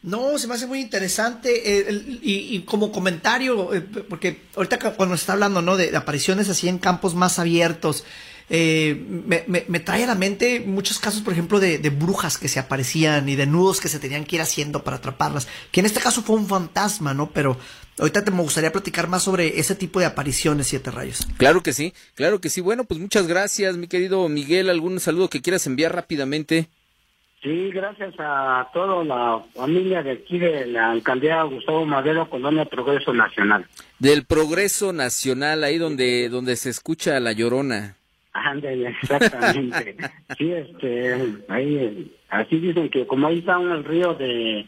No, 0.02 0.38
se 0.38 0.46
me 0.46 0.54
hace 0.54 0.66
muy 0.66 0.80
interesante 0.80 1.88
eh, 1.90 2.18
y, 2.22 2.60
como 2.60 2.92
comentario, 2.92 3.74
eh, 3.74 3.80
porque 3.80 4.42
ahorita 4.54 4.78
cuando 4.92 5.16
está 5.16 5.32
hablando 5.32 5.60
¿no? 5.60 5.76
de, 5.76 5.96
apariciones 5.96 6.48
así 6.48 6.68
en 6.68 6.78
campos 6.78 7.16
más 7.16 7.40
abiertos, 7.40 8.04
eh, 8.50 8.94
me, 9.04 9.80
trae 9.80 10.04
a 10.04 10.06
la 10.06 10.14
mente 10.14 10.60
muchos 10.60 11.00
casos, 11.00 11.20
por 11.20 11.32
ejemplo, 11.32 11.58
de, 11.58 11.78
brujas 11.90 12.38
que 12.38 12.48
se 12.48 12.60
aparecían 12.60 13.28
y 13.28 13.34
de 13.34 13.46
nudos 13.46 13.80
que 13.80 13.88
se 13.88 13.98
tenían 13.98 14.24
que 14.24 14.36
ir 14.36 14.42
haciendo 14.42 14.84
para 14.84 14.98
atraparlas, 14.98 15.48
que 15.72 15.80
en 15.80 15.86
este 15.86 16.00
caso 16.00 16.22
fue 16.22 16.36
un 16.36 16.46
fantasma, 16.46 17.12
¿no? 17.12 17.30
Pero 17.32 17.58
ahorita 17.98 18.24
te 18.24 18.30
me 18.30 18.42
gustaría 18.42 18.72
platicar 18.72 19.08
más 19.08 19.24
sobre 19.24 19.58
ese 19.58 19.74
tipo 19.74 19.98
de 19.98 20.06
apariciones, 20.06 20.68
siete 20.68 20.92
rayos. 20.92 21.26
Claro 21.36 21.62
que 21.64 21.72
sí, 21.72 21.92
claro 22.14 22.40
que 22.40 22.50
sí. 22.50 22.60
Bueno, 22.60 22.84
pues 22.84 23.00
muchas 23.00 23.26
gracias, 23.26 23.76
mi 23.76 23.88
querido 23.88 24.28
Miguel. 24.28 24.70
¿Algún 24.70 25.00
saludo 25.00 25.28
que 25.28 25.42
quieras 25.42 25.66
enviar 25.66 25.94
rápidamente? 25.94 26.68
Sí, 27.42 27.70
gracias 27.70 28.14
a 28.18 28.68
toda 28.72 29.04
la 29.04 29.44
familia 29.54 30.02
de 30.02 30.12
aquí 30.12 30.38
de 30.38 30.66
la 30.66 30.90
alcaldía 30.90 31.42
Gustavo 31.44 31.86
Madero, 31.86 32.28
Colonia 32.28 32.64
Progreso 32.64 33.12
Nacional. 33.12 33.64
Del 34.00 34.24
Progreso 34.24 34.92
Nacional, 34.92 35.62
ahí 35.62 35.78
donde, 35.78 36.28
donde 36.30 36.56
se 36.56 36.70
escucha 36.70 37.20
la 37.20 37.32
llorona. 37.32 37.96
Ándale, 38.32 38.88
exactamente. 39.02 39.96
sí, 40.38 40.52
este, 40.52 41.36
ahí, 41.48 42.12
así 42.28 42.58
dicen 42.58 42.88
que 42.90 43.06
como 43.06 43.28
ahí 43.28 43.38
está 43.38 43.60
el 43.60 43.84
río 43.84 44.14
de, 44.14 44.66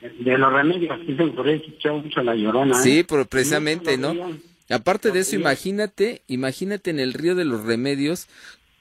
de 0.00 0.38
los 0.38 0.52
remedios, 0.52 1.04
dicen 1.06 1.34
por 1.34 1.46
se 1.46 1.90
mucho 1.90 2.22
la 2.22 2.36
llorona. 2.36 2.74
Sí, 2.74 3.00
¿eh? 3.00 3.06
pero 3.08 3.24
precisamente, 3.24 3.98
¿no? 3.98 4.14
Aparte 4.68 5.10
de 5.10 5.20
eso, 5.20 5.36
imagínate, 5.36 6.22
imagínate 6.28 6.90
en 6.90 7.00
el 7.00 7.14
río 7.14 7.34
de 7.34 7.44
los 7.44 7.64
remedios 7.64 8.28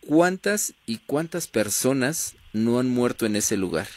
cuántas 0.07 0.73
y 0.85 0.97
cuántas 1.05 1.47
personas 1.47 2.35
no 2.55 2.79
han 2.79 2.89
muerto 2.89 3.25
en 3.25 3.35
ese 3.35 3.57
lugar. 3.57 3.87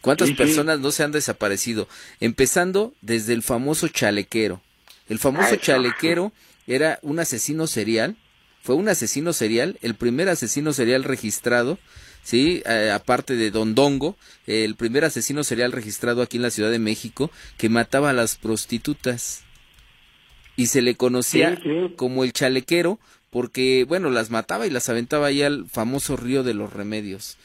¿Cuántas 0.00 0.30
personas 0.32 0.80
no 0.80 0.90
se 0.90 1.02
han 1.02 1.12
desaparecido? 1.12 1.88
Empezando 2.20 2.94
desde 3.02 3.34
el 3.34 3.42
famoso 3.42 3.88
chalequero. 3.88 4.62
El 5.08 5.18
famoso 5.18 5.56
chalequero 5.56 6.32
era 6.66 6.98
un 7.02 7.18
asesino 7.18 7.66
serial, 7.66 8.16
fue 8.62 8.74
un 8.74 8.88
asesino 8.88 9.32
serial, 9.32 9.78
el 9.82 9.94
primer 9.94 10.28
asesino 10.28 10.72
serial 10.72 11.04
registrado, 11.04 11.78
sí, 12.22 12.62
eh, 12.66 12.90
aparte 12.92 13.36
de 13.36 13.50
Don 13.50 13.74
Dongo, 13.74 14.16
el 14.46 14.74
primer 14.74 15.04
asesino 15.04 15.44
serial 15.44 15.72
registrado 15.72 16.22
aquí 16.22 16.38
en 16.38 16.42
la 16.42 16.50
Ciudad 16.50 16.70
de 16.70 16.78
México 16.78 17.30
que 17.58 17.68
mataba 17.68 18.10
a 18.10 18.14
las 18.14 18.36
prostitutas 18.36 19.44
y 20.56 20.66
se 20.66 20.82
le 20.82 20.96
conocía 20.96 21.60
como 21.96 22.24
el 22.24 22.32
chalequero 22.32 22.98
porque, 23.30 23.84
bueno, 23.86 24.08
las 24.10 24.30
mataba 24.30 24.66
y 24.66 24.70
las 24.70 24.88
aventaba 24.88 25.26
ahí 25.26 25.42
al 25.42 25.66
famoso 25.66 26.16
río 26.16 26.42
de 26.42 26.54
los 26.54 26.72
remedios. 26.72 27.36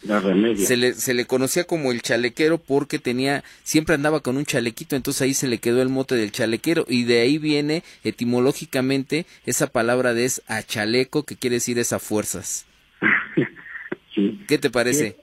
Se 0.56 0.78
le, 0.78 0.94
se 0.94 1.14
le 1.14 1.26
conocía 1.26 1.66
como 1.66 1.92
el 1.92 2.02
chalequero 2.02 2.58
porque 2.58 3.00
tenía, 3.00 3.44
siempre 3.64 3.96
andaba 3.96 4.22
con 4.22 4.38
un 4.38 4.46
chalequito, 4.46 4.96
entonces 4.96 5.22
ahí 5.24 5.34
se 5.34 5.48
le 5.48 5.58
quedó 5.58 5.82
el 5.82 5.90
mote 5.90 6.16
del 6.16 6.32
chalequero 6.32 6.86
y 6.88 7.04
de 7.04 7.22
ahí 7.22 7.38
viene 7.38 7.84
etimológicamente 8.04 9.26
esa 9.46 9.68
palabra 9.68 10.14
de 10.14 10.22
es 10.26 10.42
a 10.48 10.64
chaleco 10.64 11.24
que 11.24 11.36
quiere 11.36 11.58
decir 11.58 11.80
es 11.80 11.94
a 11.94 12.00
fuerzas. 12.00 12.66
¿Qué 14.48 14.58
te 14.58 14.70
parece? 14.70 15.18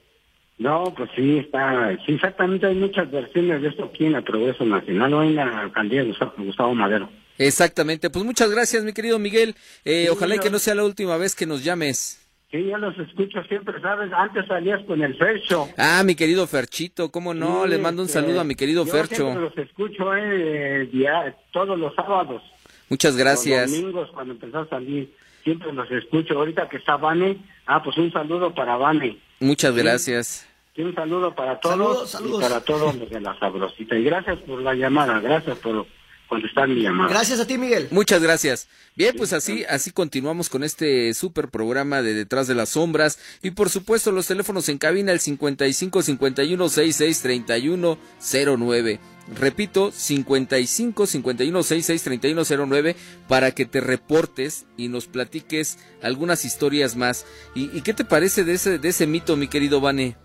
No, 0.58 0.92
pues 0.96 1.08
sí, 1.14 1.38
está, 1.38 1.96
sí, 2.04 2.12
exactamente 2.14 2.66
hay 2.66 2.74
muchas 2.74 3.10
versiones 3.10 3.62
de 3.62 3.68
esto 3.68 3.84
aquí 3.84 4.06
en 4.06 4.12
la 4.12 4.22
Progreso 4.22 4.64
Nacional 4.64 5.14
o 5.14 5.22
en 5.22 5.36
la 5.36 5.60
alcaldía 5.60 6.02
de 6.02 6.14
Gustavo 6.38 6.74
Madero. 6.74 7.08
Exactamente, 7.38 8.10
pues 8.10 8.24
muchas 8.24 8.50
gracias 8.50 8.84
mi 8.84 8.92
querido 8.92 9.18
Miguel, 9.18 9.54
eh, 9.84 10.08
ojalá 10.10 10.38
que 10.38 10.50
no 10.50 10.58
sea 10.58 10.74
la 10.74 10.84
última 10.84 11.16
vez 11.16 11.34
que 11.34 11.46
nos 11.46 11.64
llames. 11.64 12.24
Sí, 12.50 12.64
yo 12.64 12.78
los 12.78 12.98
escucho 12.98 13.42
siempre, 13.44 13.78
¿sabes? 13.82 14.10
Antes 14.10 14.46
salías 14.46 14.82
con 14.86 15.02
el 15.02 15.14
Fercho. 15.18 15.68
Ah, 15.76 16.02
mi 16.02 16.14
querido 16.14 16.46
Ferchito, 16.46 17.10
¿cómo 17.10 17.34
no? 17.34 17.66
Le 17.66 17.76
mando 17.76 18.00
un 18.00 18.08
este, 18.08 18.20
saludo 18.20 18.40
a 18.40 18.44
mi 18.44 18.54
querido 18.54 18.86
yo 18.86 18.90
Fercho. 18.90 19.34
los 19.34 19.56
escucho 19.58 20.16
eh, 20.16 20.88
todos 21.52 21.78
los 21.78 21.94
sábados. 21.94 22.42
Muchas 22.88 23.18
gracias. 23.18 23.70
Los 23.70 23.80
domingos 23.80 24.10
cuando 24.14 24.32
empezó 24.32 24.60
a 24.60 24.68
salir, 24.68 25.12
siempre 25.44 25.70
los 25.74 25.90
escucho. 25.90 26.38
Ahorita 26.38 26.70
que 26.70 26.78
está 26.78 26.96
Vane, 26.96 27.36
ah, 27.66 27.82
pues 27.82 27.98
un 27.98 28.10
saludo 28.12 28.54
para 28.54 28.78
Vane. 28.78 29.18
Muchas 29.40 29.76
gracias. 29.76 30.48
Sí, 30.74 30.82
un 30.82 30.94
saludo 30.94 31.34
para 31.34 31.60
todos 31.60 32.10
saludos, 32.10 32.38
y 32.38 32.48
para 32.48 32.64
todos 32.64 32.96
los 32.96 33.10
de 33.10 33.20
la 33.20 33.38
sabrosita. 33.38 33.94
Y 33.94 34.04
gracias 34.04 34.38
por 34.38 34.62
la 34.62 34.74
llamada, 34.74 35.20
gracias 35.20 35.58
por 35.58 35.86
contestar 36.28 36.68
mi 36.68 36.82
llamada. 36.82 37.10
Gracias 37.10 37.40
a 37.40 37.46
ti, 37.46 37.58
Miguel. 37.58 37.88
Muchas 37.90 38.22
gracias. 38.22 38.68
Bien, 38.94 39.14
pues 39.16 39.32
así, 39.32 39.64
así 39.64 39.90
continuamos 39.90 40.48
con 40.48 40.62
este 40.62 41.14
super 41.14 41.48
programa 41.48 42.02
de 42.02 42.14
Detrás 42.14 42.46
de 42.46 42.54
las 42.54 42.70
Sombras. 42.70 43.18
Y 43.42 43.52
por 43.52 43.70
supuesto, 43.70 44.12
los 44.12 44.26
teléfonos 44.26 44.68
en 44.68 44.78
cabina, 44.78 45.12
el 45.12 45.20
55 45.20 46.02
51 46.02 46.68
66 46.68 47.22
31 47.22 47.98
09. 48.58 49.00
Repito, 49.34 49.92
55 49.92 51.06
51 51.06 51.62
66 51.62 52.02
31 52.02 52.66
09 52.66 52.96
para 53.26 53.50
que 53.50 53.66
te 53.66 53.80
reportes 53.80 54.66
y 54.76 54.88
nos 54.88 55.06
platiques 55.06 55.78
algunas 56.02 56.44
historias 56.44 56.96
más. 56.96 57.26
¿Y, 57.54 57.80
qué 57.82 57.94
te 57.94 58.04
parece 58.04 58.44
de 58.44 58.54
ese, 58.54 58.78
de 58.78 58.88
ese 58.88 59.06
mito, 59.06 59.36
mi 59.36 59.48
querido 59.48 59.80
Vane? 59.80 60.16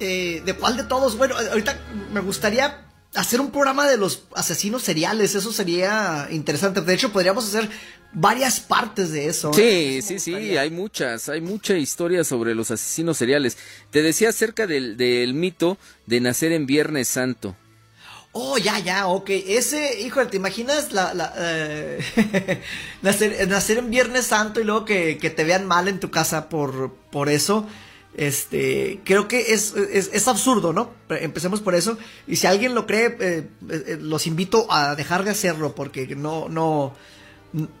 Eh, 0.00 0.42
¿De 0.44 0.54
cuál 0.54 0.76
de 0.76 0.84
todos? 0.84 1.16
Bueno, 1.16 1.36
ahorita 1.36 1.78
me 2.12 2.20
gustaría 2.20 2.91
hacer 3.14 3.40
un 3.40 3.50
programa 3.50 3.86
de 3.86 3.96
los 3.96 4.24
asesinos 4.34 4.82
seriales, 4.82 5.34
eso 5.34 5.52
sería 5.52 6.28
interesante. 6.30 6.80
De 6.80 6.94
hecho, 6.94 7.12
podríamos 7.12 7.46
hacer 7.46 7.68
varias 8.12 8.60
partes 8.60 9.12
de 9.12 9.26
eso. 9.26 9.50
¿eh? 9.56 10.00
Sí, 10.02 10.02
sí, 10.02 10.18
sí, 10.18 10.56
hay 10.56 10.70
muchas, 10.70 11.28
hay 11.28 11.40
mucha 11.40 11.76
historia 11.76 12.24
sobre 12.24 12.54
los 12.54 12.70
asesinos 12.70 13.16
seriales. 13.16 13.58
Te 13.90 14.02
decía 14.02 14.30
acerca 14.30 14.66
del, 14.66 14.96
del 14.96 15.34
mito 15.34 15.78
de 16.06 16.20
nacer 16.20 16.52
en 16.52 16.66
Viernes 16.66 17.08
Santo. 17.08 17.56
Oh, 18.34 18.56
ya, 18.56 18.78
ya, 18.78 19.08
ok. 19.08 19.28
Ese, 19.28 20.00
híjole, 20.00 20.26
¿te 20.26 20.38
imaginas 20.38 20.92
la, 20.92 21.12
la 21.12 21.34
eh, 21.36 22.00
nacer, 23.02 23.46
nacer, 23.46 23.76
en 23.76 23.90
Viernes 23.90 24.26
Santo 24.26 24.58
y 24.60 24.64
luego 24.64 24.86
que, 24.86 25.18
que, 25.18 25.28
te 25.28 25.44
vean 25.44 25.66
mal 25.66 25.86
en 25.86 26.00
tu 26.00 26.10
casa 26.10 26.48
por, 26.48 26.94
por 27.10 27.28
eso? 27.28 27.68
Este, 28.14 29.00
creo 29.04 29.26
que 29.26 29.54
es, 29.54 29.74
es, 29.74 30.28
absurdo, 30.28 30.72
¿no? 30.72 30.92
Empecemos 31.08 31.60
por 31.60 31.74
eso. 31.74 31.96
Y 32.26 32.36
si 32.36 32.46
alguien 32.46 32.74
lo 32.74 32.86
cree, 32.86 33.16
eh, 33.20 33.48
eh, 33.70 33.98
los 34.00 34.26
invito 34.26 34.70
a 34.70 34.94
dejar 34.94 35.24
de 35.24 35.30
hacerlo 35.30 35.74
porque 35.74 36.14
no, 36.14 36.48
no, 36.48 36.94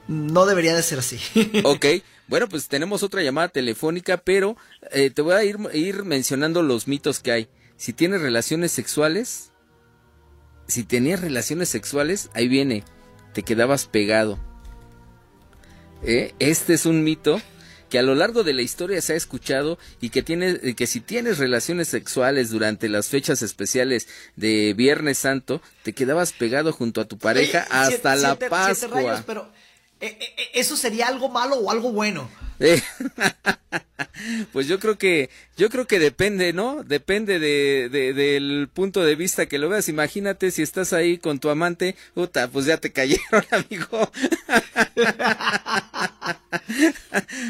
no 0.08 0.46
debería 0.46 0.74
de 0.74 0.82
ser 0.82 1.00
así. 1.00 1.18
ok, 1.64 1.86
Bueno, 2.28 2.48
pues 2.48 2.68
tenemos 2.68 3.02
otra 3.02 3.22
llamada 3.22 3.48
telefónica, 3.48 4.16
pero 4.16 4.56
eh, 4.90 5.10
te 5.10 5.20
voy 5.22 5.34
a 5.34 5.44
ir, 5.44 5.58
ir 5.74 6.04
mencionando 6.04 6.62
los 6.62 6.88
mitos 6.88 7.20
que 7.20 7.32
hay. 7.32 7.48
Si 7.76 7.92
tienes 7.92 8.22
relaciones 8.22 8.72
sexuales, 8.72 9.52
si 10.66 10.84
tenías 10.84 11.20
relaciones 11.20 11.68
sexuales, 11.68 12.30
ahí 12.32 12.48
viene, 12.48 12.84
te 13.34 13.42
quedabas 13.42 13.86
pegado. 13.86 14.38
¿Eh? 16.02 16.34
Este 16.38 16.74
es 16.74 16.86
un 16.86 17.04
mito 17.04 17.40
que 17.92 17.98
a 17.98 18.02
lo 18.02 18.14
largo 18.14 18.42
de 18.42 18.54
la 18.54 18.62
historia 18.62 19.02
se 19.02 19.12
ha 19.12 19.16
escuchado 19.16 19.78
y 20.00 20.08
que 20.08 20.22
tiene 20.22 20.74
que 20.74 20.86
si 20.86 21.00
tienes 21.00 21.36
relaciones 21.36 21.88
sexuales 21.88 22.48
durante 22.48 22.88
las 22.88 23.08
fechas 23.08 23.42
especiales 23.42 24.08
de 24.34 24.72
Viernes 24.72 25.18
Santo 25.18 25.60
te 25.82 25.92
quedabas 25.92 26.32
pegado 26.32 26.72
junto 26.72 27.02
a 27.02 27.04
tu 27.04 27.18
pareja 27.18 27.66
hasta 27.68 28.16
la 28.16 28.38
Pascua. 28.38 29.22
¿Eso 30.52 30.76
sería 30.76 31.08
algo 31.08 31.28
malo 31.28 31.56
o 31.56 31.70
algo 31.70 31.92
bueno? 31.92 32.28
pues 34.52 34.66
yo 34.66 34.78
creo 34.78 34.98
que 34.98 35.30
yo 35.56 35.68
creo 35.68 35.86
que 35.86 35.98
depende, 35.98 36.52
¿no? 36.52 36.84
Depende 36.84 37.38
de, 37.38 37.88
del 37.88 38.68
punto 38.72 39.04
de 39.04 39.16
vista 39.16 39.46
que 39.46 39.58
lo 39.58 39.68
veas. 39.68 39.88
Imagínate 39.88 40.50
si 40.50 40.62
estás 40.62 40.92
ahí 40.92 41.18
con 41.18 41.38
tu 41.38 41.50
amante, 41.50 41.96
puta, 42.14 42.48
pues 42.48 42.66
ya 42.66 42.78
te 42.78 42.92
cayeron, 42.92 43.44
amigo. 43.50 43.98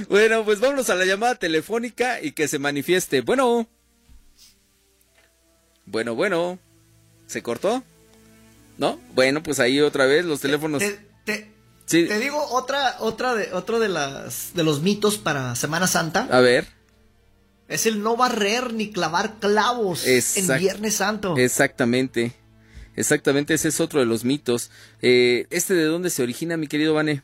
bueno, 0.09 0.45
pues 0.45 0.61
vámonos 0.61 0.89
a 0.91 0.95
la 0.95 1.05
llamada 1.05 1.35
telefónica 1.35 2.23
y 2.23 2.33
que 2.33 2.49
se 2.49 2.59
manifieste. 2.59 3.21
Bueno. 3.21 3.69
Bueno, 5.85 6.15
bueno. 6.15 6.59
¿Se 7.27 7.43
cortó? 7.43 7.83
¿No? 8.79 8.99
Bueno, 9.15 9.43
pues 9.43 9.61
ahí 9.61 9.81
otra 9.81 10.07
vez 10.07 10.25
los 10.25 10.41
teléfonos. 10.41 10.83
Te 11.25 11.52
digo 11.91 12.45
otra, 12.51 12.97
otra 13.01 13.35
de, 13.35 13.53
otro 13.53 13.79
de 13.79 13.89
las, 13.89 14.55
de 14.55 14.65
los 14.65 14.81
mitos 14.83 15.19
para 15.19 15.55
Semana 15.57 15.87
Santa. 15.87 16.29
A 16.31 16.41
ver. 16.41 16.67
Es 17.69 17.87
el 17.87 18.03
no 18.03 18.17
barrer 18.17 18.73
ni 18.73 18.91
clavar 18.91 19.39
clavos 19.39 20.07
en 20.07 20.59
Viernes 20.59 20.97
Santo. 20.97 21.37
Exactamente. 21.37 22.35
Exactamente, 22.95 23.55
ese 23.55 23.69
es 23.69 23.81
otro 23.81 24.01
de 24.01 24.07
los 24.07 24.25
mitos. 24.25 24.71
Eh, 25.01 25.47
¿Este 25.51 25.75
de 25.75 25.85
dónde 25.85 26.11
se 26.11 26.23
origina, 26.23 26.57
mi 26.57 26.67
querido 26.67 26.95
Vane? 26.95 27.23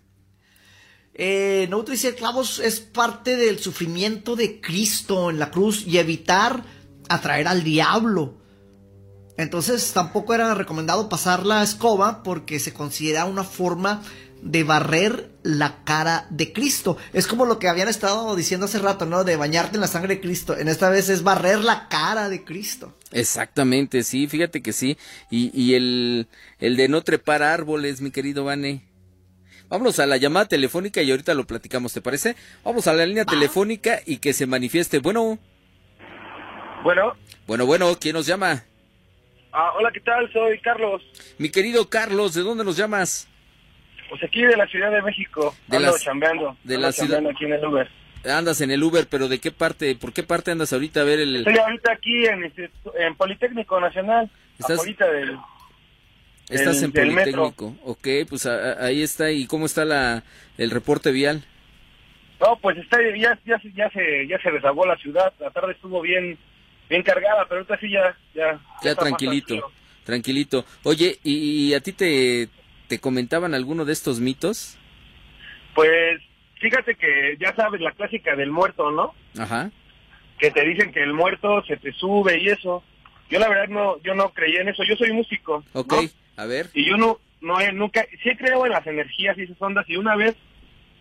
Eh, 1.14 1.66
no 1.68 1.78
utilizar 1.78 2.14
clavos 2.14 2.60
es 2.60 2.80
parte 2.80 3.36
del 3.36 3.58
sufrimiento 3.58 4.36
de 4.36 4.60
Cristo 4.60 5.30
en 5.30 5.38
la 5.38 5.50
cruz 5.50 5.84
y 5.86 5.98
evitar 5.98 6.62
atraer 7.08 7.48
al 7.48 7.64
diablo. 7.64 8.38
Entonces 9.36 9.92
tampoco 9.92 10.34
era 10.34 10.54
recomendado 10.54 11.08
pasar 11.08 11.44
la 11.44 11.62
escoba 11.62 12.22
porque 12.22 12.60
se 12.60 12.72
considera 12.72 13.24
una 13.24 13.44
forma 13.44 14.02
de 14.42 14.64
barrer 14.64 15.30
la 15.42 15.84
cara 15.84 16.26
de 16.30 16.52
Cristo. 16.52 16.96
Es 17.12 17.26
como 17.26 17.46
lo 17.46 17.58
que 17.58 17.68
habían 17.68 17.88
estado 17.88 18.34
diciendo 18.36 18.66
hace 18.66 18.78
rato, 18.78 19.06
¿no? 19.06 19.24
De 19.24 19.36
bañarte 19.36 19.76
en 19.76 19.80
la 19.80 19.86
sangre 19.86 20.16
de 20.16 20.20
Cristo. 20.20 20.56
En 20.56 20.68
esta 20.68 20.90
vez 20.90 21.08
es 21.08 21.22
barrer 21.22 21.60
la 21.60 21.88
cara 21.88 22.28
de 22.28 22.44
Cristo. 22.44 22.96
Exactamente, 23.12 24.02
sí, 24.02 24.26
fíjate 24.26 24.62
que 24.62 24.72
sí. 24.72 24.98
Y, 25.30 25.50
y 25.58 25.74
el, 25.74 26.28
el 26.58 26.76
de 26.76 26.88
no 26.88 27.02
trepar 27.02 27.42
árboles, 27.42 28.00
mi 28.00 28.10
querido 28.10 28.44
Vane. 28.44 28.84
Vámonos 29.68 29.98
a 29.98 30.06
la 30.06 30.16
llamada 30.16 30.46
telefónica 30.46 31.02
y 31.02 31.10
ahorita 31.10 31.34
lo 31.34 31.46
platicamos, 31.46 31.92
¿te 31.92 32.00
parece? 32.00 32.36
Vamos 32.64 32.86
a 32.86 32.94
la 32.94 33.04
línea 33.04 33.26
telefónica 33.26 34.00
y 34.06 34.16
que 34.16 34.32
se 34.32 34.46
manifieste. 34.46 34.98
Bueno. 34.98 35.38
Bueno. 36.82 37.12
Bueno, 37.46 37.66
bueno, 37.66 37.94
¿quién 38.00 38.14
nos 38.14 38.24
llama? 38.26 38.64
Ah, 39.52 39.72
hola, 39.76 39.90
¿qué 39.92 40.00
tal? 40.00 40.30
Soy 40.32 40.58
Carlos. 40.60 41.02
Mi 41.36 41.50
querido 41.50 41.88
Carlos, 41.90 42.32
¿de 42.32 42.42
dónde 42.42 42.64
nos 42.64 42.76
llamas? 42.76 43.27
Pues 44.08 44.22
aquí 44.22 44.42
de 44.42 44.56
la 44.56 44.66
Ciudad 44.66 44.90
de 44.90 45.02
México. 45.02 45.54
De 45.66 45.76
ando 45.76 45.98
chambeando. 45.98 46.56
De 46.64 46.78
la 46.78 46.92
ciudad. 46.92 47.24
aquí 47.26 47.44
en 47.44 47.52
el 47.52 47.64
Uber. 47.64 47.88
Andas 48.24 48.60
en 48.60 48.70
el 48.70 48.82
Uber, 48.82 49.06
pero 49.08 49.28
¿de 49.28 49.38
qué 49.38 49.52
parte? 49.52 49.94
¿Por 49.94 50.12
qué 50.12 50.22
parte 50.22 50.50
andas 50.50 50.72
ahorita 50.72 51.00
a 51.00 51.04
ver 51.04 51.20
el...? 51.20 51.36
Estoy 51.36 51.56
ahorita 51.56 51.92
aquí 51.92 52.26
en, 52.26 52.52
en 52.98 53.14
Politécnico 53.14 53.80
Nacional. 53.80 54.28
¿Estás... 54.58 54.78
Ahorita 54.78 55.06
del... 55.10 55.38
Estás 56.48 56.82
en 56.82 56.92
Politécnico. 56.92 57.76
Ok, 57.84 58.08
pues 58.28 58.46
ahí 58.46 59.02
está. 59.02 59.30
¿Y 59.30 59.46
cómo 59.46 59.66
está 59.66 59.84
la 59.84 60.24
el 60.56 60.70
reporte 60.70 61.12
vial? 61.12 61.44
No, 62.40 62.56
pues 62.56 62.78
está 62.78 62.98
ya, 63.16 63.38
ya, 63.44 63.60
ya 63.74 63.90
se 63.90 64.26
ya 64.26 64.38
se 64.40 64.50
desagó 64.50 64.86
la 64.86 64.96
ciudad. 64.96 65.32
La 65.40 65.50
tarde 65.50 65.72
estuvo 65.72 66.00
bien 66.00 66.38
bien 66.88 67.02
cargada, 67.02 67.44
pero 67.48 67.60
ahorita 67.60 67.78
sí 67.78 67.90
ya 67.90 68.16
ya. 68.34 68.58
Ya 68.82 68.94
tranquilito, 68.94 69.70
tranquilito. 70.04 70.64
Oye, 70.84 71.18
¿y 71.22 71.74
a 71.74 71.80
ti 71.80 71.92
te 71.92 72.48
¿Te 72.88 72.98
comentaban 72.98 73.54
alguno 73.54 73.84
de 73.84 73.92
estos 73.92 74.18
mitos? 74.18 74.78
Pues 75.74 76.20
fíjate 76.60 76.94
que 76.94 77.36
ya 77.38 77.54
sabes 77.54 77.80
la 77.80 77.92
clásica 77.92 78.34
del 78.34 78.50
muerto, 78.50 78.90
¿no? 78.90 79.14
Ajá. 79.38 79.70
Que 80.38 80.50
te 80.50 80.64
dicen 80.64 80.90
que 80.92 81.02
el 81.02 81.12
muerto 81.12 81.62
se 81.64 81.76
te 81.76 81.92
sube 81.92 82.38
y 82.38 82.48
eso. 82.48 82.82
Yo 83.30 83.38
la 83.38 83.48
verdad 83.48 83.68
no, 83.68 84.02
yo 84.02 84.14
no 84.14 84.30
creía 84.30 84.62
en 84.62 84.68
eso. 84.68 84.82
Yo 84.84 84.96
soy 84.96 85.12
músico. 85.12 85.62
Ok, 85.74 85.94
a 86.36 86.46
ver. 86.46 86.70
Y 86.72 86.88
yo 86.88 86.96
no, 86.96 87.18
no 87.42 87.60
he, 87.60 87.72
nunca, 87.72 88.06
sí 88.22 88.30
creo 88.36 88.64
en 88.64 88.72
las 88.72 88.86
energías 88.86 89.36
y 89.36 89.42
esas 89.42 89.60
ondas. 89.60 89.84
Y 89.88 89.96
una 89.96 90.16
vez 90.16 90.34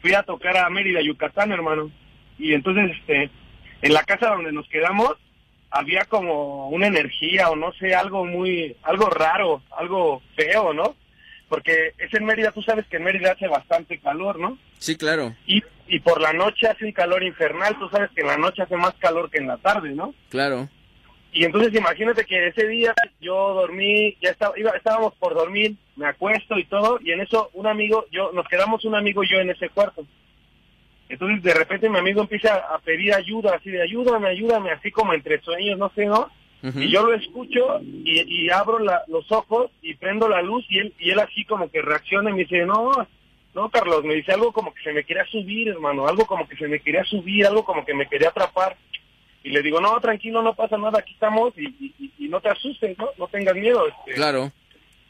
fui 0.02 0.14
a 0.14 0.24
tocar 0.24 0.58
a 0.58 0.70
Mérida, 0.70 1.02
Yucatán, 1.02 1.54
hermano. 1.54 1.90
Y 2.38 2.54
entonces, 2.54 2.92
este, 3.00 3.30
en 3.82 3.94
la 3.94 4.04
casa 4.04 4.30
donde 4.30 4.52
nos 4.52 4.68
quedamos, 4.68 5.14
había 5.70 6.06
como 6.06 6.70
una 6.70 6.88
energía 6.88 7.50
o 7.50 7.56
no 7.56 7.72
sé, 7.74 7.96
algo 7.96 8.26
muy, 8.26 8.76
algo 8.84 9.10
raro, 9.10 9.62
algo 9.72 10.22
feo, 10.36 10.74
¿no? 10.74 10.96
Porque 11.50 11.94
es 11.98 12.14
en 12.14 12.26
Mérida, 12.26 12.52
tú 12.52 12.62
sabes 12.62 12.86
que 12.88 12.98
en 12.98 13.04
Mérida 13.04 13.32
hace 13.32 13.48
bastante 13.48 14.00
calor, 14.00 14.40
¿no? 14.40 14.58
Sí, 14.80 14.96
claro. 14.98 15.36
Y, 15.46 15.64
y 15.88 16.00
por 16.00 16.22
la 16.22 16.34
noche 16.34 16.68
hace 16.68 16.86
un 16.86 16.92
calor 16.92 17.24
infernal, 17.24 17.78
tú 17.80 17.90
sabes 17.90 18.10
que 18.12 18.22
en 18.22 18.28
la 18.28 18.38
noche 18.38 18.64
hace 18.64 18.76
más 18.76 18.94
calor 18.96 19.30
que 19.30 19.38
en 19.40 19.48
la 19.48 19.58
tarde, 19.58 19.92
¿no? 19.92 20.14
Claro. 20.30 20.70
Y 21.32 21.44
entonces 21.46 21.74
imagínate 21.74 22.26
que 22.26 22.48
ese 22.48 22.68
día 22.68 22.94
yo 23.22 23.54
dormí, 23.54 24.18
ya 24.22 24.32
estaba, 24.32 24.58
iba, 24.58 24.72
estábamos 24.72 25.14
por 25.16 25.36
dormir, 25.36 25.76
me 25.96 26.08
acuesto 26.08 26.58
y 26.58 26.66
todo, 26.66 27.00
y 27.02 27.12
en 27.12 27.22
eso 27.22 27.50
un 27.54 27.68
amigo, 27.68 28.06
yo, 28.12 28.32
nos 28.34 28.48
quedamos 28.48 28.84
un 28.86 28.96
amigo 28.96 29.24
y 29.24 29.30
yo 29.30 29.38
en 29.38 29.52
ese 29.52 29.70
cuarto. 29.70 30.06
Entonces 31.10 31.42
de 31.44 31.54
repente 31.54 31.90
mi 31.90 32.00
amigo 32.00 32.22
empieza 32.22 32.56
a 32.56 32.80
pedir 32.80 33.14
ayuda, 33.14 33.56
así 33.56 33.70
de 33.70 33.82
ayúdame, 33.82 34.30
ayúdame, 34.30 34.72
así 34.72 34.92
como 34.92 35.14
entre 35.14 35.40
sueños, 35.42 35.78
no 35.78 35.92
sé, 35.96 36.06
¿no? 36.06 36.30
Y 36.64 36.92
yo 36.92 37.06
lo 37.06 37.14
escucho 37.14 37.80
y, 37.82 38.50
abro 38.50 38.80
los 38.80 39.32
ojos 39.32 39.72
y 39.82 39.94
prendo 39.94 40.28
la 40.28 40.42
luz 40.42 40.66
y 40.70 40.80
él, 40.80 40.94
y 41.00 41.12
él 41.12 41.20
así 41.20 41.46
como 41.46 41.70
que 41.70 41.82
reacciona 41.82 42.32
y 42.32 42.34
me 42.34 42.40
dice, 42.40 42.66
no, 42.66 43.08
no, 43.54 43.70
Carlos, 43.70 44.04
me 44.04 44.16
dice 44.16 44.34
algo 44.34 44.52
como 44.52 44.74
que 44.74 44.84
se 44.84 44.92
me 44.92 45.04
quería 45.04 45.26
subir, 45.26 45.70
hermano, 45.70 46.08
algo 46.08 46.26
como 46.26 46.48
que 46.48 46.56
se 46.58 46.68
me 46.68 46.80
quería 46.80 47.04
subir, 47.04 47.46
algo 47.46 47.64
como 47.64 47.86
que 47.86 47.94
me 47.94 48.08
quería 48.08 48.30
atrapar. 48.30 48.76
Y 49.44 49.50
le 49.50 49.62
digo, 49.62 49.80
no, 49.80 50.00
tranquilo, 50.00 50.42
no 50.42 50.56
pasa 50.56 50.78
nada, 50.78 51.00
aquí 51.00 51.14
estamos 51.14 51.54
y, 51.58 51.94
y, 52.18 52.28
no 52.28 52.42
te 52.42 52.50
asustes, 52.50 52.98
¿no? 52.98 53.10
No 53.18 53.28
tengas 53.28 53.56
miedo. 53.56 53.88
Este, 53.88 54.14
claro. 54.14 54.52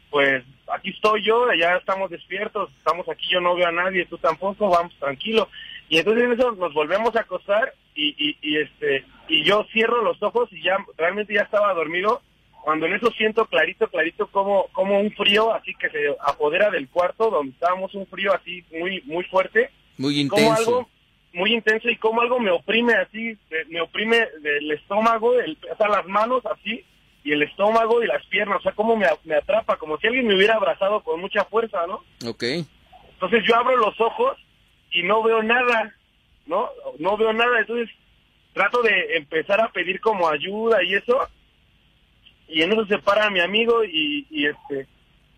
Pues 0.09 0.43
aquí 0.71 0.91
estoy 0.91 1.25
yo, 1.25 1.47
ya 1.59 1.75
estamos 1.75 2.09
despiertos, 2.09 2.69
estamos 2.77 3.09
aquí, 3.09 3.25
yo 3.29 3.41
no 3.41 3.55
veo 3.55 3.67
a 3.67 3.71
nadie, 3.71 4.05
tú 4.05 4.17
tampoco, 4.17 4.69
vamos 4.69 4.93
tranquilo. 4.99 5.49
Y 5.89 5.97
entonces 5.97 6.23
en 6.23 6.33
eso 6.33 6.51
nos 6.51 6.73
volvemos 6.73 7.15
a 7.15 7.21
acostar 7.21 7.73
y, 7.97 8.37
y, 8.41 8.57
este 8.57 9.03
y 9.27 9.43
yo 9.43 9.65
cierro 9.73 10.03
los 10.03 10.21
ojos 10.21 10.47
y 10.51 10.61
ya 10.61 10.77
realmente 10.97 11.33
ya 11.33 11.41
estaba 11.41 11.73
dormido 11.73 12.21
cuando 12.63 12.85
en 12.85 12.93
eso 12.93 13.11
siento 13.11 13.45
clarito 13.47 13.87
clarito 13.87 14.27
como 14.27 14.67
como 14.71 14.99
un 14.99 15.11
frío 15.11 15.53
así 15.53 15.73
que 15.75 15.89
se 15.89 16.15
apodera 16.25 16.69
del 16.69 16.87
cuarto 16.89 17.29
donde 17.31 17.53
estábamos 17.53 17.93
un 17.95 18.05
frío 18.07 18.33
así 18.33 18.63
muy 18.71 19.01
muy 19.05 19.23
fuerte. 19.25 19.71
Muy 19.97 20.19
intenso 20.19 20.45
como 20.45 20.55
algo 20.55 20.89
muy 21.33 21.53
intenso 21.53 21.89
y 21.89 21.97
como 21.97 22.21
algo 22.21 22.39
me 22.39 22.51
oprime 22.51 22.93
así 22.93 23.37
me 23.69 23.81
oprime 23.81 24.27
del 24.41 24.71
estómago 24.71 25.39
el, 25.39 25.57
o 25.71 25.75
sea 25.75 25.87
las 25.87 26.05
manos 26.05 26.45
así 26.45 26.83
y 27.23 27.31
el 27.31 27.41
estómago 27.41 28.03
y 28.03 28.07
las 28.07 28.25
piernas 28.27 28.59
o 28.59 28.61
sea 28.61 28.73
como 28.73 28.95
me, 28.95 29.07
me 29.25 29.35
atrapa 29.35 29.77
como 29.77 29.97
si 29.97 30.07
alguien 30.07 30.27
me 30.27 30.35
hubiera 30.35 30.55
abrazado 30.55 31.01
con 31.01 31.19
mucha 31.19 31.43
fuerza 31.45 31.85
no 31.87 32.03
Ok. 32.29 32.43
entonces 33.13 33.43
yo 33.45 33.55
abro 33.55 33.75
los 33.75 33.99
ojos 33.99 34.37
y 34.91 35.03
no 35.03 35.23
veo 35.23 35.41
nada 35.41 35.96
no 36.47 36.69
no 36.99 37.17
veo 37.17 37.33
nada 37.33 37.59
entonces 37.59 37.89
trato 38.53 38.81
de 38.81 39.17
empezar 39.17 39.61
a 39.61 39.69
pedir 39.69 40.01
como 40.01 40.27
ayuda 40.27 40.83
y 40.83 40.95
eso 40.95 41.27
y 42.47 42.61
en 42.61 42.71
eso 42.71 42.85
se 42.85 42.97
para 42.99 43.29
mi 43.29 43.39
amigo 43.39 43.83
y, 43.83 44.25
este 44.31 44.87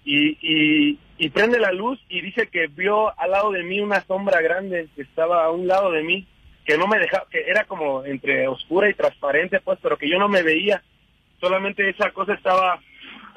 y, 0.06 0.98
y, 1.18 1.30
prende 1.30 1.60
la 1.60 1.72
luz 1.72 2.00
y 2.08 2.22
dice 2.22 2.48
que 2.48 2.68
vio 2.68 3.18
al 3.20 3.32
lado 3.32 3.52
de 3.52 3.64
mí 3.64 3.80
una 3.80 4.02
sombra 4.06 4.42
grande 4.42 4.88
que 4.96 5.02
estaba 5.02 5.44
a 5.44 5.52
un 5.52 5.68
lado 5.68 5.92
de 5.92 6.04
mí 6.04 6.26
que 6.66 6.78
no 6.78 6.88
me 6.88 7.00
dejaba 7.00 7.28
que 7.30 7.42
era 7.42 7.66
como 7.66 8.06
entre 8.06 8.48
oscura 8.48 8.90
y 8.90 8.94
transparente 8.94 9.60
pues 9.60 9.80
pero 9.82 9.98
que 9.98 10.10
yo 10.10 10.18
no 10.18 10.30
me 10.30 10.44
veía. 10.44 10.82
Solamente 11.40 11.90
esa 11.90 12.12
cosa 12.12 12.34
estaba 12.34 12.80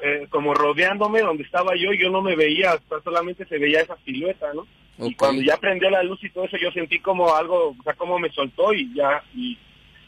eh, 0.01 0.27
como 0.29 0.53
rodeándome 0.53 1.21
donde 1.21 1.43
estaba 1.43 1.75
yo 1.75 1.93
y 1.93 1.99
yo 1.99 2.09
no 2.09 2.21
me 2.21 2.35
veía 2.35 2.77
solamente 3.03 3.45
se 3.45 3.57
veía 3.57 3.81
esa 3.81 3.95
silueta 4.03 4.53
no 4.53 4.67
y 4.99 5.15
cuando 5.15 5.41
ya 5.41 5.57
prendió 5.57 5.89
la 5.89 6.03
luz 6.03 6.23
y 6.23 6.29
todo 6.29 6.45
eso 6.45 6.57
yo 6.57 6.71
sentí 6.71 6.99
como 6.99 7.33
algo 7.35 7.75
o 7.79 7.83
sea 7.83 7.93
como 7.93 8.19
me 8.19 8.29
soltó 8.31 8.73
y 8.73 8.93
ya 8.93 9.23
y 9.35 9.57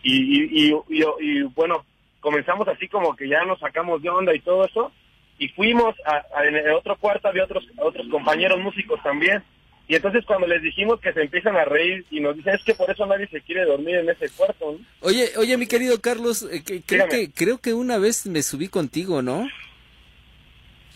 y, 0.04 0.68
y, 0.70 0.74
y, 1.20 1.42
bueno, 1.56 1.84
comenzamos 2.20 2.68
así 2.68 2.88
como 2.88 3.16
que 3.16 3.28
ya 3.28 3.44
nos 3.46 3.60
sacamos 3.60 4.04
de 4.04 4.10
onda 4.10 4.36
y 4.36 4.40
todo 4.40 4.64
eso, 4.64 4.92
y 5.40 5.48
fuimos 5.50 5.96
a, 6.06 6.24
en 6.46 6.56
el 6.56 6.74
otro 6.74 6.96
cuarto, 6.98 7.28
había 7.28 7.44
otros, 7.46 7.64
otros 7.78 8.08
compañeros 8.10 8.60
músicos 8.60 9.02
también, 9.02 9.44
Y 9.88 9.96
entonces 9.96 10.24
cuando 10.26 10.46
les 10.46 10.62
dijimos 10.62 11.00
que 11.02 11.12
se 11.12 11.22
empiezan 11.24 11.56
a 11.56 11.66
reír 11.66 12.06
y 12.12 12.20
nos 12.20 12.36
dicen, 12.36 12.54
es 12.54 12.64
que 12.64 12.76
por 12.76 12.90
eso 12.92 13.06
nadie 13.08 13.28
se 13.30 13.42
quiere 13.42 13.66
dormir 13.66 13.96
en 13.96 14.10
ese 14.10 14.30
cuarto. 14.30 14.74
¿no? 14.74 14.80
Oye, 15.02 15.32
oye, 15.38 15.58
mi 15.58 15.66
querido 15.66 16.00
Carlos, 16.02 16.48
eh, 16.52 16.64
que- 16.64 16.82
creo 16.84 17.08
que 17.10 17.32
creo 17.32 17.58
que 17.60 17.74
una 17.74 17.98
vez 17.98 18.28
me 18.28 18.44
subí 18.44 18.68
contigo, 18.68 19.24
¿no? 19.24 19.48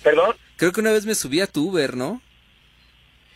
¿Perdón? 0.03 0.35
Creo 0.57 0.71
que 0.71 0.81
una 0.81 0.91
vez 0.91 1.05
me 1.05 1.15
subí 1.15 1.41
a 1.41 1.47
tu 1.47 1.69
Uber, 1.69 1.95
¿no? 1.97 2.21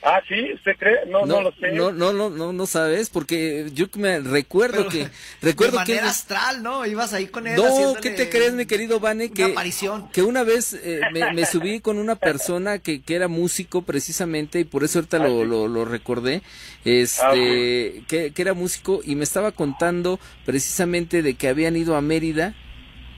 Ah, 0.05 0.21
sí, 0.27 0.51
¿usted 0.53 0.73
cree? 0.77 1.05
No, 1.07 1.25
no, 1.25 1.41
lo 1.41 1.51
sé. 1.53 1.71
No, 1.71 1.91
no, 1.93 2.11
no, 2.11 2.29
no, 2.29 2.51
no 2.51 2.65
sabes, 2.65 3.09
porque 3.09 3.69
yo 3.73 3.85
me 3.95 4.19
recuerdo 4.19 4.79
Pero 4.79 4.89
que 4.89 4.97
de 5.05 5.09
recuerdo 5.41 5.77
que 5.85 5.93
manera 5.93 6.09
astral, 6.09 6.61
¿no? 6.61 6.85
Ibas 6.85 7.13
ahí 7.13 7.27
con 7.27 7.47
él. 7.47 7.55
No, 7.55 7.95
¿qué 8.01 8.09
te 8.09 8.29
crees, 8.29 8.51
mi 8.53 8.65
querido 8.65 8.99
Vane? 8.99 9.25
Una 9.27 9.33
Que, 9.33 9.43
aparición. 9.45 10.09
que 10.11 10.21
una 10.23 10.43
vez 10.43 10.73
eh, 10.73 10.99
me, 11.13 11.33
me 11.33 11.45
subí 11.45 11.79
con 11.79 11.99
una 11.99 12.15
persona 12.17 12.79
que, 12.79 13.01
que 13.01 13.15
era 13.15 13.29
músico 13.29 13.83
precisamente 13.83 14.59
y 14.59 14.63
por 14.65 14.83
eso 14.83 14.99
ahorita 14.99 15.17
Ah, 15.17 15.27
lo, 15.27 15.43
sí. 15.43 15.47
lo, 15.47 15.67
lo 15.69 15.85
recordé, 15.85 16.41
este, 16.83 18.03
que, 18.07 18.31
que 18.33 18.41
era 18.41 18.53
músico 18.53 18.99
y 19.03 19.15
me 19.15 19.23
estaba 19.23 19.51
contando 19.51 20.19
precisamente 20.45 21.21
de 21.21 21.35
que 21.35 21.47
habían 21.47 21.75
ido 21.77 21.95
a 21.95 22.01
Mérida. 22.01 22.55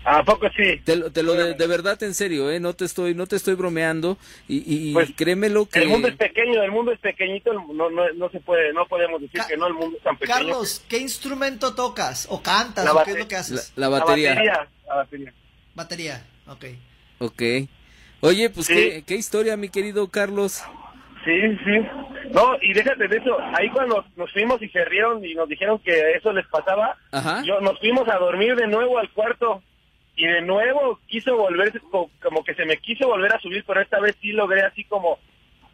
¿A 0.07 0.23
poco 0.23 0.47
sí? 0.55 0.77
Te, 0.85 0.95
lo- 0.95 1.11
te 1.11 1.23
lo 1.23 1.33
de, 1.33 1.55
de 1.55 1.67
verdad 1.67 2.01
en 2.03 2.13
serio, 2.13 2.51
eh, 2.51 2.59
no 2.59 2.73
te 2.73 2.85
estoy, 2.85 3.15
no 3.15 3.25
te 3.25 3.35
estoy 3.37 3.55
bromeando 3.55 4.17
y, 4.47 4.89
y- 4.89 4.93
Pues, 4.93 5.09
créemelo 5.15 5.65
que 5.67 5.79
El 5.79 5.87
mundo 5.89 6.07
es 6.07 6.15
pequeño, 6.15 6.61
el 6.61 6.71
mundo 6.71 6.91
es 6.91 6.99
pequeñito, 6.99 7.51
no, 7.53 7.89
no, 7.89 8.13
no 8.13 8.29
se 8.29 8.39
puede, 8.39 8.71
no 8.73 8.85
podemos 8.85 9.19
decir 9.19 9.41
Ca- 9.41 9.47
que 9.47 9.57
no, 9.57 9.65
el 9.67 9.73
mundo 9.73 9.97
es 9.97 10.03
tan 10.03 10.15
pequeño. 10.17 10.37
Carlos, 10.37 10.85
¿qué 10.87 10.99
instrumento 10.99 11.73
tocas? 11.73 12.27
¿O 12.29 12.41
cantas? 12.43 12.85
La 12.85 12.93
¿O 12.93 13.03
qué 13.03 13.11
es 13.11 13.17
lo 13.19 13.27
que 13.27 13.33
la, 13.35 13.41
haces? 13.41 13.73
la 13.75 13.89
La 13.89 13.99
batería. 13.99 14.29
batería, 14.29 14.67
la 14.87 14.95
batería. 14.95 15.33
Batería, 15.73 16.23
ok. 16.47 16.65
Ok. 17.19 17.41
Oye, 18.21 18.49
pues 18.51 18.67
Sí. 18.67 18.73
qué, 18.75 19.03
qué 19.07 19.15
historia, 19.15 19.57
mi 19.57 19.69
querido 19.69 20.07
Carlos. 20.09 20.61
Sí, 21.25 21.31
sí. 21.65 21.79
No, 22.31 22.55
y 22.61 22.73
déjate 22.73 23.07
de 23.07 23.17
eso. 23.17 23.35
Ahí 23.57 23.69
cuando 23.71 24.05
nos 24.15 24.31
fuimos 24.31 24.61
y 24.61 24.69
se 24.69 24.85
rieron 24.85 25.25
y 25.25 25.33
nos 25.33 25.49
dijeron 25.49 25.79
que 25.79 26.11
eso 26.11 26.31
les 26.31 26.45
pasaba, 26.47 26.95
Ajá. 27.11 27.41
yo 27.43 27.59
nos 27.61 27.79
fuimos 27.79 28.07
a 28.07 28.17
dormir 28.17 28.55
de 28.55 28.67
nuevo 28.67 28.99
al 28.99 29.09
cuarto 29.11 29.63
y 30.15 30.25
de 30.27 30.41
nuevo 30.41 30.99
quiso 31.07 31.35
volver, 31.37 31.79
co- 31.91 32.09
como 32.21 32.43
que 32.43 32.53
se 32.55 32.65
me 32.65 32.77
quiso 32.77 33.07
volver 33.07 33.33
a 33.33 33.39
subir, 33.39 33.63
pero 33.67 33.81
esta 33.81 33.99
vez 33.99 34.15
sí 34.21 34.31
logré 34.31 34.61
así 34.63 34.83
como, 34.85 35.19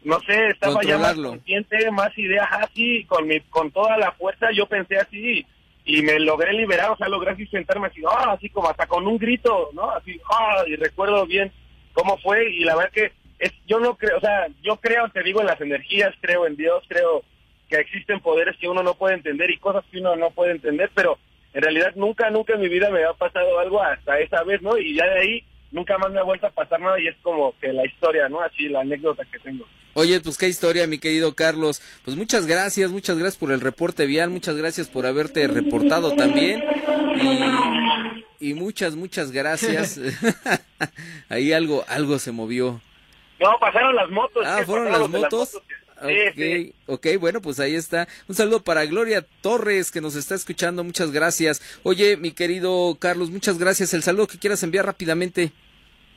no 0.04 0.18
sé, 0.20 0.48
estaba 0.48 0.80
ya 0.82 0.98
más 0.98 1.14
consciente, 1.30 1.90
más 1.92 2.16
ideas 2.18 2.48
así, 2.50 3.04
con 3.04 3.26
mi, 3.26 3.40
con 3.40 3.70
toda 3.70 3.96
la 3.98 4.12
fuerza 4.12 4.50
yo 4.52 4.66
pensé 4.66 4.96
así 4.96 5.46
y 5.84 6.02
me 6.02 6.18
logré 6.20 6.52
liberar, 6.52 6.90
o 6.90 6.96
sea, 6.96 7.08
logré 7.08 7.32
así 7.32 7.46
sentarme 7.46 7.86
así, 7.88 8.02
ah, 8.08 8.32
así 8.32 8.48
como 8.48 8.68
hasta 8.68 8.86
con 8.86 9.06
un 9.06 9.18
grito, 9.18 9.70
¿no? 9.74 9.90
Así, 9.90 10.20
ah, 10.30 10.62
y 10.66 10.76
recuerdo 10.76 11.24
bien 11.26 11.52
cómo 11.92 12.16
fue 12.18 12.50
y 12.50 12.60
la 12.64 12.74
verdad 12.76 12.90
que 12.92 13.12
es, 13.38 13.52
yo 13.66 13.80
no 13.80 13.96
creo, 13.96 14.16
o 14.16 14.20
sea, 14.20 14.46
yo 14.62 14.76
creo, 14.76 15.08
te 15.08 15.22
digo, 15.22 15.40
en 15.40 15.46
las 15.48 15.60
energías, 15.60 16.14
creo 16.20 16.46
en 16.46 16.56
Dios, 16.56 16.84
creo 16.88 17.22
que 17.68 17.76
existen 17.76 18.20
poderes 18.20 18.56
que 18.58 18.68
uno 18.68 18.82
no 18.82 18.94
puede 18.94 19.14
entender 19.14 19.50
y 19.50 19.58
cosas 19.58 19.84
que 19.90 19.98
uno 19.98 20.14
no 20.16 20.30
puede 20.30 20.52
entender, 20.52 20.90
pero 20.94 21.18
en 21.54 21.62
realidad 21.62 21.92
nunca, 21.94 22.30
nunca 22.30 22.54
en 22.54 22.60
mi 22.60 22.68
vida 22.68 22.90
me 22.90 23.04
ha 23.04 23.12
pasado 23.12 23.58
algo 23.58 23.82
hasta 23.82 24.18
esa 24.20 24.42
vez, 24.44 24.62
¿no? 24.62 24.76
Y 24.78 24.94
ya 24.94 25.04
de 25.04 25.20
ahí 25.20 25.44
nunca 25.70 25.98
más 25.98 26.10
me 26.10 26.20
ha 26.20 26.24
vuelto 26.24 26.46
a 26.46 26.50
pasar 26.50 26.80
nada 26.80 26.98
y 27.00 27.08
es 27.08 27.16
como 27.22 27.54
que 27.60 27.72
la 27.72 27.84
historia, 27.86 28.28
¿no? 28.28 28.40
Así, 28.40 28.68
la 28.68 28.80
anécdota 28.80 29.24
que 29.30 29.38
tengo. 29.38 29.66
Oye, 29.94 30.20
pues 30.20 30.38
qué 30.38 30.48
historia, 30.48 30.86
mi 30.86 30.98
querido 30.98 31.34
Carlos. 31.34 31.82
Pues 32.04 32.16
muchas 32.16 32.46
gracias, 32.46 32.90
muchas 32.90 33.18
gracias 33.18 33.38
por 33.38 33.52
el 33.52 33.60
reporte 33.60 34.06
vial, 34.06 34.30
muchas 34.30 34.56
gracias 34.56 34.88
por 34.88 35.04
haberte 35.04 35.46
reportado 35.48 36.14
también. 36.14 36.64
Y, 38.40 38.50
y 38.50 38.54
muchas, 38.54 38.96
muchas 38.96 39.32
gracias. 39.32 40.00
Ahí 41.28 41.52
algo, 41.52 41.84
algo 41.88 42.18
se 42.18 42.32
movió. 42.32 42.80
No, 43.38 43.58
pasaron 43.58 43.94
las 43.94 44.08
motos. 44.08 44.44
Ah, 44.46 44.58
¿qué 44.60 44.66
¿fueron 44.66 44.92
las 44.92 45.08
motos? 45.08 45.60
Ok, 46.86 47.06
bueno, 47.20 47.40
pues 47.40 47.60
ahí 47.60 47.74
está. 47.74 48.08
Un 48.28 48.34
saludo 48.34 48.62
para 48.62 48.84
Gloria 48.86 49.24
Torres 49.40 49.90
que 49.90 50.00
nos 50.00 50.16
está 50.16 50.34
escuchando, 50.34 50.84
muchas 50.84 51.10
gracias. 51.10 51.62
Oye, 51.82 52.16
mi 52.16 52.32
querido 52.32 52.96
Carlos, 52.98 53.30
muchas 53.30 53.58
gracias. 53.58 53.94
El 53.94 54.02
saludo 54.02 54.26
que 54.26 54.38
quieras 54.38 54.62
enviar 54.62 54.86
rápidamente. 54.86 55.52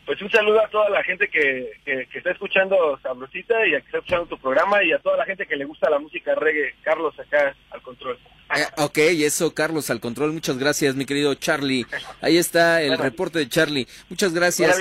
Pues 0.05 0.21
un 0.21 0.29
saludo 0.29 0.63
a 0.63 0.67
toda 0.69 0.87
la 0.91 1.03
gente 1.03 1.27
que, 1.27 1.71
que, 1.83 2.07
que 2.11 2.17
está 2.19 2.29
escuchando 2.29 2.99
Sabrosita 3.01 3.65
y 3.65 3.73
a 3.73 3.79
que 3.79 3.87
está 3.87 3.97
escuchando 3.97 4.27
tu 4.27 4.37
programa 4.37 4.83
y 4.83 4.91
a 4.93 4.99
toda 4.99 5.17
la 5.17 5.25
gente 5.25 5.47
que 5.47 5.55
le 5.55 5.65
gusta 5.65 5.89
la 5.89 5.97
música 5.97 6.35
reggae. 6.35 6.75
Carlos 6.83 7.19
acá 7.19 7.55
al 7.71 7.81
control. 7.81 8.19
Eh, 8.55 8.65
ok, 8.77 8.97
eso, 8.97 9.55
Carlos, 9.55 9.89
al 9.89 9.99
control. 9.99 10.31
Muchas 10.31 10.59
gracias, 10.59 10.95
mi 10.95 11.05
querido 11.05 11.33
Charlie. 11.33 11.87
Ahí 12.21 12.37
está 12.37 12.83
el 12.83 12.97
reporte 12.99 13.39
de 13.39 13.49
Charlie. 13.49 13.87
Muchas 14.09 14.33
gracias. 14.33 14.79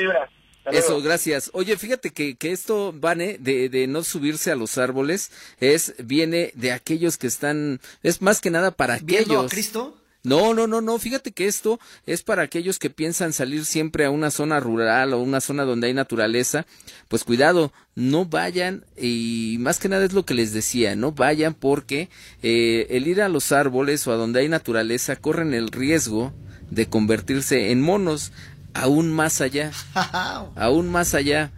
Eso, 0.72 1.00
gracias. 1.02 1.50
Oye, 1.52 1.76
fíjate 1.76 2.10
que, 2.10 2.36
que 2.36 2.52
esto, 2.52 2.94
Vane, 2.98 3.38
de, 3.38 3.68
de 3.68 3.86
no 3.86 4.02
subirse 4.02 4.50
a 4.50 4.56
los 4.56 4.78
árboles, 4.78 5.30
es, 5.60 5.94
viene 6.02 6.52
de 6.54 6.72
aquellos 6.72 7.18
que 7.18 7.26
están, 7.26 7.80
es 8.02 8.22
más 8.22 8.40
que 8.40 8.50
nada 8.50 8.70
para 8.70 8.98
¿Viendo 8.98 9.34
a 9.34 9.36
aquellos. 9.36 9.50
Cristo? 9.50 9.96
No, 10.24 10.54
no, 10.54 10.66
no, 10.66 10.80
no, 10.80 10.98
fíjate 10.98 11.32
que 11.32 11.46
esto 11.46 11.78
es 12.06 12.22
para 12.22 12.40
aquellos 12.42 12.78
que 12.78 12.88
piensan 12.88 13.34
salir 13.34 13.66
siempre 13.66 14.06
a 14.06 14.10
una 14.10 14.30
zona 14.30 14.58
rural 14.58 15.12
o 15.12 15.20
una 15.20 15.42
zona 15.42 15.64
donde 15.64 15.88
hay 15.88 15.92
naturaleza, 15.92 16.64
pues 17.08 17.24
cuidado, 17.24 17.74
no 17.94 18.24
vayan 18.24 18.86
y 18.96 19.58
más 19.60 19.78
que 19.78 19.90
nada 19.90 20.06
es 20.06 20.14
lo 20.14 20.24
que 20.24 20.32
les 20.32 20.54
decía, 20.54 20.96
no 20.96 21.12
vayan 21.12 21.52
porque 21.52 22.08
eh, 22.42 22.86
el 22.88 23.06
ir 23.06 23.20
a 23.20 23.28
los 23.28 23.52
árboles 23.52 24.06
o 24.06 24.12
a 24.12 24.16
donde 24.16 24.40
hay 24.40 24.48
naturaleza 24.48 25.16
corren 25.16 25.52
el 25.52 25.68
riesgo 25.68 26.32
de 26.70 26.86
convertirse 26.86 27.70
en 27.70 27.82
monos 27.82 28.32
aún 28.74 29.12
más 29.12 29.40
allá, 29.40 29.70
aún 30.56 30.90
más 30.90 31.14
allá. 31.14 31.50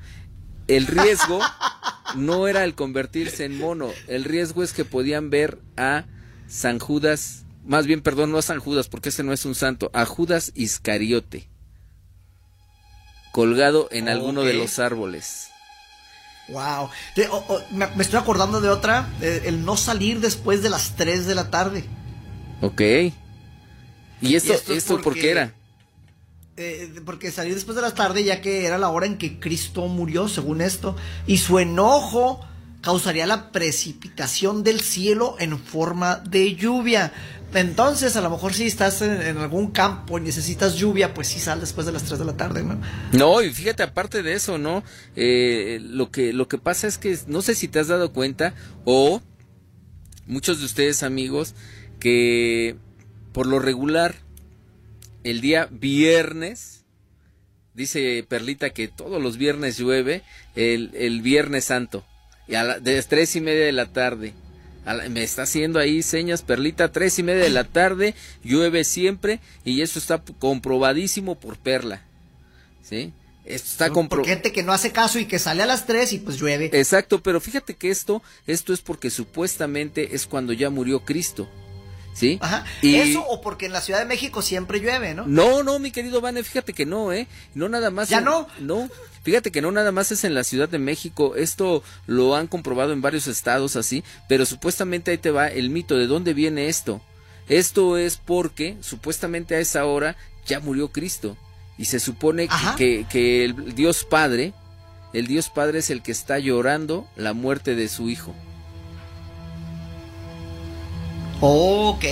El 0.69 0.87
riesgo 0.87 1.41
no 2.17 2.49
era 2.49 2.65
el 2.65 2.75
convertirse 2.75 3.45
en 3.45 3.57
mono, 3.59 3.91
el 4.09 4.25
riesgo 4.25 4.63
es 4.63 4.73
que 4.73 4.85
podían 4.85 5.31
ver 5.31 5.59
a 5.77 6.05
San 6.49 6.79
Judas, 6.79 7.45
más 7.65 7.87
bien, 7.87 8.01
perdón, 8.01 8.33
no 8.33 8.39
a 8.39 8.43
San 8.43 8.59
Judas, 8.61 8.89
porque 8.89 9.11
ese 9.11 9.23
no 9.23 9.33
es 9.33 9.45
un 9.45 9.55
santo, 9.55 9.91
a 9.95 10.05
Judas 10.07 10.51
Iscariote, 10.57 11.49
colgado 13.33 13.89
en 13.91 14.09
alguno 14.09 14.43
de 14.43 14.55
los 14.55 14.79
árboles. 14.79 15.49
Wow. 16.49 16.91
Te- 17.15 17.29
me, 17.73 17.87
me 17.89 18.03
estoy 18.03 18.19
acordando 18.21 18.61
de 18.61 18.69
otra, 18.69 19.09
el 19.21 19.65
no 19.65 19.77
salir 19.77 20.21
después 20.21 20.63
de 20.63 20.71
las 20.71 20.95
3 20.97 21.27
de 21.27 21.35
la 21.35 21.51
tarde. 21.51 21.85
Ok. 22.61 22.81
¿Y 24.21 24.35
esto, 24.35 24.53
esto 24.55 24.73
esto, 24.73 24.75
es 24.75 24.85
por 24.85 24.99
qué 24.99 25.03
porque- 25.05 25.31
era? 25.31 25.53
Eh, 26.59 27.01
porque 27.05 27.31
salir 27.31 27.55
después 27.55 27.77
de 27.77 27.83
la 27.83 27.93
tarde 27.93 28.25
ya 28.25 28.41
que 28.41 28.65
era 28.65 28.79
la 28.79 28.89
hora 28.89 29.05
en 29.05 29.19
que 29.19 29.39
Cristo 29.39 29.89
murió, 29.89 30.27
según 30.29 30.63
esto, 30.63 30.97
y 31.27 31.37
su 31.39 31.59
enojo 31.59 32.41
causaría 32.81 33.27
la 33.27 33.53
precipitación 33.53 34.63
del 34.63 34.81
cielo 34.81 35.37
en 35.39 35.59
forma 35.59 36.17
de 36.17 36.55
lluvia. 36.55 37.13
Entonces, 37.53 38.17
a 38.17 38.21
lo 38.21 38.31
mejor 38.31 38.55
si 38.55 38.67
estás 38.67 39.03
en, 39.03 39.21
en 39.23 39.39
algún 39.39 39.71
campo 39.71 40.19
y 40.19 40.23
necesitas 40.23 40.75
lluvia, 40.75 41.15
pues 41.15 41.29
sí 41.29 41.41
sal 41.41 41.61
después 41.61 41.87
de 41.87 41.93
las 41.93 42.05
3 42.05 42.19
de 42.19 42.25
la 42.25 42.37
tarde, 42.37 42.63
¿no? 42.63 42.79
No, 43.13 43.43
y 43.43 43.51
fíjate, 43.51 43.83
aparte 43.83 44.23
de 44.23 44.35
eso, 44.35 44.59
¿no? 44.59 44.83
Eh, 45.15 45.79
lo, 45.83 46.11
que, 46.11 46.33
lo 46.33 46.49
que 46.49 46.59
pasa 46.59 46.87
es 46.87 46.99
que 46.99 47.19
no 47.27 47.43
sé 47.43 47.55
si 47.55 47.69
te 47.69 47.79
has 47.79 47.89
dado 47.89 48.13
cuenta, 48.13 48.55
o 48.85 49.23
muchos 50.27 50.59
de 50.59 50.67
ustedes 50.67 51.03
amigos, 51.03 51.55
que 51.99 52.77
por 53.33 53.47
lo 53.47 53.59
regular, 53.59 54.17
el 55.31 55.41
día 55.41 55.69
viernes, 55.71 56.85
dice 57.75 58.25
Perlita 58.29 58.71
que 58.71 58.89
todos 58.89 59.21
los 59.23 59.37
viernes 59.37 59.77
llueve, 59.77 60.23
el, 60.55 60.91
el 60.95 61.21
viernes 61.23 61.67
santo, 61.67 62.05
y 62.49 62.55
a 62.55 62.65
las 62.65 63.07
tres 63.09 63.35
y 63.37 63.41
media 63.41 63.65
de 63.65 63.73
la 63.73 63.87
tarde. 63.93 64.33
A 64.85 64.95
la- 64.95 65.09
me 65.09 65.23
está 65.25 65.43
haciendo 65.43 65.81
ahí 65.81 66.03
señas, 66.03 66.43
Perlita, 66.43 66.93
tres 66.93 67.19
y 67.19 67.23
media 67.25 67.43
de 67.43 67.51
la 67.51 67.65
tarde, 67.65 68.15
llueve 68.45 68.85
siempre, 68.85 69.41
y 69.65 69.83
eso 69.83 69.99
está 69.99 70.23
comprobadísimo 70.39 71.35
por 71.41 71.59
Perla. 71.59 72.03
¿Sí? 72.83 73.13
Esto 73.45 73.69
está 73.69 73.85
Porque 73.87 73.95
comprobado. 73.95 74.29
gente 74.33 74.53
que 74.53 74.63
no 74.63 74.73
hace 74.73 74.91
caso 74.93 75.19
y 75.19 75.27
que 75.27 75.39
sale 75.39 75.63
a 75.63 75.67
las 75.67 75.87
3 75.87 76.13
y 76.15 76.19
pues 76.19 76.37
llueve. 76.39 76.69
Exacto, 76.73 77.23
pero 77.23 77.41
fíjate 77.41 77.75
que 77.75 77.91
esto, 77.91 78.21
esto 78.49 78.73
es 78.73 78.81
porque 78.81 79.09
supuestamente 79.09 80.15
es 80.17 80.27
cuando 80.27 80.53
ya 80.53 80.69
murió 80.71 81.05
Cristo. 81.05 81.49
¿Sí? 82.17 82.39
Ajá. 82.41 82.65
Y- 82.81 82.95
Eso 82.97 83.23
o 83.29 83.43
porque 83.43 83.67
en 83.67 83.73
la 83.73 83.83
Ciudad 83.83 83.99
de 83.99 84.07
México 84.07 84.41
siempre 84.41 84.81
llueve, 84.81 85.13
¿no? 85.15 85.27
No, 85.27 85.63
no, 85.63 85.79
mi 85.79 85.91
querido 85.91 86.23
Vane, 86.23 86.43
fíjate 86.43 86.73
que 86.73 86.87
no, 86.87 87.13
¿eh? 87.13 87.27
No 87.55 87.69
nada 87.69 87.91
más. 87.91 88.09
¿Ya 88.09 88.19
en- 88.19 88.25
no? 88.25 88.49
No, 88.59 88.89
fíjate 89.23 89.53
que 89.53 89.61
no 89.61 89.71
nada 89.71 89.93
más 89.93 90.11
es 90.13 90.25
en 90.25 90.35
la 90.35 90.43
Ciudad 90.43 90.67
de 90.71 90.79
México. 90.79 91.37
Esto 91.37 91.83
lo 92.07 92.35
han 92.35 92.47
comprobado 92.47 92.95
en 92.95 93.03
varios 93.03 93.27
estados 93.27 93.77
así, 93.77 94.03
pero 94.31 94.47
supuestamente 94.47 95.11
ahí 95.11 95.19
te 95.19 95.31
va 95.31 95.49
el 95.49 95.69
mito 95.69 95.99
de 95.99 96.07
dónde 96.07 96.33
viene 96.33 96.69
esto. 96.69 97.03
Esto 97.49 97.99
es 97.99 98.17
porque 98.17 98.77
supuestamente 98.81 99.55
a 99.55 99.59
esa 99.61 99.85
hora 99.85 100.17
ya 100.47 100.59
murió 100.61 100.89
Cristo. 100.89 101.37
Y 101.77 101.85
se 101.85 102.01
supone 102.01 102.49
que, 102.49 102.55
que, 102.79 103.07
que 103.11 103.45
el 103.45 103.75
Dios 103.75 104.05
Padre, 104.09 104.55
el 105.13 105.27
Dios 105.27 105.51
Padre 105.51 105.81
es 105.81 105.91
el 105.91 106.03
que 106.03 106.13
está 106.13 106.39
llorando 106.39 107.07
la 107.15 107.35
muerte 107.35 107.75
de 107.75 107.89
su 107.89 108.09
hijo. 108.09 108.35
Ok. 111.41 112.05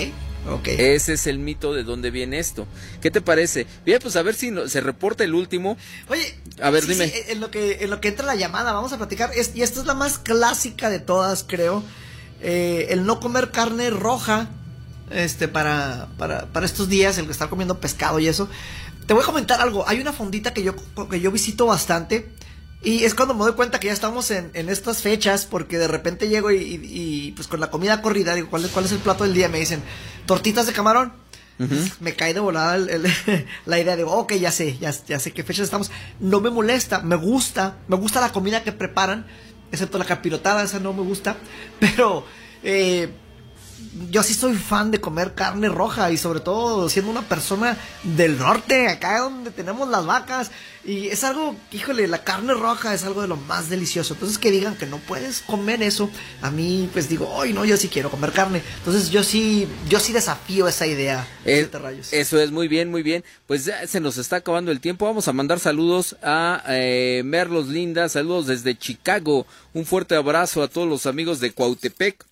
Okay. 0.47 0.77
Ese 0.79 1.15
es 1.15 1.27
el 1.27 1.39
mito 1.39 1.73
de 1.73 1.85
dónde 1.85 2.11
viene 2.11 2.39
esto. 2.39 2.67
¿Qué 3.01 3.11
te 3.11 3.23
parece? 3.23 3.67
Bien, 3.87 3.99
pues 4.03 4.15
a 4.17 4.23
ver 4.23 4.35
si 4.35 4.53
se 4.69 4.81
reporta 4.83 5.25
el 5.25 5.35
último. 5.35 5.79
Oye, 6.09 6.39
a 6.61 6.69
ver, 6.69 6.87
dime. 6.87 7.11
en, 7.29 7.41
lo 7.41 7.51
que, 7.51 7.79
en 7.81 7.89
lo 7.89 8.01
que 8.03 8.09
entra 8.09 8.27
la 8.27 8.35
llamada, 8.35 8.75
vamos 8.75 8.93
a 8.93 8.99
platicar. 8.99 9.31
y 9.35 9.63
esta 9.63 9.81
es 9.81 9.87
la 9.87 9.95
más 9.95 10.19
clásica 10.19 10.91
de 10.91 10.99
todas, 10.99 11.45
creo. 11.45 11.83
Eh, 12.43 12.89
el 12.91 13.07
no 13.07 13.21
comer 13.21 13.53
carne 13.53 13.89
roja 13.89 14.51
este, 15.11 15.49
para, 15.49 16.09
para, 16.19 16.47
para 16.53 16.67
estos 16.67 16.91
días, 16.91 17.17
el 17.17 17.25
que 17.25 17.33
estar 17.33 17.49
comiendo 17.49 17.81
pescado 17.81 18.19
y 18.19 18.29
eso. 18.29 18.51
Te 19.07 19.15
voy 19.15 19.23
a 19.23 19.27
comentar 19.27 19.63
algo. 19.63 19.89
Hay 19.89 19.99
una 20.01 20.13
fondita 20.13 20.53
que 20.53 20.63
yo, 20.63 20.75
que 21.11 21.21
yo 21.21 21.31
visito 21.31 21.65
bastante. 21.65 22.29
Y 22.85 23.05
es 23.05 23.15
cuando 23.15 23.33
me 23.33 23.41
doy 23.41 23.55
cuenta 23.55 23.81
que 23.81 23.87
ya 23.87 23.95
estamos 23.95 24.31
en, 24.31 24.51
en 24.53 24.69
estas 24.69 25.01
fechas, 25.01 25.47
porque 25.47 25.79
de 25.79 25.89
repente 25.89 26.29
llego 26.29 26.51
y, 26.53 27.33
pues 27.35 27.49
con 27.49 27.59
la 27.59 27.71
comida 27.71 28.03
corrida, 28.03 28.35
digo, 28.35 28.51
¿cuál, 28.51 28.69
¿cuál 28.69 28.85
es 28.85 28.93
el 28.93 28.99
plato 28.99 29.25
del 29.25 29.33
día? 29.33 29.49
Me 29.49 29.59
dicen, 29.59 29.83
tortitas 30.27 30.67
de 30.67 30.75
camarón. 30.75 31.13
Me 32.01 32.15
cae 32.15 32.35
de 32.35 32.41
volada 32.41 32.77
la 33.67 33.79
idea 33.79 33.97
de, 33.97 34.05
ok, 34.05 34.35
ya 34.35 34.51
sé, 34.51 34.77
ya, 34.79 34.93
ya 35.07 35.19
sé 35.19 35.33
qué 35.33 35.45
fechas 35.45 35.65
estamos. 35.65 35.91
No 36.21 36.41
me 36.41 36.51
molesta, 36.51 37.01
me 37.01 37.17
gusta, 37.17 37.79
me 37.89 37.97
gusta 37.97 38.21
la 38.21 38.33
comida 38.33 38.63
que 38.63 38.73
preparan, 38.73 39.27
excepto 39.73 39.97
la 39.97 40.05
capirotada, 40.05 40.63
esa 40.63 40.79
no 40.79 40.93
me 40.93 41.03
gusta, 41.03 41.37
pero... 41.81 42.25
Eh, 42.63 43.09
yo 44.11 44.23
sí 44.23 44.35
soy 44.35 44.55
fan 44.55 44.91
de 44.91 45.01
comer 45.01 45.35
carne 45.35 45.69
roja 45.69 46.11
y 46.11 46.17
sobre 46.17 46.41
todo 46.41 46.89
siendo 46.89 47.11
una 47.11 47.23
persona 47.23 47.77
del 48.03 48.39
norte, 48.39 48.89
acá 48.89 49.21
donde 49.21 49.51
tenemos 49.51 49.89
las 49.89 50.07
vacas. 50.07 50.51
Y 50.85 51.09
es 51.09 51.25
algo, 51.25 51.57
híjole, 51.73 52.07
la 52.07 52.25
carne 52.25 52.53
roja 52.53 52.93
es 52.93 53.05
algo 53.05 53.23
de 53.23 53.29
lo 53.29 53.37
más 53.37 53.71
delicioso. 53.71 54.15
Entonces 54.15 54.39
que 54.39 54.51
digan 54.51 54.77
que 54.77 54.87
no 54.87 54.99
puedes 54.99 55.41
comer 55.41 55.83
eso, 55.83 56.11
a 56.43 56.51
mí 56.51 56.89
pues 56.93 57.09
digo, 57.09 57.41
ay 57.41 57.53
no, 57.53 57.65
yo 57.65 57.77
sí 57.77 57.89
quiero 57.89 58.11
comer 58.11 58.33
carne. 58.33 58.63
Entonces 58.79 59.11
yo 59.11 59.23
sí, 59.23 59.67
yo 59.89 59.99
sí 59.99 60.13
desafío 60.13 60.69
esa 60.69 60.87
idea. 60.87 61.27
Eh, 61.45 61.69
eso 62.13 62.39
es 62.39 62.51
muy 62.51 62.69
bien, 62.69 62.91
muy 62.91 63.03
bien. 63.03 63.25
Pues 63.47 63.65
ya 63.65 63.87
se 63.87 64.01
nos 64.01 64.19
está 64.19 64.37
acabando 64.37 64.71
el 64.71 64.81
tiempo. 64.81 65.07
Vamos 65.07 65.27
a 65.29 65.33
mandar 65.33 65.59
saludos 65.59 66.17
a 66.23 66.63
eh, 66.69 67.23
Merlos 67.25 67.69
Linda, 67.69 68.09
saludos 68.09 68.47
desde 68.47 68.77
Chicago. 68.77 69.47
Un 69.73 69.87
fuerte 69.87 70.15
abrazo 70.15 70.63
a 70.63 70.69
todos 70.69 70.89
los 70.89 71.07
amigos 71.07 71.41
de 71.41 71.53
Cuautepec 71.53 72.25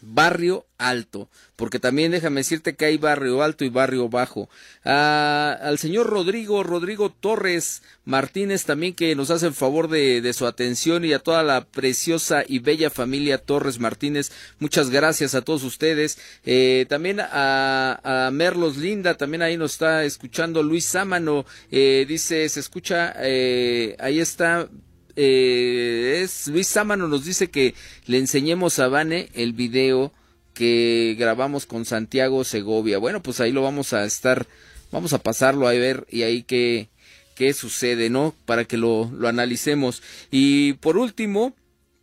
barrio 0.00 0.66
alto, 0.78 1.28
porque 1.56 1.78
también 1.78 2.12
déjame 2.12 2.40
decirte 2.40 2.76
que 2.76 2.84
hay 2.84 2.98
barrio 2.98 3.42
alto 3.42 3.64
y 3.64 3.70
barrio 3.70 4.08
bajo. 4.08 4.48
Ah, 4.84 5.58
al 5.62 5.78
señor 5.78 6.06
Rodrigo, 6.06 6.62
Rodrigo 6.62 7.10
Torres 7.10 7.82
Martínez 8.04 8.64
también 8.64 8.94
que 8.94 9.14
nos 9.16 9.30
hace 9.30 9.46
el 9.46 9.54
favor 9.54 9.88
de, 9.88 10.20
de, 10.20 10.32
su 10.32 10.46
atención 10.46 11.04
y 11.04 11.12
a 11.12 11.18
toda 11.18 11.42
la 11.42 11.64
preciosa 11.64 12.44
y 12.46 12.58
bella 12.58 12.90
familia 12.90 13.38
Torres 13.38 13.78
Martínez, 13.78 14.30
muchas 14.58 14.90
gracias 14.90 15.34
a 15.34 15.42
todos 15.42 15.64
ustedes. 15.64 16.18
Eh, 16.44 16.86
también 16.88 17.20
a, 17.20 18.26
a, 18.26 18.30
Merlos 18.30 18.76
Linda, 18.76 19.14
también 19.14 19.42
ahí 19.42 19.56
nos 19.56 19.72
está 19.72 20.04
escuchando 20.04 20.62
Luis 20.62 20.84
Sámano, 20.84 21.46
eh, 21.70 22.04
dice, 22.06 22.48
se 22.48 22.60
escucha, 22.60 23.14
eh, 23.18 23.96
ahí 23.98 24.20
está 24.20 24.68
eh, 25.16 26.20
es 26.22 26.46
Luis 26.48 26.68
Sámano 26.68 27.08
nos 27.08 27.24
dice 27.24 27.50
que 27.50 27.74
le 28.06 28.18
enseñemos 28.18 28.78
a 28.78 28.88
Vane 28.88 29.30
el 29.34 29.52
video 29.52 30.12
que 30.54 31.16
grabamos 31.18 31.66
con 31.66 31.84
Santiago 31.84 32.44
Segovia. 32.44 32.98
Bueno, 32.98 33.22
pues 33.22 33.40
ahí 33.40 33.52
lo 33.52 33.62
vamos 33.62 33.92
a 33.92 34.04
estar, 34.04 34.46
vamos 34.90 35.12
a 35.12 35.22
pasarlo 35.22 35.68
a 35.68 35.72
ver 35.72 36.06
y 36.10 36.22
ahí 36.22 36.42
qué, 36.42 36.88
qué 37.34 37.52
sucede, 37.52 38.08
¿no? 38.08 38.34
Para 38.46 38.64
que 38.64 38.76
lo, 38.78 39.10
lo 39.14 39.28
analicemos. 39.28 40.02
Y 40.30 40.74
por 40.74 40.96
último, 40.96 41.54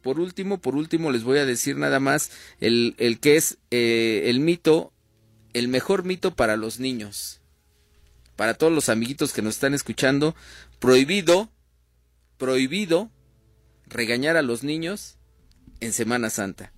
por 0.04 0.20
último, 0.20 0.60
por 0.60 0.76
último, 0.76 1.12
les 1.12 1.24
voy 1.24 1.40
a 1.40 1.46
decir 1.46 1.78
nada 1.78 2.00
más 2.00 2.30
el, 2.60 2.94
el 2.98 3.20
que 3.20 3.38
es 3.38 3.58
eh, 3.72 4.24
el 4.26 4.40
mito, 4.40 4.92
el 5.54 5.68
mejor 5.68 6.04
mito 6.04 6.36
para 6.36 6.58
los 6.58 6.80
niños. 6.80 7.42
Para 8.36 8.54
todos 8.54 8.74
los 8.74 8.90
amiguitos 8.90 9.34
que 9.34 9.42
nos 9.42 9.56
están 9.56 9.74
escuchando, 9.74 10.36
prohibido 10.80 11.50
prohibido 12.38 13.12
regañar 13.86 14.38
a 14.38 14.42
los 14.42 14.64
niños 14.64 15.18
en 15.80 15.94
Semana 15.94 16.30
Santa. 16.30 16.74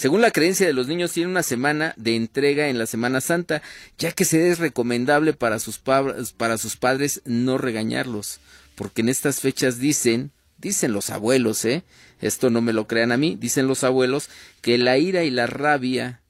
Según 0.00 0.22
la 0.22 0.30
creencia 0.30 0.66
de 0.66 0.72
los 0.72 0.88
niños, 0.88 1.12
tienen 1.12 1.32
una 1.32 1.42
semana 1.42 1.92
de 1.98 2.16
entrega 2.16 2.68
en 2.68 2.78
la 2.78 2.86
Semana 2.86 3.20
Santa, 3.20 3.60
ya 3.98 4.12
que 4.12 4.24
se 4.24 4.50
es 4.50 4.58
recomendable 4.58 5.34
para 5.34 5.58
sus, 5.58 5.78
para 5.78 6.56
sus 6.56 6.76
padres 6.76 7.20
no 7.26 7.58
regañarlos, 7.58 8.40
porque 8.76 9.02
en 9.02 9.10
estas 9.10 9.40
fechas 9.40 9.78
dicen, 9.78 10.32
dicen 10.56 10.94
los 10.94 11.10
abuelos, 11.10 11.66
¿eh? 11.66 11.84
Esto 12.22 12.48
no 12.48 12.62
me 12.62 12.72
lo 12.72 12.86
crean 12.86 13.12
a 13.12 13.18
mí, 13.18 13.36
dicen 13.38 13.66
los 13.66 13.84
abuelos, 13.84 14.30
que 14.62 14.78
la 14.78 14.96
ira 14.96 15.22
y 15.24 15.30
la 15.30 15.46
rabia 15.46 16.22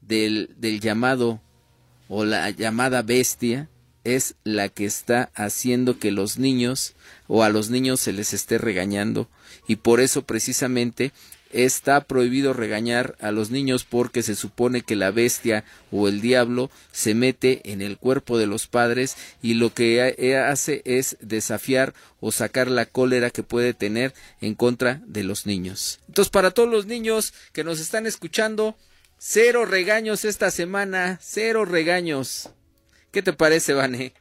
del, 0.00 0.54
del 0.56 0.78
llamado 0.78 1.42
o 2.08 2.24
la 2.24 2.50
llamada 2.50 3.02
bestia 3.02 3.68
es 4.14 4.36
la 4.44 4.68
que 4.68 4.84
está 4.84 5.30
haciendo 5.34 5.98
que 5.98 6.12
los 6.12 6.38
niños 6.38 6.94
o 7.26 7.42
a 7.42 7.48
los 7.48 7.70
niños 7.70 8.00
se 8.00 8.12
les 8.12 8.32
esté 8.32 8.58
regañando 8.58 9.28
y 9.66 9.76
por 9.76 10.00
eso 10.00 10.22
precisamente 10.22 11.12
está 11.50 12.02
prohibido 12.02 12.52
regañar 12.52 13.16
a 13.20 13.30
los 13.30 13.50
niños 13.50 13.84
porque 13.84 14.22
se 14.22 14.34
supone 14.34 14.82
que 14.82 14.96
la 14.96 15.10
bestia 15.10 15.64
o 15.90 16.08
el 16.08 16.20
diablo 16.20 16.70
se 16.92 17.14
mete 17.14 17.72
en 17.72 17.82
el 17.82 17.98
cuerpo 17.98 18.38
de 18.38 18.46
los 18.46 18.66
padres 18.66 19.16
y 19.42 19.54
lo 19.54 19.72
que 19.72 20.14
e, 20.18 20.36
hace 20.36 20.82
es 20.84 21.16
desafiar 21.20 21.94
o 22.20 22.32
sacar 22.32 22.68
la 22.68 22.86
cólera 22.86 23.30
que 23.30 23.42
puede 23.42 23.74
tener 23.74 24.12
en 24.40 24.54
contra 24.54 25.00
de 25.06 25.24
los 25.24 25.46
niños. 25.46 26.00
Entonces, 26.08 26.30
para 26.30 26.50
todos 26.50 26.68
los 26.68 26.86
niños 26.86 27.32
que 27.52 27.64
nos 27.64 27.80
están 27.80 28.06
escuchando, 28.06 28.76
cero 29.18 29.64
regaños 29.64 30.24
esta 30.24 30.50
semana, 30.50 31.18
cero 31.22 31.64
regaños. 31.64 32.50
¿Qué 33.10 33.22
te 33.22 33.32
parece, 33.32 33.72
Vane? 33.72 34.12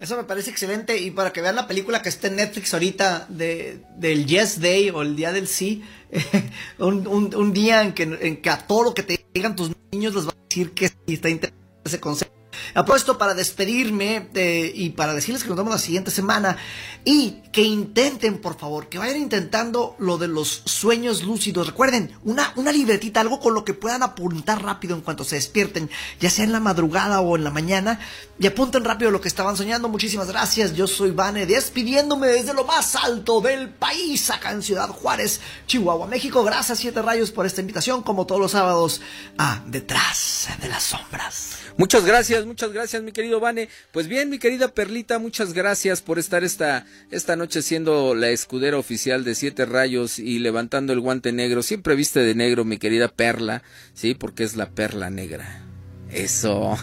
Eso 0.00 0.16
me 0.16 0.24
parece 0.24 0.50
excelente. 0.50 0.98
Y 0.98 1.10
para 1.10 1.32
que 1.32 1.40
vean 1.40 1.56
la 1.56 1.66
película 1.66 2.02
que 2.02 2.08
está 2.08 2.28
en 2.28 2.36
Netflix 2.36 2.72
ahorita 2.72 3.26
de, 3.28 3.82
del 3.96 4.26
Yes 4.26 4.60
Day 4.60 4.90
o 4.90 5.02
el 5.02 5.16
Día 5.16 5.32
del 5.32 5.48
Sí, 5.48 5.82
un, 6.78 7.52
día 7.52 7.82
en 7.82 7.92
que, 7.92 8.04
en 8.04 8.40
que 8.40 8.50
a 8.50 8.58
todo 8.58 8.84
lo 8.84 8.94
que 8.94 9.02
te 9.02 9.26
digan 9.34 9.56
tus 9.56 9.72
niños 9.90 10.14
les 10.14 10.26
va 10.26 10.30
a 10.30 10.48
decir 10.48 10.72
que 10.72 10.88
sí 10.88 11.14
está 11.14 11.28
interesante 11.28 11.64
ese 11.84 12.00
concepto. 12.00 12.37
Apuesto 12.74 13.18
para 13.18 13.34
despedirme 13.34 14.28
y 14.74 14.90
para 14.90 15.14
decirles 15.14 15.42
que 15.42 15.48
nos 15.48 15.58
vemos 15.58 15.72
la 15.72 15.78
siguiente 15.78 16.10
semana 16.10 16.56
y 17.04 17.42
que 17.52 17.62
intenten, 17.62 18.38
por 18.38 18.58
favor, 18.58 18.88
que 18.88 18.98
vayan 18.98 19.16
intentando 19.16 19.96
lo 19.98 20.18
de 20.18 20.28
los 20.28 20.62
sueños 20.66 21.22
lúcidos. 21.22 21.66
Recuerden, 21.66 22.12
una, 22.24 22.52
una 22.56 22.72
libretita, 22.72 23.20
algo 23.20 23.40
con 23.40 23.54
lo 23.54 23.64
que 23.64 23.74
puedan 23.74 24.02
apuntar 24.02 24.62
rápido 24.62 24.94
en 24.94 25.00
cuanto 25.00 25.24
se 25.24 25.36
despierten, 25.36 25.90
ya 26.20 26.30
sea 26.30 26.44
en 26.44 26.52
la 26.52 26.60
madrugada 26.60 27.20
o 27.20 27.36
en 27.36 27.44
la 27.44 27.50
mañana, 27.50 28.00
y 28.38 28.46
apunten 28.46 28.84
rápido 28.84 29.10
lo 29.10 29.20
que 29.20 29.28
estaban 29.28 29.56
soñando. 29.56 29.88
Muchísimas 29.88 30.28
gracias. 30.28 30.74
Yo 30.74 30.86
soy 30.86 31.10
Vane, 31.10 31.46
despidiéndome 31.46 32.28
desde 32.28 32.54
lo 32.54 32.64
más 32.64 32.94
alto 32.94 33.40
del 33.40 33.70
país, 33.70 34.30
acá 34.30 34.52
en 34.52 34.62
Ciudad 34.62 34.88
Juárez, 34.88 35.40
Chihuahua, 35.66 36.06
México. 36.06 36.44
Gracias, 36.44 36.78
Siete 36.78 37.02
Rayos, 37.02 37.30
por 37.30 37.46
esta 37.46 37.60
invitación, 37.60 38.02
como 38.02 38.26
todos 38.26 38.40
los 38.40 38.52
sábados, 38.52 39.00
a 39.38 39.62
Detrás 39.66 40.48
de 40.60 40.68
las 40.68 40.82
Sombras. 40.82 41.67
Muchas 41.78 42.04
gracias, 42.04 42.44
muchas 42.44 42.72
gracias, 42.72 43.04
mi 43.04 43.12
querido 43.12 43.38
Vane. 43.38 43.68
Pues 43.92 44.08
bien, 44.08 44.30
mi 44.30 44.40
querida 44.40 44.66
Perlita, 44.66 45.20
muchas 45.20 45.52
gracias 45.52 46.02
por 46.02 46.18
estar 46.18 46.42
esta, 46.42 46.84
esta 47.12 47.36
noche 47.36 47.62
siendo 47.62 48.16
la 48.16 48.30
escudera 48.30 48.78
oficial 48.78 49.22
de 49.22 49.36
Siete 49.36 49.64
Rayos 49.64 50.18
y 50.18 50.40
levantando 50.40 50.92
el 50.92 50.98
guante 50.98 51.30
negro. 51.30 51.62
Siempre 51.62 51.94
viste 51.94 52.18
de 52.18 52.34
negro, 52.34 52.64
mi 52.64 52.78
querida 52.78 53.06
Perla, 53.06 53.62
sí, 53.94 54.16
porque 54.16 54.42
es 54.42 54.56
la 54.56 54.70
perla 54.70 55.08
negra. 55.08 55.62
Eso. 56.10 56.76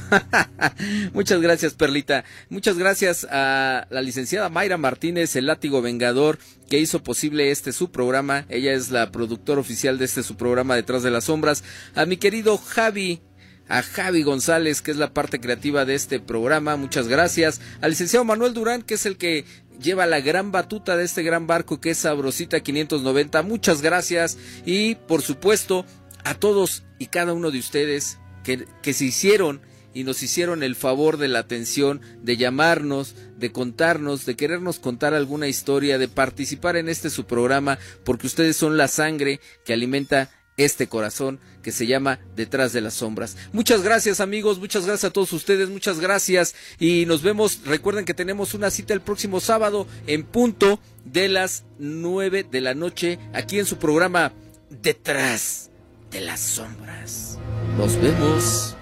Muchas 1.13 1.41
gracias, 1.41 1.73
Perlita. 1.73 2.23
Muchas 2.47 2.77
gracias 2.77 3.27
a 3.29 3.87
la 3.89 4.01
licenciada 4.01 4.47
Mayra 4.47 4.77
Martínez, 4.77 5.35
el 5.35 5.47
látigo 5.47 5.81
vengador, 5.81 6.39
que 6.69 6.79
hizo 6.79 7.03
posible 7.03 7.51
este 7.51 7.73
su 7.73 7.91
programa. 7.91 8.45
Ella 8.47 8.71
es 8.71 8.91
la 8.91 9.11
productora 9.11 9.59
oficial 9.59 9.97
de 9.97 10.05
este 10.05 10.23
su 10.23 10.37
programa 10.37 10.77
Detrás 10.77 11.03
de 11.03 11.11
las 11.11 11.25
Sombras. 11.25 11.65
A 11.95 12.05
mi 12.05 12.15
querido 12.15 12.57
Javi 12.57 13.21
a 13.67 13.81
Javi 13.81 14.23
González, 14.23 14.81
que 14.81 14.91
es 14.91 14.97
la 14.97 15.13
parte 15.13 15.39
creativa 15.39 15.85
de 15.85 15.95
este 15.95 16.19
programa, 16.19 16.75
muchas 16.75 17.07
gracias, 17.07 17.61
al 17.81 17.91
licenciado 17.91 18.25
Manuel 18.25 18.53
Durán, 18.53 18.81
que 18.81 18.95
es 18.95 19.05
el 19.05 19.17
que 19.17 19.45
lleva 19.81 20.05
la 20.05 20.21
gran 20.21 20.51
batuta 20.51 20.97
de 20.97 21.03
este 21.03 21.23
gran 21.23 21.47
barco 21.47 21.81
que 21.81 21.91
es 21.91 21.97
Sabrosita 21.99 22.61
590, 22.61 23.41
muchas 23.43 23.81
gracias. 23.81 24.37
Y 24.65 24.95
por 24.95 25.21
supuesto 25.21 25.85
a 26.23 26.35
todos 26.35 26.83
y 26.99 27.07
cada 27.07 27.33
uno 27.33 27.51
de 27.51 27.59
ustedes 27.59 28.17
que, 28.43 28.65
que 28.81 28.93
se 28.93 29.05
hicieron 29.05 29.61
y 29.93 30.03
nos 30.03 30.21
hicieron 30.23 30.61
el 30.61 30.75
favor 30.75 31.17
de 31.17 31.29
la 31.29 31.39
atención, 31.39 32.01
de 32.21 32.35
llamarnos, 32.35 33.15
de 33.37 33.53
contarnos, 33.53 34.25
de 34.25 34.35
querernos 34.35 34.77
contar 34.77 35.13
alguna 35.13 35.47
historia, 35.47 35.97
de 35.97 36.09
participar 36.09 36.75
en 36.75 36.89
este 36.89 37.09
su 37.09 37.25
programa, 37.25 37.79
porque 38.03 38.27
ustedes 38.27 38.57
son 38.57 38.75
la 38.75 38.89
sangre 38.89 39.39
que 39.63 39.71
alimenta 39.71 40.29
este 40.57 40.87
corazón 40.87 41.39
que 41.61 41.71
se 41.71 41.87
llama 41.87 42.19
Detrás 42.35 42.73
de 42.73 42.81
las 42.81 42.95
Sombras. 42.95 43.35
Muchas 43.51 43.81
gracias 43.81 44.19
amigos, 44.19 44.59
muchas 44.59 44.85
gracias 44.85 45.09
a 45.09 45.13
todos 45.13 45.33
ustedes, 45.33 45.69
muchas 45.69 45.99
gracias 45.99 46.55
y 46.79 47.05
nos 47.05 47.21
vemos, 47.21 47.61
recuerden 47.65 48.05
que 48.05 48.13
tenemos 48.13 48.53
una 48.53 48.71
cita 48.71 48.93
el 48.93 49.01
próximo 49.01 49.39
sábado 49.39 49.87
en 50.07 50.23
punto 50.23 50.79
de 51.03 51.27
las 51.27 51.65
nueve 51.77 52.45
de 52.49 52.61
la 52.61 52.73
noche 52.73 53.19
aquí 53.33 53.59
en 53.59 53.65
su 53.65 53.77
programa 53.77 54.33
Detrás 54.69 55.69
de 56.11 56.21
las 56.21 56.39
sombras. 56.39 57.37
Nos 57.77 57.99
vemos. 58.01 58.75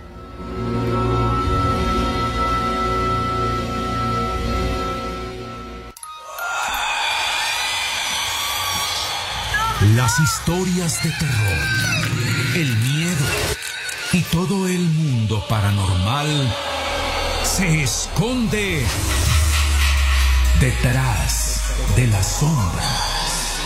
Las 9.95 10.17
historias 10.19 11.03
de 11.03 11.09
terror, 11.11 11.52
el 12.55 12.75
miedo 12.77 13.25
y 14.11 14.21
todo 14.21 14.67
el 14.67 14.79
mundo 14.79 15.43
paranormal 15.49 16.55
se 17.43 17.81
esconde 17.81 18.85
detrás 20.59 21.61
de 21.95 22.07
la 22.07 22.23
sombra. 22.23 22.83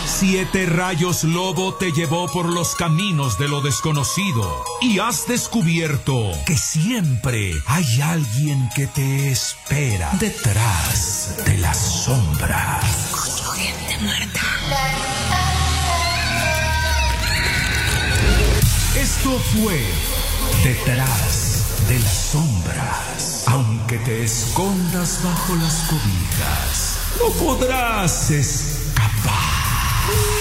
Siete 0.06 0.64
rayos 0.64 1.24
lobo 1.24 1.74
te 1.74 1.92
llevó 1.92 2.28
por 2.32 2.46
los 2.46 2.74
caminos 2.74 3.38
de 3.38 3.48
lo 3.48 3.60
desconocido 3.60 4.64
y 4.80 5.00
has 5.00 5.26
descubierto 5.26 6.32
que 6.46 6.56
siempre 6.56 7.52
hay 7.66 8.00
alguien 8.00 8.70
que 8.74 8.86
te 8.86 9.30
espera 9.30 10.10
detrás 10.18 11.36
de 11.44 11.58
la 11.58 11.74
sombra. 11.74 12.80
gente 13.54 13.98
muerta. 14.02 15.17
Esto 19.28 19.60
fue 19.60 19.78
Detrás 20.64 21.84
de 21.86 21.98
las 21.98 22.30
sombras. 22.32 23.44
Aunque 23.46 23.98
te 23.98 24.24
escondas 24.24 25.20
bajo 25.22 25.54
las 25.56 25.82
cobijas, 25.82 26.98
no 27.20 27.28
podrás 27.32 28.30
escapar. 28.30 30.37